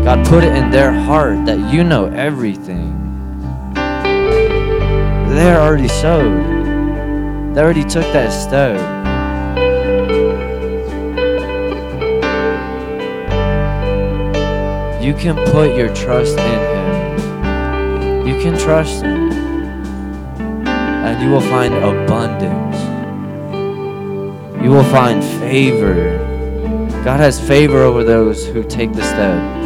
God, 0.03 0.27
put 0.27 0.45
it 0.45 0.57
in 0.57 0.71
their 0.71 0.93
heart 0.93 1.45
that 1.45 1.71
you 1.71 1.85
know 1.85 2.07
everything. 2.07 2.95
They're 5.35 5.61
already 5.61 5.89
sowed, 5.89 7.55
they 7.55 7.61
already 7.61 7.85
took 7.85 8.11
that 8.15 8.31
step. 8.31 8.79
You 15.05 15.13
can 15.13 15.37
put 15.53 15.77
your 15.77 15.95
trust 15.95 16.39
in 16.39 16.61
Him. 16.73 18.27
You 18.27 18.41
can 18.43 18.59
trust 18.59 19.03
Him. 19.03 19.26
And 21.07 21.23
you 21.23 21.31
will 21.31 21.41
find 21.41 21.75
abundance. 21.75 22.77
You 24.63 24.71
will 24.71 24.85
find 24.85 25.23
favor. 25.23 26.19
God 27.05 27.21
has 27.21 27.41
favor 27.41 27.83
over 27.83 28.05
those 28.05 28.47
who 28.47 28.65
take 28.65 28.93
the 28.93 29.03
step. 29.03 29.57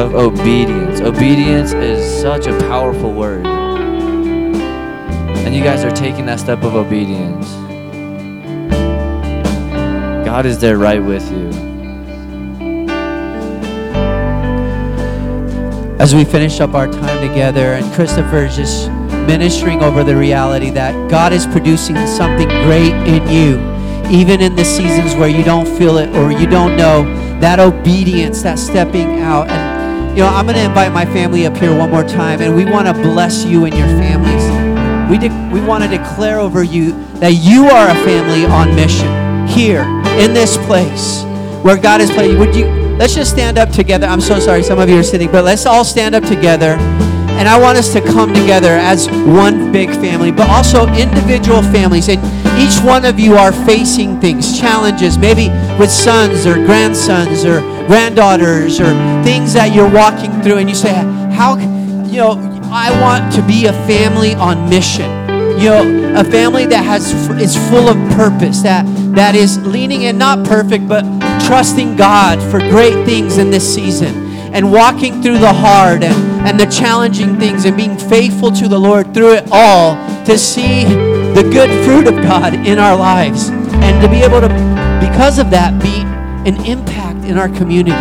of 0.00 0.14
obedience. 0.14 1.00
Obedience 1.00 1.72
is 1.72 2.22
such 2.22 2.46
a 2.46 2.58
powerful 2.60 3.12
word. 3.12 3.46
And 3.46 5.54
you 5.54 5.62
guys 5.62 5.84
are 5.84 5.90
taking 5.90 6.24
that 6.26 6.40
step 6.40 6.62
of 6.62 6.74
obedience. 6.74 7.52
God 10.24 10.46
is 10.46 10.58
there 10.58 10.78
right 10.78 11.02
with 11.02 11.30
you. 11.30 11.69
As 16.10 16.14
we 16.16 16.24
finish 16.24 16.58
up 16.58 16.74
our 16.74 16.88
time 16.88 17.28
together 17.28 17.74
and 17.74 17.94
Christopher 17.94 18.38
is 18.38 18.56
just 18.56 18.90
ministering 19.28 19.80
over 19.80 20.02
the 20.02 20.16
reality 20.16 20.68
that 20.68 21.08
God 21.08 21.32
is 21.32 21.46
producing 21.46 21.94
something 22.04 22.48
great 22.48 22.92
in 23.06 23.28
you. 23.28 23.60
Even 24.10 24.40
in 24.40 24.56
the 24.56 24.64
seasons 24.64 25.14
where 25.14 25.28
you 25.28 25.44
don't 25.44 25.68
feel 25.78 25.98
it 25.98 26.08
or 26.16 26.32
you 26.32 26.48
don't 26.48 26.76
know 26.76 27.04
that 27.38 27.60
obedience 27.60 28.42
that 28.42 28.58
stepping 28.58 29.20
out. 29.20 29.48
And 29.50 30.18
you 30.18 30.24
know 30.24 30.28
I'm 30.28 30.46
going 30.46 30.56
to 30.56 30.64
invite 30.64 30.90
my 30.90 31.04
family 31.04 31.46
up 31.46 31.56
here 31.56 31.72
one 31.78 31.92
more 31.92 32.02
time 32.02 32.40
and 32.40 32.56
we 32.56 32.64
want 32.64 32.88
to 32.88 32.92
bless 32.92 33.44
you 33.44 33.66
and 33.66 33.74
your 33.76 33.86
families. 33.86 35.08
We 35.08 35.16
de- 35.16 35.50
we 35.52 35.60
want 35.60 35.84
to 35.84 35.88
declare 35.88 36.40
over 36.40 36.64
you 36.64 36.90
that 37.20 37.34
you 37.34 37.66
are 37.66 37.88
a 37.88 38.04
family 38.04 38.46
on 38.46 38.74
mission 38.74 39.46
here 39.46 39.82
in 40.18 40.34
this 40.34 40.56
place 40.66 41.22
where 41.62 41.76
God 41.76 42.00
is 42.00 42.10
playing. 42.10 42.36
would 42.36 42.56
you 42.56 42.79
Let's 43.00 43.14
just 43.14 43.30
stand 43.30 43.56
up 43.56 43.70
together. 43.70 44.06
I'm 44.06 44.20
so 44.20 44.38
sorry, 44.38 44.62
some 44.62 44.78
of 44.78 44.90
you 44.90 44.98
are 44.98 45.02
sitting, 45.02 45.32
but 45.32 45.42
let's 45.42 45.64
all 45.64 45.86
stand 45.86 46.14
up 46.14 46.22
together. 46.22 46.76
And 47.40 47.48
I 47.48 47.58
want 47.58 47.78
us 47.78 47.90
to 47.94 48.02
come 48.02 48.34
together 48.34 48.72
as 48.72 49.08
one 49.10 49.72
big 49.72 49.88
family, 49.88 50.30
but 50.30 50.50
also 50.50 50.86
individual 50.88 51.62
families. 51.62 52.10
And 52.10 52.20
each 52.60 52.78
one 52.84 53.06
of 53.06 53.18
you 53.18 53.36
are 53.36 53.52
facing 53.52 54.20
things, 54.20 54.60
challenges, 54.60 55.16
maybe 55.16 55.48
with 55.78 55.90
sons 55.90 56.44
or 56.44 56.56
grandsons 56.56 57.46
or 57.46 57.60
granddaughters 57.86 58.78
or 58.78 58.90
things 59.24 59.54
that 59.54 59.74
you're 59.74 59.90
walking 59.90 60.30
through. 60.42 60.58
And 60.58 60.68
you 60.68 60.76
say, 60.76 60.92
How, 61.32 61.56
you 62.04 62.18
know, 62.18 62.32
I 62.70 62.90
want 63.00 63.32
to 63.32 63.42
be 63.46 63.64
a 63.64 63.72
family 63.88 64.34
on 64.34 64.68
mission. 64.68 65.08
You 65.58 65.70
know, 65.70 66.20
a 66.20 66.24
family 66.24 66.66
that 66.66 66.84
has 66.84 67.14
is 67.40 67.56
full 67.70 67.88
of 67.88 67.96
purpose, 68.12 68.60
that 68.60 68.84
that 69.14 69.34
is 69.34 69.58
leaning 69.66 70.02
in, 70.02 70.18
not 70.18 70.46
perfect, 70.46 70.86
but 70.86 71.02
trusting 71.50 71.96
God 71.96 72.40
for 72.48 72.60
great 72.60 73.04
things 73.04 73.38
in 73.38 73.50
this 73.50 73.74
season 73.74 74.14
and 74.54 74.70
walking 74.70 75.20
through 75.20 75.38
the 75.38 75.52
hard 75.52 76.04
and, 76.04 76.46
and 76.46 76.60
the 76.60 76.66
challenging 76.66 77.40
things 77.40 77.64
and 77.64 77.76
being 77.76 77.98
faithful 77.98 78.52
to 78.52 78.68
the 78.68 78.78
Lord 78.78 79.12
through 79.12 79.32
it 79.32 79.48
all 79.50 79.96
to 80.26 80.38
see 80.38 80.84
the 81.34 81.42
good 81.52 81.68
fruit 81.84 82.06
of 82.06 82.22
God 82.22 82.54
in 82.54 82.78
our 82.78 82.96
lives 82.96 83.48
and 83.48 84.00
to 84.00 84.08
be 84.08 84.18
able 84.18 84.40
to, 84.40 84.46
because 85.04 85.40
of 85.40 85.50
that, 85.50 85.82
be 85.82 86.02
an 86.48 86.64
impact 86.64 87.24
in 87.24 87.36
our 87.36 87.48
communities. 87.48 87.96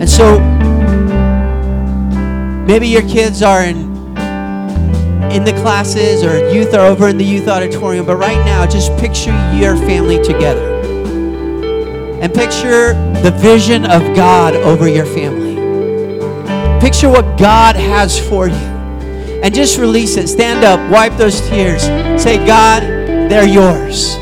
And 0.00 0.10
so 0.10 0.40
maybe 2.66 2.88
your 2.88 3.02
kids 3.02 3.44
are 3.44 3.62
in 3.62 3.91
in 5.30 5.44
the 5.44 5.52
classes 5.52 6.24
or 6.24 6.50
youth 6.50 6.74
are 6.74 6.86
over 6.86 7.08
in 7.08 7.18
the 7.18 7.24
youth 7.24 7.48
auditorium, 7.48 8.06
but 8.06 8.16
right 8.16 8.44
now 8.44 8.66
just 8.66 8.96
picture 8.98 9.30
your 9.54 9.76
family 9.76 10.22
together. 10.22 10.80
And 12.20 12.32
picture 12.32 12.94
the 13.22 13.30
vision 13.38 13.84
of 13.84 14.16
God 14.16 14.54
over 14.54 14.88
your 14.88 15.06
family. 15.06 15.52
Picture 16.80 17.08
what 17.08 17.38
God 17.38 17.76
has 17.76 18.18
for 18.18 18.48
you. 18.48 18.54
And 18.54 19.54
just 19.54 19.78
release 19.78 20.16
it. 20.16 20.28
Stand 20.28 20.64
up, 20.64 20.90
wipe 20.90 21.16
those 21.16 21.40
tears. 21.48 21.82
Say, 22.22 22.44
God, 22.46 22.82
they're 22.82 23.46
yours. 23.46 24.16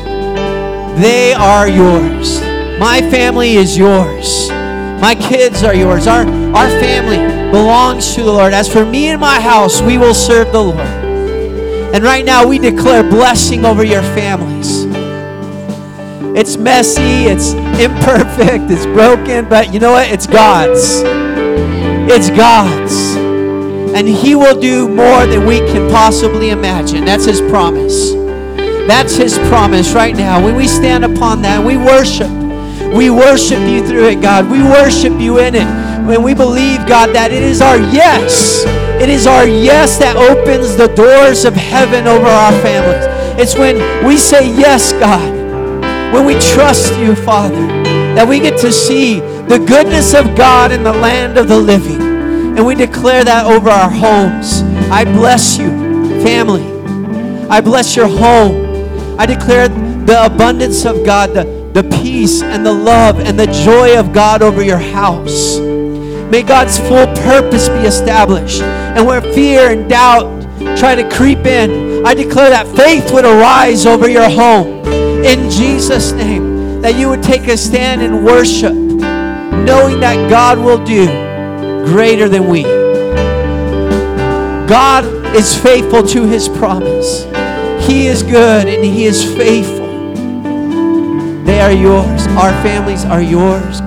They 1.01 1.33
are 1.33 1.67
yours. 1.67 2.41
My 2.79 3.01
family 3.11 3.55
is 3.55 3.77
yours. 3.77 4.49
My 4.49 5.15
kids 5.15 5.63
are 5.63 5.73
yours. 5.73 6.07
Our, 6.07 6.25
our 6.55 6.69
family 6.79 7.40
belongs 7.51 8.15
to 8.15 8.23
the 8.23 8.31
Lord. 8.31 8.53
As 8.53 8.71
for 8.71 8.85
me 8.85 9.09
and 9.09 9.19
my 9.19 9.39
house, 9.39 9.81
we 9.81 9.97
will 9.97 10.13
serve 10.13 10.51
the 10.51 10.61
Lord. 10.61 10.79
And 11.93 12.03
right 12.03 12.25
now, 12.25 12.47
we 12.47 12.57
declare 12.57 13.03
blessing 13.03 13.65
over 13.65 13.83
your 13.83 14.01
families. 14.01 14.85
It's 16.33 16.55
messy, 16.55 17.25
it's 17.25 17.51
imperfect, 17.51 18.71
it's 18.71 18.85
broken, 18.85 19.49
but 19.49 19.73
you 19.73 19.81
know 19.81 19.91
what? 19.91 20.09
It's 20.09 20.25
God's. 20.25 21.01
It's 22.09 22.29
God's. 22.29 23.15
And 23.93 24.07
He 24.07 24.35
will 24.35 24.57
do 24.57 24.87
more 24.87 25.27
than 25.27 25.45
we 25.45 25.59
can 25.59 25.91
possibly 25.91 26.51
imagine. 26.51 27.03
That's 27.03 27.25
His 27.25 27.41
promise. 27.41 28.13
That's 28.87 29.15
His 29.15 29.37
promise 29.49 29.91
right 29.91 30.15
now. 30.15 30.41
When 30.41 30.55
we 30.55 30.67
stand 30.67 31.03
upon 31.03 31.41
that, 31.41 31.61
we 31.63 31.75
worship. 31.75 32.31
We 32.95 33.09
worship 33.09 33.59
you 33.59 33.85
through 33.85 34.07
it, 34.07 34.21
God. 34.21 34.49
We 34.49 34.63
worship 34.63 35.19
you 35.19 35.39
in 35.39 35.55
it. 35.55 35.80
When 36.07 36.23
we 36.23 36.33
believe, 36.33 36.87
God, 36.87 37.15
that 37.15 37.31
it 37.31 37.43
is 37.43 37.61
our 37.61 37.77
yes. 37.77 38.65
It 39.01 39.09
is 39.09 39.27
our 39.27 39.47
yes 39.47 39.97
that 39.97 40.15
opens 40.17 40.75
the 40.75 40.87
doors 40.87 41.45
of 41.45 41.53
heaven 41.53 42.07
over 42.07 42.27
our 42.27 42.51
families. 42.61 43.05
It's 43.39 43.55
when 43.55 44.05
we 44.05 44.17
say 44.17 44.47
yes, 44.47 44.91
God, 44.93 45.31
when 46.13 46.25
we 46.25 46.33
trust 46.53 46.97
you, 46.99 47.15
Father, 47.15 47.65
that 48.15 48.27
we 48.27 48.39
get 48.39 48.59
to 48.61 48.71
see 48.71 49.19
the 49.19 49.57
goodness 49.57 50.13
of 50.13 50.35
God 50.35 50.71
in 50.71 50.83
the 50.83 50.91
land 50.91 51.37
of 51.37 51.47
the 51.47 51.57
living. 51.57 52.01
And 52.57 52.65
we 52.65 52.75
declare 52.75 53.23
that 53.23 53.45
over 53.45 53.69
our 53.69 53.89
homes. 53.89 54.63
I 54.91 55.05
bless 55.05 55.57
you, 55.57 55.69
family. 56.21 56.65
I 57.49 57.61
bless 57.61 57.95
your 57.95 58.07
home. 58.07 59.17
I 59.19 59.25
declare 59.25 59.69
the 59.69 60.25
abundance 60.25 60.83
of 60.83 61.05
God, 61.05 61.33
the, 61.33 61.43
the 61.73 61.83
peace 62.01 62.41
and 62.41 62.65
the 62.65 62.73
love 62.73 63.19
and 63.19 63.39
the 63.39 63.47
joy 63.47 63.97
of 63.97 64.13
God 64.13 64.41
over 64.41 64.61
your 64.61 64.77
house. 64.77 65.70
May 66.31 66.43
God's 66.43 66.79
full 66.79 67.07
purpose 67.07 67.67
be 67.67 67.79
established. 67.79 68.61
And 68.61 69.05
where 69.05 69.19
fear 69.19 69.69
and 69.69 69.89
doubt 69.89 70.41
try 70.77 70.95
to 70.95 71.09
creep 71.09 71.39
in, 71.39 72.05
I 72.05 72.13
declare 72.13 72.49
that 72.49 72.73
faith 72.73 73.11
would 73.11 73.25
arise 73.25 73.85
over 73.85 74.07
your 74.07 74.29
home. 74.29 74.85
In 75.25 75.49
Jesus' 75.49 76.13
name, 76.13 76.81
that 76.81 76.95
you 76.95 77.09
would 77.09 77.21
take 77.21 77.49
a 77.49 77.57
stand 77.57 78.01
and 78.01 78.23
worship, 78.23 78.73
knowing 78.73 79.99
that 79.99 80.29
God 80.29 80.57
will 80.57 80.81
do 80.85 81.05
greater 81.85 82.29
than 82.29 82.47
we. 82.47 82.63
God 84.69 85.03
is 85.35 85.57
faithful 85.57 86.01
to 86.03 86.25
his 86.25 86.47
promise. 86.47 87.25
He 87.85 88.07
is 88.07 88.23
good 88.23 88.69
and 88.69 88.85
he 88.85 89.03
is 89.03 89.21
faithful. 89.35 89.81
They 91.43 91.59
are 91.59 91.73
yours. 91.73 92.25
Our 92.27 92.53
families 92.63 93.03
are 93.03 93.21
yours. 93.21 93.81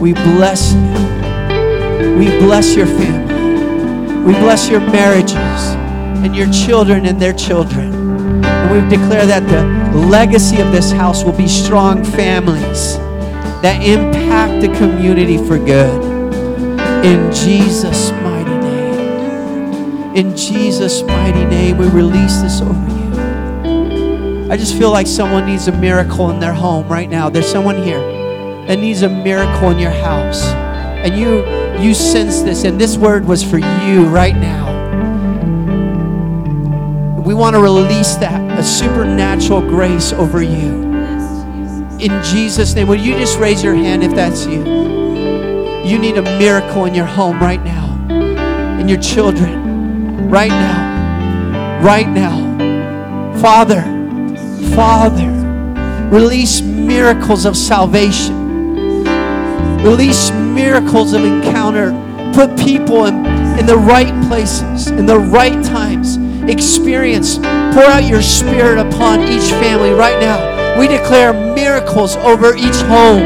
We 0.00 0.12
bless 0.12 0.74
you. 0.74 2.16
We 2.16 2.26
bless 2.38 2.76
your 2.76 2.86
family. 2.86 4.22
We 4.22 4.32
bless 4.34 4.68
your 4.70 4.78
marriages 4.78 5.34
and 5.34 6.36
your 6.36 6.48
children 6.52 7.04
and 7.04 7.20
their 7.20 7.32
children. 7.32 7.92
And 8.44 8.70
we 8.70 8.96
declare 8.96 9.26
that 9.26 9.42
the 9.48 9.98
legacy 9.98 10.60
of 10.60 10.70
this 10.70 10.92
house 10.92 11.24
will 11.24 11.32
be 11.36 11.48
strong 11.48 12.04
families 12.04 12.96
that 13.60 13.82
impact 13.82 14.60
the 14.60 14.68
community 14.78 15.36
for 15.36 15.58
good. 15.58 16.04
In 17.04 17.32
Jesus' 17.32 18.12
mighty 18.12 18.56
name. 18.56 20.14
In 20.14 20.36
Jesus' 20.36 21.02
mighty 21.02 21.44
name, 21.44 21.76
we 21.76 21.88
release 21.88 22.40
this 22.40 22.60
over 22.60 22.72
you. 22.72 24.48
I 24.48 24.56
just 24.56 24.78
feel 24.78 24.92
like 24.92 25.08
someone 25.08 25.46
needs 25.46 25.66
a 25.66 25.72
miracle 25.72 26.30
in 26.30 26.38
their 26.38 26.54
home 26.54 26.86
right 26.86 27.10
now. 27.10 27.28
There's 27.28 27.50
someone 27.50 27.82
here 27.82 28.17
that 28.68 28.78
needs 28.78 29.02
a 29.02 29.08
miracle 29.08 29.70
in 29.70 29.78
your 29.78 29.90
house. 29.90 30.44
And 30.44 31.18
you 31.18 31.44
you 31.82 31.94
sense 31.94 32.42
this, 32.42 32.64
and 32.64 32.78
this 32.78 32.96
word 32.96 33.24
was 33.24 33.42
for 33.42 33.58
you 33.58 34.04
right 34.06 34.36
now. 34.36 34.76
We 37.22 37.34
want 37.34 37.54
to 37.54 37.62
release 37.62 38.16
that, 38.16 38.58
a 38.58 38.64
supernatural 38.64 39.60
grace 39.60 40.12
over 40.12 40.42
you. 40.42 40.88
In 42.00 42.22
Jesus' 42.22 42.74
name, 42.74 42.88
would 42.88 43.00
you 43.00 43.14
just 43.14 43.38
raise 43.38 43.62
your 43.62 43.74
hand 43.74 44.02
if 44.02 44.14
that's 44.14 44.44
you? 44.44 44.58
You 45.84 45.98
need 45.98 46.18
a 46.18 46.22
miracle 46.22 46.84
in 46.84 46.94
your 46.94 47.06
home 47.06 47.38
right 47.38 47.62
now, 47.62 47.94
in 48.80 48.88
your 48.88 49.00
children, 49.00 50.28
right 50.28 50.48
now, 50.48 51.80
right 51.82 52.08
now. 52.08 53.38
Father, 53.40 53.82
Father, 54.74 55.30
release 56.10 56.60
miracles 56.60 57.46
of 57.46 57.56
salvation. 57.56 58.37
Release 59.82 60.30
miracles 60.30 61.12
of 61.12 61.24
encounter. 61.24 61.92
Put 62.34 62.58
people 62.58 63.06
in, 63.06 63.24
in 63.58 63.66
the 63.66 63.76
right 63.76 64.12
places, 64.28 64.88
in 64.88 65.06
the 65.06 65.18
right 65.18 65.64
times. 65.64 66.16
Experience. 66.50 67.38
Pour 67.38 67.84
out 67.84 68.04
your 68.04 68.22
spirit 68.22 68.78
upon 68.78 69.22
each 69.22 69.50
family 69.52 69.90
right 69.90 70.20
now. 70.20 70.78
We 70.78 70.88
declare 70.88 71.32
miracles 71.32 72.16
over 72.16 72.54
each 72.54 72.76
home. 72.86 73.22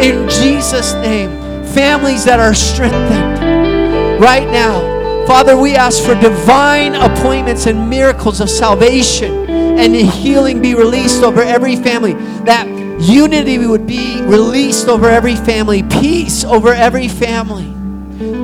In 0.00 0.28
Jesus' 0.28 0.94
name. 0.94 1.30
Families 1.66 2.24
that 2.24 2.40
are 2.40 2.54
strengthened 2.54 4.20
right 4.20 4.48
now. 4.50 5.26
Father, 5.26 5.56
we 5.56 5.74
ask 5.74 6.02
for 6.02 6.14
divine 6.14 6.94
appointments 6.94 7.66
and 7.66 7.88
miracles 7.88 8.40
of 8.40 8.50
salvation 8.50 9.44
and 9.78 9.94
healing 9.94 10.60
be 10.60 10.74
released 10.74 11.22
over 11.22 11.42
every 11.42 11.76
family. 11.76 12.12
That 12.44 12.66
Unity 13.00 13.58
would 13.58 13.86
be 13.86 14.22
released 14.22 14.88
over 14.88 15.08
every 15.08 15.36
family, 15.36 15.82
peace 15.82 16.44
over 16.44 16.72
every 16.72 17.08
family. 17.08 17.70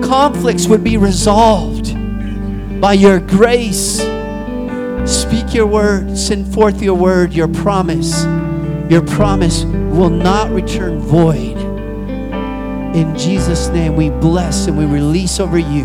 Conflicts 0.03 0.67
would 0.67 0.83
be 0.83 0.97
resolved 0.97 1.95
by 2.81 2.95
your 2.95 3.21
grace. 3.21 3.99
Speak 5.05 5.55
your 5.55 5.67
word, 5.67 6.17
send 6.17 6.53
forth 6.53 6.83
your 6.83 6.95
word, 6.95 7.33
your 7.33 7.49
promise. 7.49 8.25
Your 8.91 9.03
promise 9.03 9.65
will 9.65 10.11
not 10.11 10.51
return 10.51 10.99
void. 10.99 11.57
In 12.97 13.17
Jesus' 13.17 13.69
name, 13.69 13.95
we 13.95 14.11
bless 14.11 14.67
and 14.67 14.77
we 14.77 14.85
release 14.85 15.39
over 15.39 15.59
you 15.59 15.85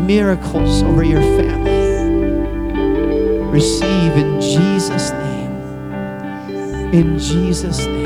miracles 0.00 0.82
over 0.82 1.04
your 1.04 1.20
family. 1.20 1.70
Receive 3.50 4.12
in 4.16 4.40
Jesus'. 4.40 5.09
In 6.92 7.20
Jesus' 7.20 7.86
name. 7.86 8.04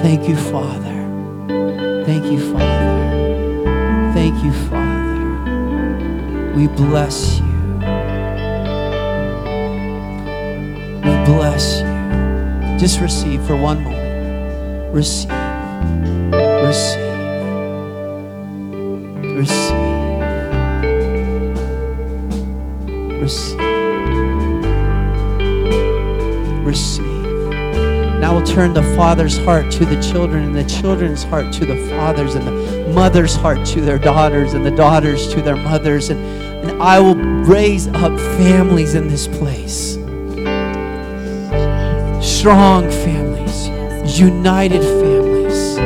Thank 0.00 0.26
you, 0.26 0.36
Father. 0.36 0.96
Thank 2.06 2.24
you, 2.32 2.40
Father. 2.50 4.12
Thank 4.14 4.42
you, 4.42 4.52
Father. 4.70 5.20
We 6.56 6.66
bless 6.68 7.38
you. 7.40 7.44
We 11.04 11.12
bless 11.26 11.82
you. 11.82 12.78
Just 12.78 13.00
receive 13.00 13.42
for 13.46 13.54
one 13.54 13.84
moment. 13.84 14.94
Receive. 14.94 15.30
Receive. 16.64 17.10
Receive. 19.36 19.69
Turn 28.54 28.74
the 28.74 28.82
father's 28.96 29.38
heart 29.38 29.70
to 29.72 29.84
the 29.84 30.00
children, 30.02 30.44
and 30.44 30.56
the 30.56 30.64
children's 30.64 31.22
heart 31.22 31.52
to 31.54 31.64
the 31.64 31.76
fathers, 31.88 32.34
and 32.34 32.46
the 32.46 32.92
mother's 32.92 33.34
heart 33.36 33.66
to 33.68 33.80
their 33.80 33.98
daughters, 33.98 34.54
and 34.54 34.66
the 34.66 34.70
daughters 34.70 35.32
to 35.32 35.40
their 35.40 35.56
mothers. 35.56 36.10
And, 36.10 36.20
and 36.68 36.82
I 36.82 36.98
will 37.00 37.16
raise 37.16 37.88
up 37.88 38.18
families 38.18 38.94
in 38.94 39.08
this 39.08 39.26
place 39.26 39.98
strong 42.40 42.90
families, 42.90 43.68
united 44.18 44.80
families, 44.80 45.76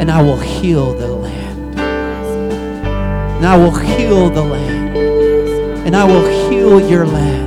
and 0.00 0.10
I 0.10 0.22
will 0.22 0.38
heal 0.38 0.94
the 0.94 1.08
land. 1.08 1.80
And 1.80 3.44
I 3.44 3.56
will 3.56 3.74
heal 3.74 4.30
the 4.30 4.42
land. 4.42 4.96
And 5.86 5.96
I 5.96 6.04
will 6.04 6.26
heal 6.48 6.80
your 6.88 7.06
land. 7.06 7.45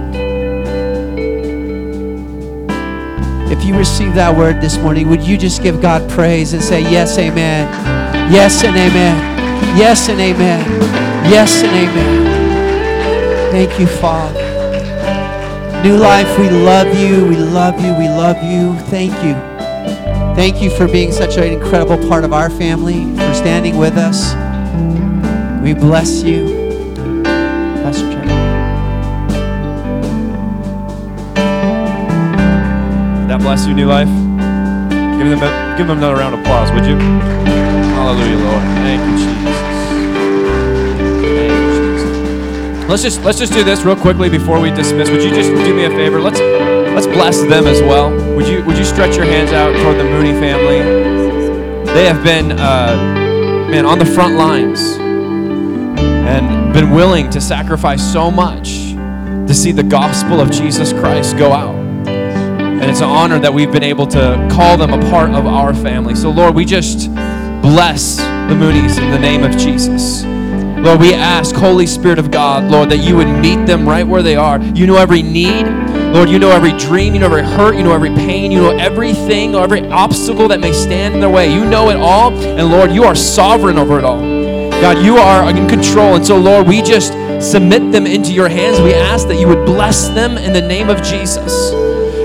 You 3.69 3.77
receive 3.77 4.15
that 4.15 4.35
word 4.35 4.59
this 4.59 4.77
morning, 4.77 5.07
would 5.09 5.21
you 5.21 5.37
just 5.37 5.61
give 5.61 5.79
God 5.79 6.09
praise 6.09 6.53
and 6.53 6.61
say, 6.61 6.81
Yes, 6.81 7.17
amen. 7.17 7.67
Yes, 8.31 8.63
and 8.63 8.75
amen. 8.75 9.77
Yes, 9.77 10.09
and 10.09 10.19
amen. 10.19 10.65
Yes, 11.29 11.61
and 11.63 11.75
amen. 11.75 13.51
Thank 13.51 13.79
you, 13.79 13.85
Father. 13.85 14.39
New 15.83 15.97
Life, 15.97 16.37
we 16.39 16.49
love 16.49 16.87
you. 16.97 17.27
We 17.27 17.35
love 17.35 17.79
you. 17.79 17.93
We 17.93 18.07
love 18.07 18.41
you. 18.43 18.73
Thank 18.87 19.13
you. 19.23 19.33
Thank 20.35 20.61
you 20.61 20.69
for 20.71 20.87
being 20.87 21.11
such 21.11 21.37
an 21.37 21.43
incredible 21.43 21.97
part 22.09 22.23
of 22.23 22.33
our 22.33 22.49
family, 22.49 23.03
for 23.15 23.33
standing 23.35 23.77
with 23.77 23.97
us. 23.97 24.33
We 25.63 25.73
bless 25.73 26.23
you. 26.23 26.58
Bless 33.49 33.65
you, 33.65 33.73
New 33.73 33.87
Life. 33.87 34.07
Give 35.17 35.27
them, 35.27 35.41
a, 35.41 35.75
give 35.75 35.87
them 35.87 35.97
another 35.97 36.17
round 36.17 36.35
of 36.35 36.41
applause, 36.41 36.71
would 36.71 36.85
you? 36.85 36.95
Hallelujah, 37.97 38.37
Lord. 38.37 38.61
Thank 38.85 39.01
you, 39.01 39.17
Jesus. 39.17 39.57
Thank 41.33 41.51
you, 41.57 41.71
Jesus. 41.81 42.87
Let's 42.87 43.01
just 43.01 43.23
let's 43.23 43.39
just 43.39 43.51
do 43.51 43.63
this 43.63 43.81
real 43.81 43.95
quickly 43.95 44.29
before 44.29 44.59
we 44.59 44.69
dismiss. 44.69 45.09
Would 45.09 45.23
you 45.23 45.31
just 45.31 45.49
do 45.49 45.73
me 45.73 45.85
a 45.85 45.89
favor? 45.89 46.21
Let's 46.21 46.39
let's 46.39 47.07
bless 47.07 47.41
them 47.41 47.65
as 47.65 47.81
well. 47.81 48.11
Would 48.35 48.47
you 48.47 48.63
would 48.65 48.77
you 48.77 48.85
stretch 48.85 49.15
your 49.15 49.25
hands 49.25 49.51
out 49.51 49.73
toward 49.81 49.97
the 49.97 50.03
Mooney 50.03 50.33
family? 50.33 50.83
They 51.91 52.05
have 52.05 52.23
been 52.23 52.51
uh, 52.51 52.95
man 53.71 53.87
on 53.87 53.97
the 53.97 54.05
front 54.05 54.35
lines 54.35 54.79
and 54.99 56.71
been 56.71 56.91
willing 56.91 57.31
to 57.31 57.41
sacrifice 57.41 58.13
so 58.13 58.29
much 58.29 58.93
to 59.47 59.55
see 59.55 59.71
the 59.71 59.81
gospel 59.81 60.39
of 60.39 60.51
Jesus 60.51 60.93
Christ 60.93 61.35
go 61.35 61.51
out. 61.51 61.78
And 62.81 62.89
it's 62.89 63.01
an 63.01 63.09
honor 63.09 63.39
that 63.39 63.53
we've 63.53 63.71
been 63.71 63.83
able 63.83 64.07
to 64.07 64.47
call 64.49 64.77
them 64.77 64.93
a 64.93 65.09
part 65.09 65.31
of 65.31 65.45
our 65.45 65.73
family. 65.73 66.15
So, 66.15 66.29
Lord, 66.29 66.55
we 66.55 66.63
just 66.63 67.13
bless 67.61 68.15
the 68.17 68.55
Moonies 68.55 68.97
in 68.97 69.11
the 69.11 69.19
name 69.19 69.43
of 69.43 69.51
Jesus. 69.51 70.23
Lord, 70.23 71.01
we 71.01 71.13
ask, 71.13 71.53
Holy 71.53 71.85
Spirit 71.85 72.19
of 72.19 72.31
God, 72.31 72.71
Lord, 72.71 72.89
that 72.89 72.99
you 72.99 73.17
would 73.17 73.27
meet 73.27 73.65
them 73.65 73.87
right 73.87 74.07
where 74.07 74.23
they 74.23 74.37
are. 74.37 74.61
You 74.61 74.87
know 74.87 74.95
every 74.95 75.21
need. 75.21 75.67
Lord, 76.13 76.29
you 76.29 76.39
know 76.39 76.51
every 76.51 76.71
dream, 76.77 77.13
you 77.13 77.19
know 77.19 77.25
every 77.25 77.43
hurt, 77.43 77.75
you 77.75 77.83
know 77.83 77.91
every 77.91 78.11
pain, 78.11 78.49
you 78.49 78.61
know 78.61 78.77
everything, 78.77 79.55
every 79.55 79.85
obstacle 79.89 80.47
that 80.47 80.61
may 80.61 80.71
stand 80.71 81.15
in 81.15 81.19
their 81.19 81.29
way. 81.29 81.53
You 81.53 81.65
know 81.65 81.89
it 81.89 81.97
all. 81.97 82.31
And 82.31 82.69
Lord, 82.69 82.91
you 82.91 83.03
are 83.03 83.13
sovereign 83.13 83.77
over 83.77 83.99
it 83.99 84.05
all. 84.05 84.21
God, 84.81 85.03
you 85.03 85.17
are 85.17 85.49
in 85.49 85.67
control. 85.67 86.15
And 86.15 86.25
so, 86.25 86.37
Lord, 86.37 86.65
we 86.65 86.81
just 86.81 87.11
submit 87.41 87.91
them 87.91 88.07
into 88.07 88.31
your 88.31 88.47
hands. 88.47 88.79
We 88.79 88.93
ask 88.93 89.27
that 89.27 89.37
you 89.37 89.49
would 89.49 89.65
bless 89.65 90.07
them 90.07 90.37
in 90.37 90.53
the 90.53 90.61
name 90.61 90.89
of 90.89 91.03
Jesus. 91.03 91.73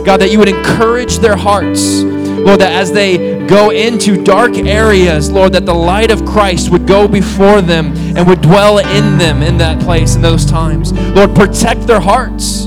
God, 0.04 0.20
that 0.20 0.30
you 0.30 0.38
would 0.38 0.48
encourage 0.48 1.18
their 1.18 1.36
hearts. 1.36 2.02
Lord, 2.02 2.60
that 2.60 2.72
as 2.72 2.92
they 2.92 3.46
go 3.46 3.70
into 3.70 4.22
dark 4.22 4.56
areas, 4.58 5.30
Lord, 5.30 5.52
that 5.54 5.64
the 5.64 5.74
light 5.74 6.10
of 6.10 6.26
Christ 6.26 6.70
would 6.70 6.86
go 6.86 7.08
before 7.08 7.62
them 7.62 7.96
and 8.16 8.26
would 8.28 8.42
dwell 8.42 8.78
in 8.78 9.16
them 9.16 9.42
in 9.42 9.56
that 9.58 9.80
place, 9.82 10.14
in 10.14 10.20
those 10.20 10.44
times. 10.44 10.92
Lord, 10.92 11.34
protect 11.34 11.86
their 11.86 12.00
hearts. 12.00 12.66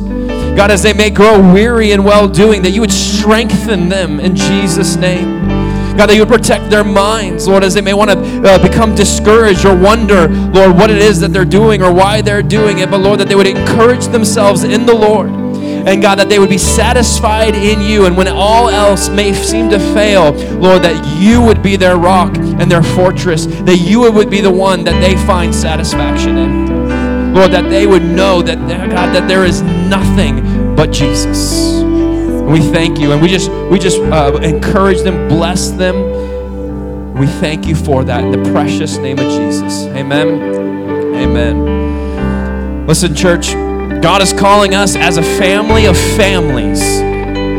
God, 0.58 0.72
as 0.72 0.82
they 0.82 0.94
may 0.94 1.12
grow 1.12 1.40
weary 1.54 1.92
in 1.92 2.04
well 2.04 2.28
doing, 2.28 2.64
that 2.64 2.72
you 2.72 2.82
would 2.82 2.92
strengthen 2.92 3.88
them 3.88 4.20
in 4.20 4.36
Jesus' 4.36 4.96
name. 4.96 5.48
God, 5.96 6.08
that 6.08 6.16
you 6.16 6.22
would 6.22 6.30
protect 6.30 6.72
their 6.72 6.84
minds, 6.84 7.48
Lord, 7.48 7.64
as 7.64 7.76
they 7.76 7.82
may 7.82 7.94
want 7.94 8.10
to 8.12 8.18
uh, 8.18 8.68
become 8.68 8.96
discouraged 8.96 9.66
or 9.66 9.76
wonder, 9.76 10.28
Lord, 10.28 10.76
what 10.76 10.90
it 10.90 10.98
is 10.98 11.20
that 11.20 11.34
they're 11.34 11.46
doing 11.46 11.84
or 11.84 11.94
why 11.94 12.22
they're 12.22 12.44
doing 12.44 12.80
it. 12.80 12.90
But 12.90 13.02
Lord, 13.02 13.20
that 13.20 13.28
they 13.28 13.36
would 13.36 13.48
encourage 13.48 14.06
themselves 14.08 14.64
in 14.64 14.88
the 14.88 14.94
Lord. 14.94 15.47
And 15.86 16.02
God, 16.02 16.20
that 16.20 16.30
they 16.30 16.40
would 16.40 16.50
be 16.50 16.58
satisfied 16.58 17.56
in 17.56 17.82
you. 17.82 18.06
And 18.06 18.18
when 18.18 18.28
all 18.28 18.70
else 18.70 19.10
may 19.10 19.34
seem 19.34 19.70
to 19.70 19.80
fail, 19.80 20.32
Lord, 20.60 20.82
that 20.84 21.20
you 21.20 21.42
would 21.42 21.62
be 21.62 21.76
their 21.76 21.98
rock 21.98 22.38
and 22.38 22.72
their 22.72 22.84
fortress, 22.84 23.46
that 23.46 23.78
you 23.78 24.12
would 24.12 24.30
be 24.30 24.42
the 24.42 24.52
one 24.52 24.84
that 24.84 25.00
they 25.02 25.16
find 25.26 25.54
satisfaction 25.54 26.38
in. 26.38 27.34
Lord, 27.34 27.52
that 27.52 27.70
they 27.70 27.86
would 27.86 28.04
know 28.04 28.42
that, 28.42 28.58
God, 28.58 29.14
that 29.14 29.28
there 29.28 29.46
is 29.46 29.62
nothing 29.62 30.76
but 30.76 30.92
Jesus. 30.92 31.82
And 31.82 32.52
we 32.52 32.62
thank 32.62 33.00
you. 33.00 33.12
And 33.12 33.22
we 33.22 33.28
just, 33.28 33.52
we 33.70 33.78
just 33.78 34.00
uh, 34.00 34.38
encourage 34.42 35.02
them, 35.02 35.28
bless 35.28 35.70
them. 35.70 37.14
We 37.14 37.28
thank 37.28 37.66
you 37.68 37.76
for 37.76 38.04
that 38.04 38.24
in 38.24 38.32
the 38.32 38.52
precious 38.52 38.98
name 38.98 39.20
of 39.20 39.26
Jesus. 39.26 39.86
Amen. 39.88 40.42
Amen. 41.16 42.88
Listen, 42.88 43.14
church, 43.14 43.50
God 44.02 44.22
is 44.22 44.34
calling 44.34 44.76
us 44.76 44.96
as 44.96 45.18
a 45.18 45.24
family 45.24 45.86
of 45.86 45.98
families 45.98 46.80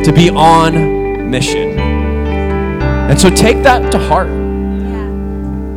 to 0.06 0.12
be 0.14 0.30
on 0.30 1.30
mission. 1.30 1.78
And 1.78 3.20
so 3.20 3.30
take 3.30 3.62
that 3.64 3.90
to 3.92 3.98
heart. 3.98 4.28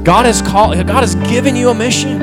God 0.04 0.26
has 0.26 0.42
called 0.42 0.76
God 0.88 1.02
has 1.02 1.16
given 1.16 1.56
you 1.56 1.70
a 1.70 1.74
mission. 1.74 2.22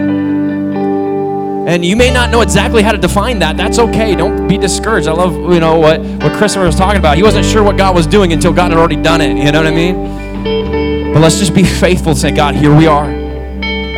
And 1.68 1.84
you 1.84 1.96
may 1.96 2.10
not 2.10 2.30
know 2.30 2.40
exactly 2.40 2.82
how 2.82 2.92
to 2.92 2.98
define 2.98 3.40
that. 3.40 3.58
That's 3.58 3.78
okay. 3.78 4.14
Don't 4.14 4.48
be 4.48 4.56
discouraged. 4.56 5.06
I 5.06 5.12
love, 5.12 5.34
you 5.52 5.60
know, 5.60 5.78
what, 5.78 6.00
what 6.00 6.32
Christopher 6.32 6.64
was 6.64 6.76
talking 6.76 6.98
about. 6.98 7.18
He 7.18 7.22
wasn't 7.22 7.44
sure 7.44 7.62
what 7.62 7.76
God 7.76 7.94
was 7.94 8.06
doing 8.06 8.32
until 8.32 8.54
God 8.54 8.70
had 8.70 8.78
already 8.78 8.96
done 8.96 9.20
it. 9.20 9.36
You 9.36 9.52
know 9.52 9.62
what 9.62 9.66
I 9.66 9.74
mean? 9.74 11.12
But 11.12 11.20
let's 11.20 11.38
just 11.38 11.54
be 11.54 11.64
faithful 11.64 12.10
and 12.10 12.18
say, 12.18 12.30
God, 12.30 12.54
here 12.54 12.74
we 12.74 12.86
are. 12.86 13.17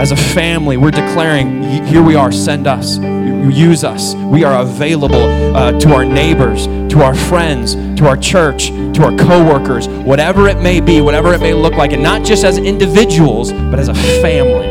As 0.00 0.12
a 0.12 0.16
family, 0.16 0.78
we're 0.78 0.90
declaring, 0.90 1.62
here 1.84 2.02
we 2.02 2.14
are, 2.14 2.32
send 2.32 2.66
us, 2.66 2.96
use 2.96 3.84
us. 3.84 4.14
We 4.14 4.44
are 4.44 4.62
available 4.62 5.24
uh, 5.54 5.78
to 5.78 5.92
our 5.92 6.06
neighbors, 6.06 6.66
to 6.90 7.02
our 7.02 7.14
friends, 7.14 7.74
to 7.74 8.06
our 8.06 8.16
church, 8.16 8.68
to 8.68 9.04
our 9.04 9.14
coworkers, 9.14 9.88
whatever 9.88 10.48
it 10.48 10.58
may 10.58 10.80
be, 10.80 11.02
whatever 11.02 11.34
it 11.34 11.42
may 11.42 11.52
look 11.52 11.74
like, 11.74 11.92
and 11.92 12.02
not 12.02 12.24
just 12.24 12.44
as 12.44 12.56
individuals, 12.56 13.52
but 13.52 13.78
as 13.78 13.88
a 13.88 13.94
family. 13.94 14.68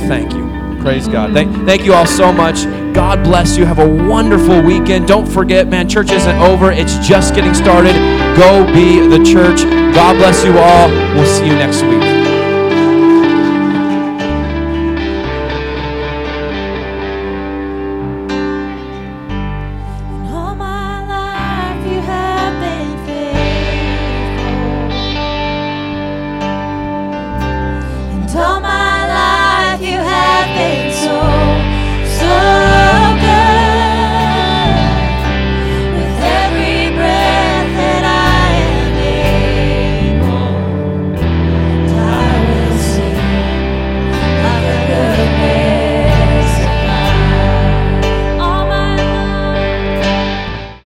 We 0.00 0.06
thank 0.06 0.34
you. 0.34 0.48
Praise 0.80 1.08
God. 1.08 1.32
Thank, 1.32 1.52
thank 1.66 1.84
you 1.84 1.92
all 1.92 2.06
so 2.06 2.32
much. 2.32 2.66
God 2.94 3.24
bless 3.24 3.56
you. 3.56 3.64
Have 3.64 3.80
a 3.80 4.08
wonderful 4.08 4.62
weekend. 4.62 5.08
Don't 5.08 5.26
forget, 5.26 5.66
man, 5.66 5.88
church 5.88 6.12
isn't 6.12 6.38
over. 6.38 6.70
It's 6.70 6.96
just 7.08 7.34
getting 7.34 7.54
started. 7.54 7.96
Go 8.36 8.72
be 8.72 9.04
the 9.08 9.24
church. 9.24 9.64
God 9.96 10.16
bless 10.16 10.44
you 10.44 10.56
all. 10.56 10.88
We'll 11.16 11.26
see 11.26 11.46
you 11.48 11.54
next 11.54 11.82
week. 11.82 12.19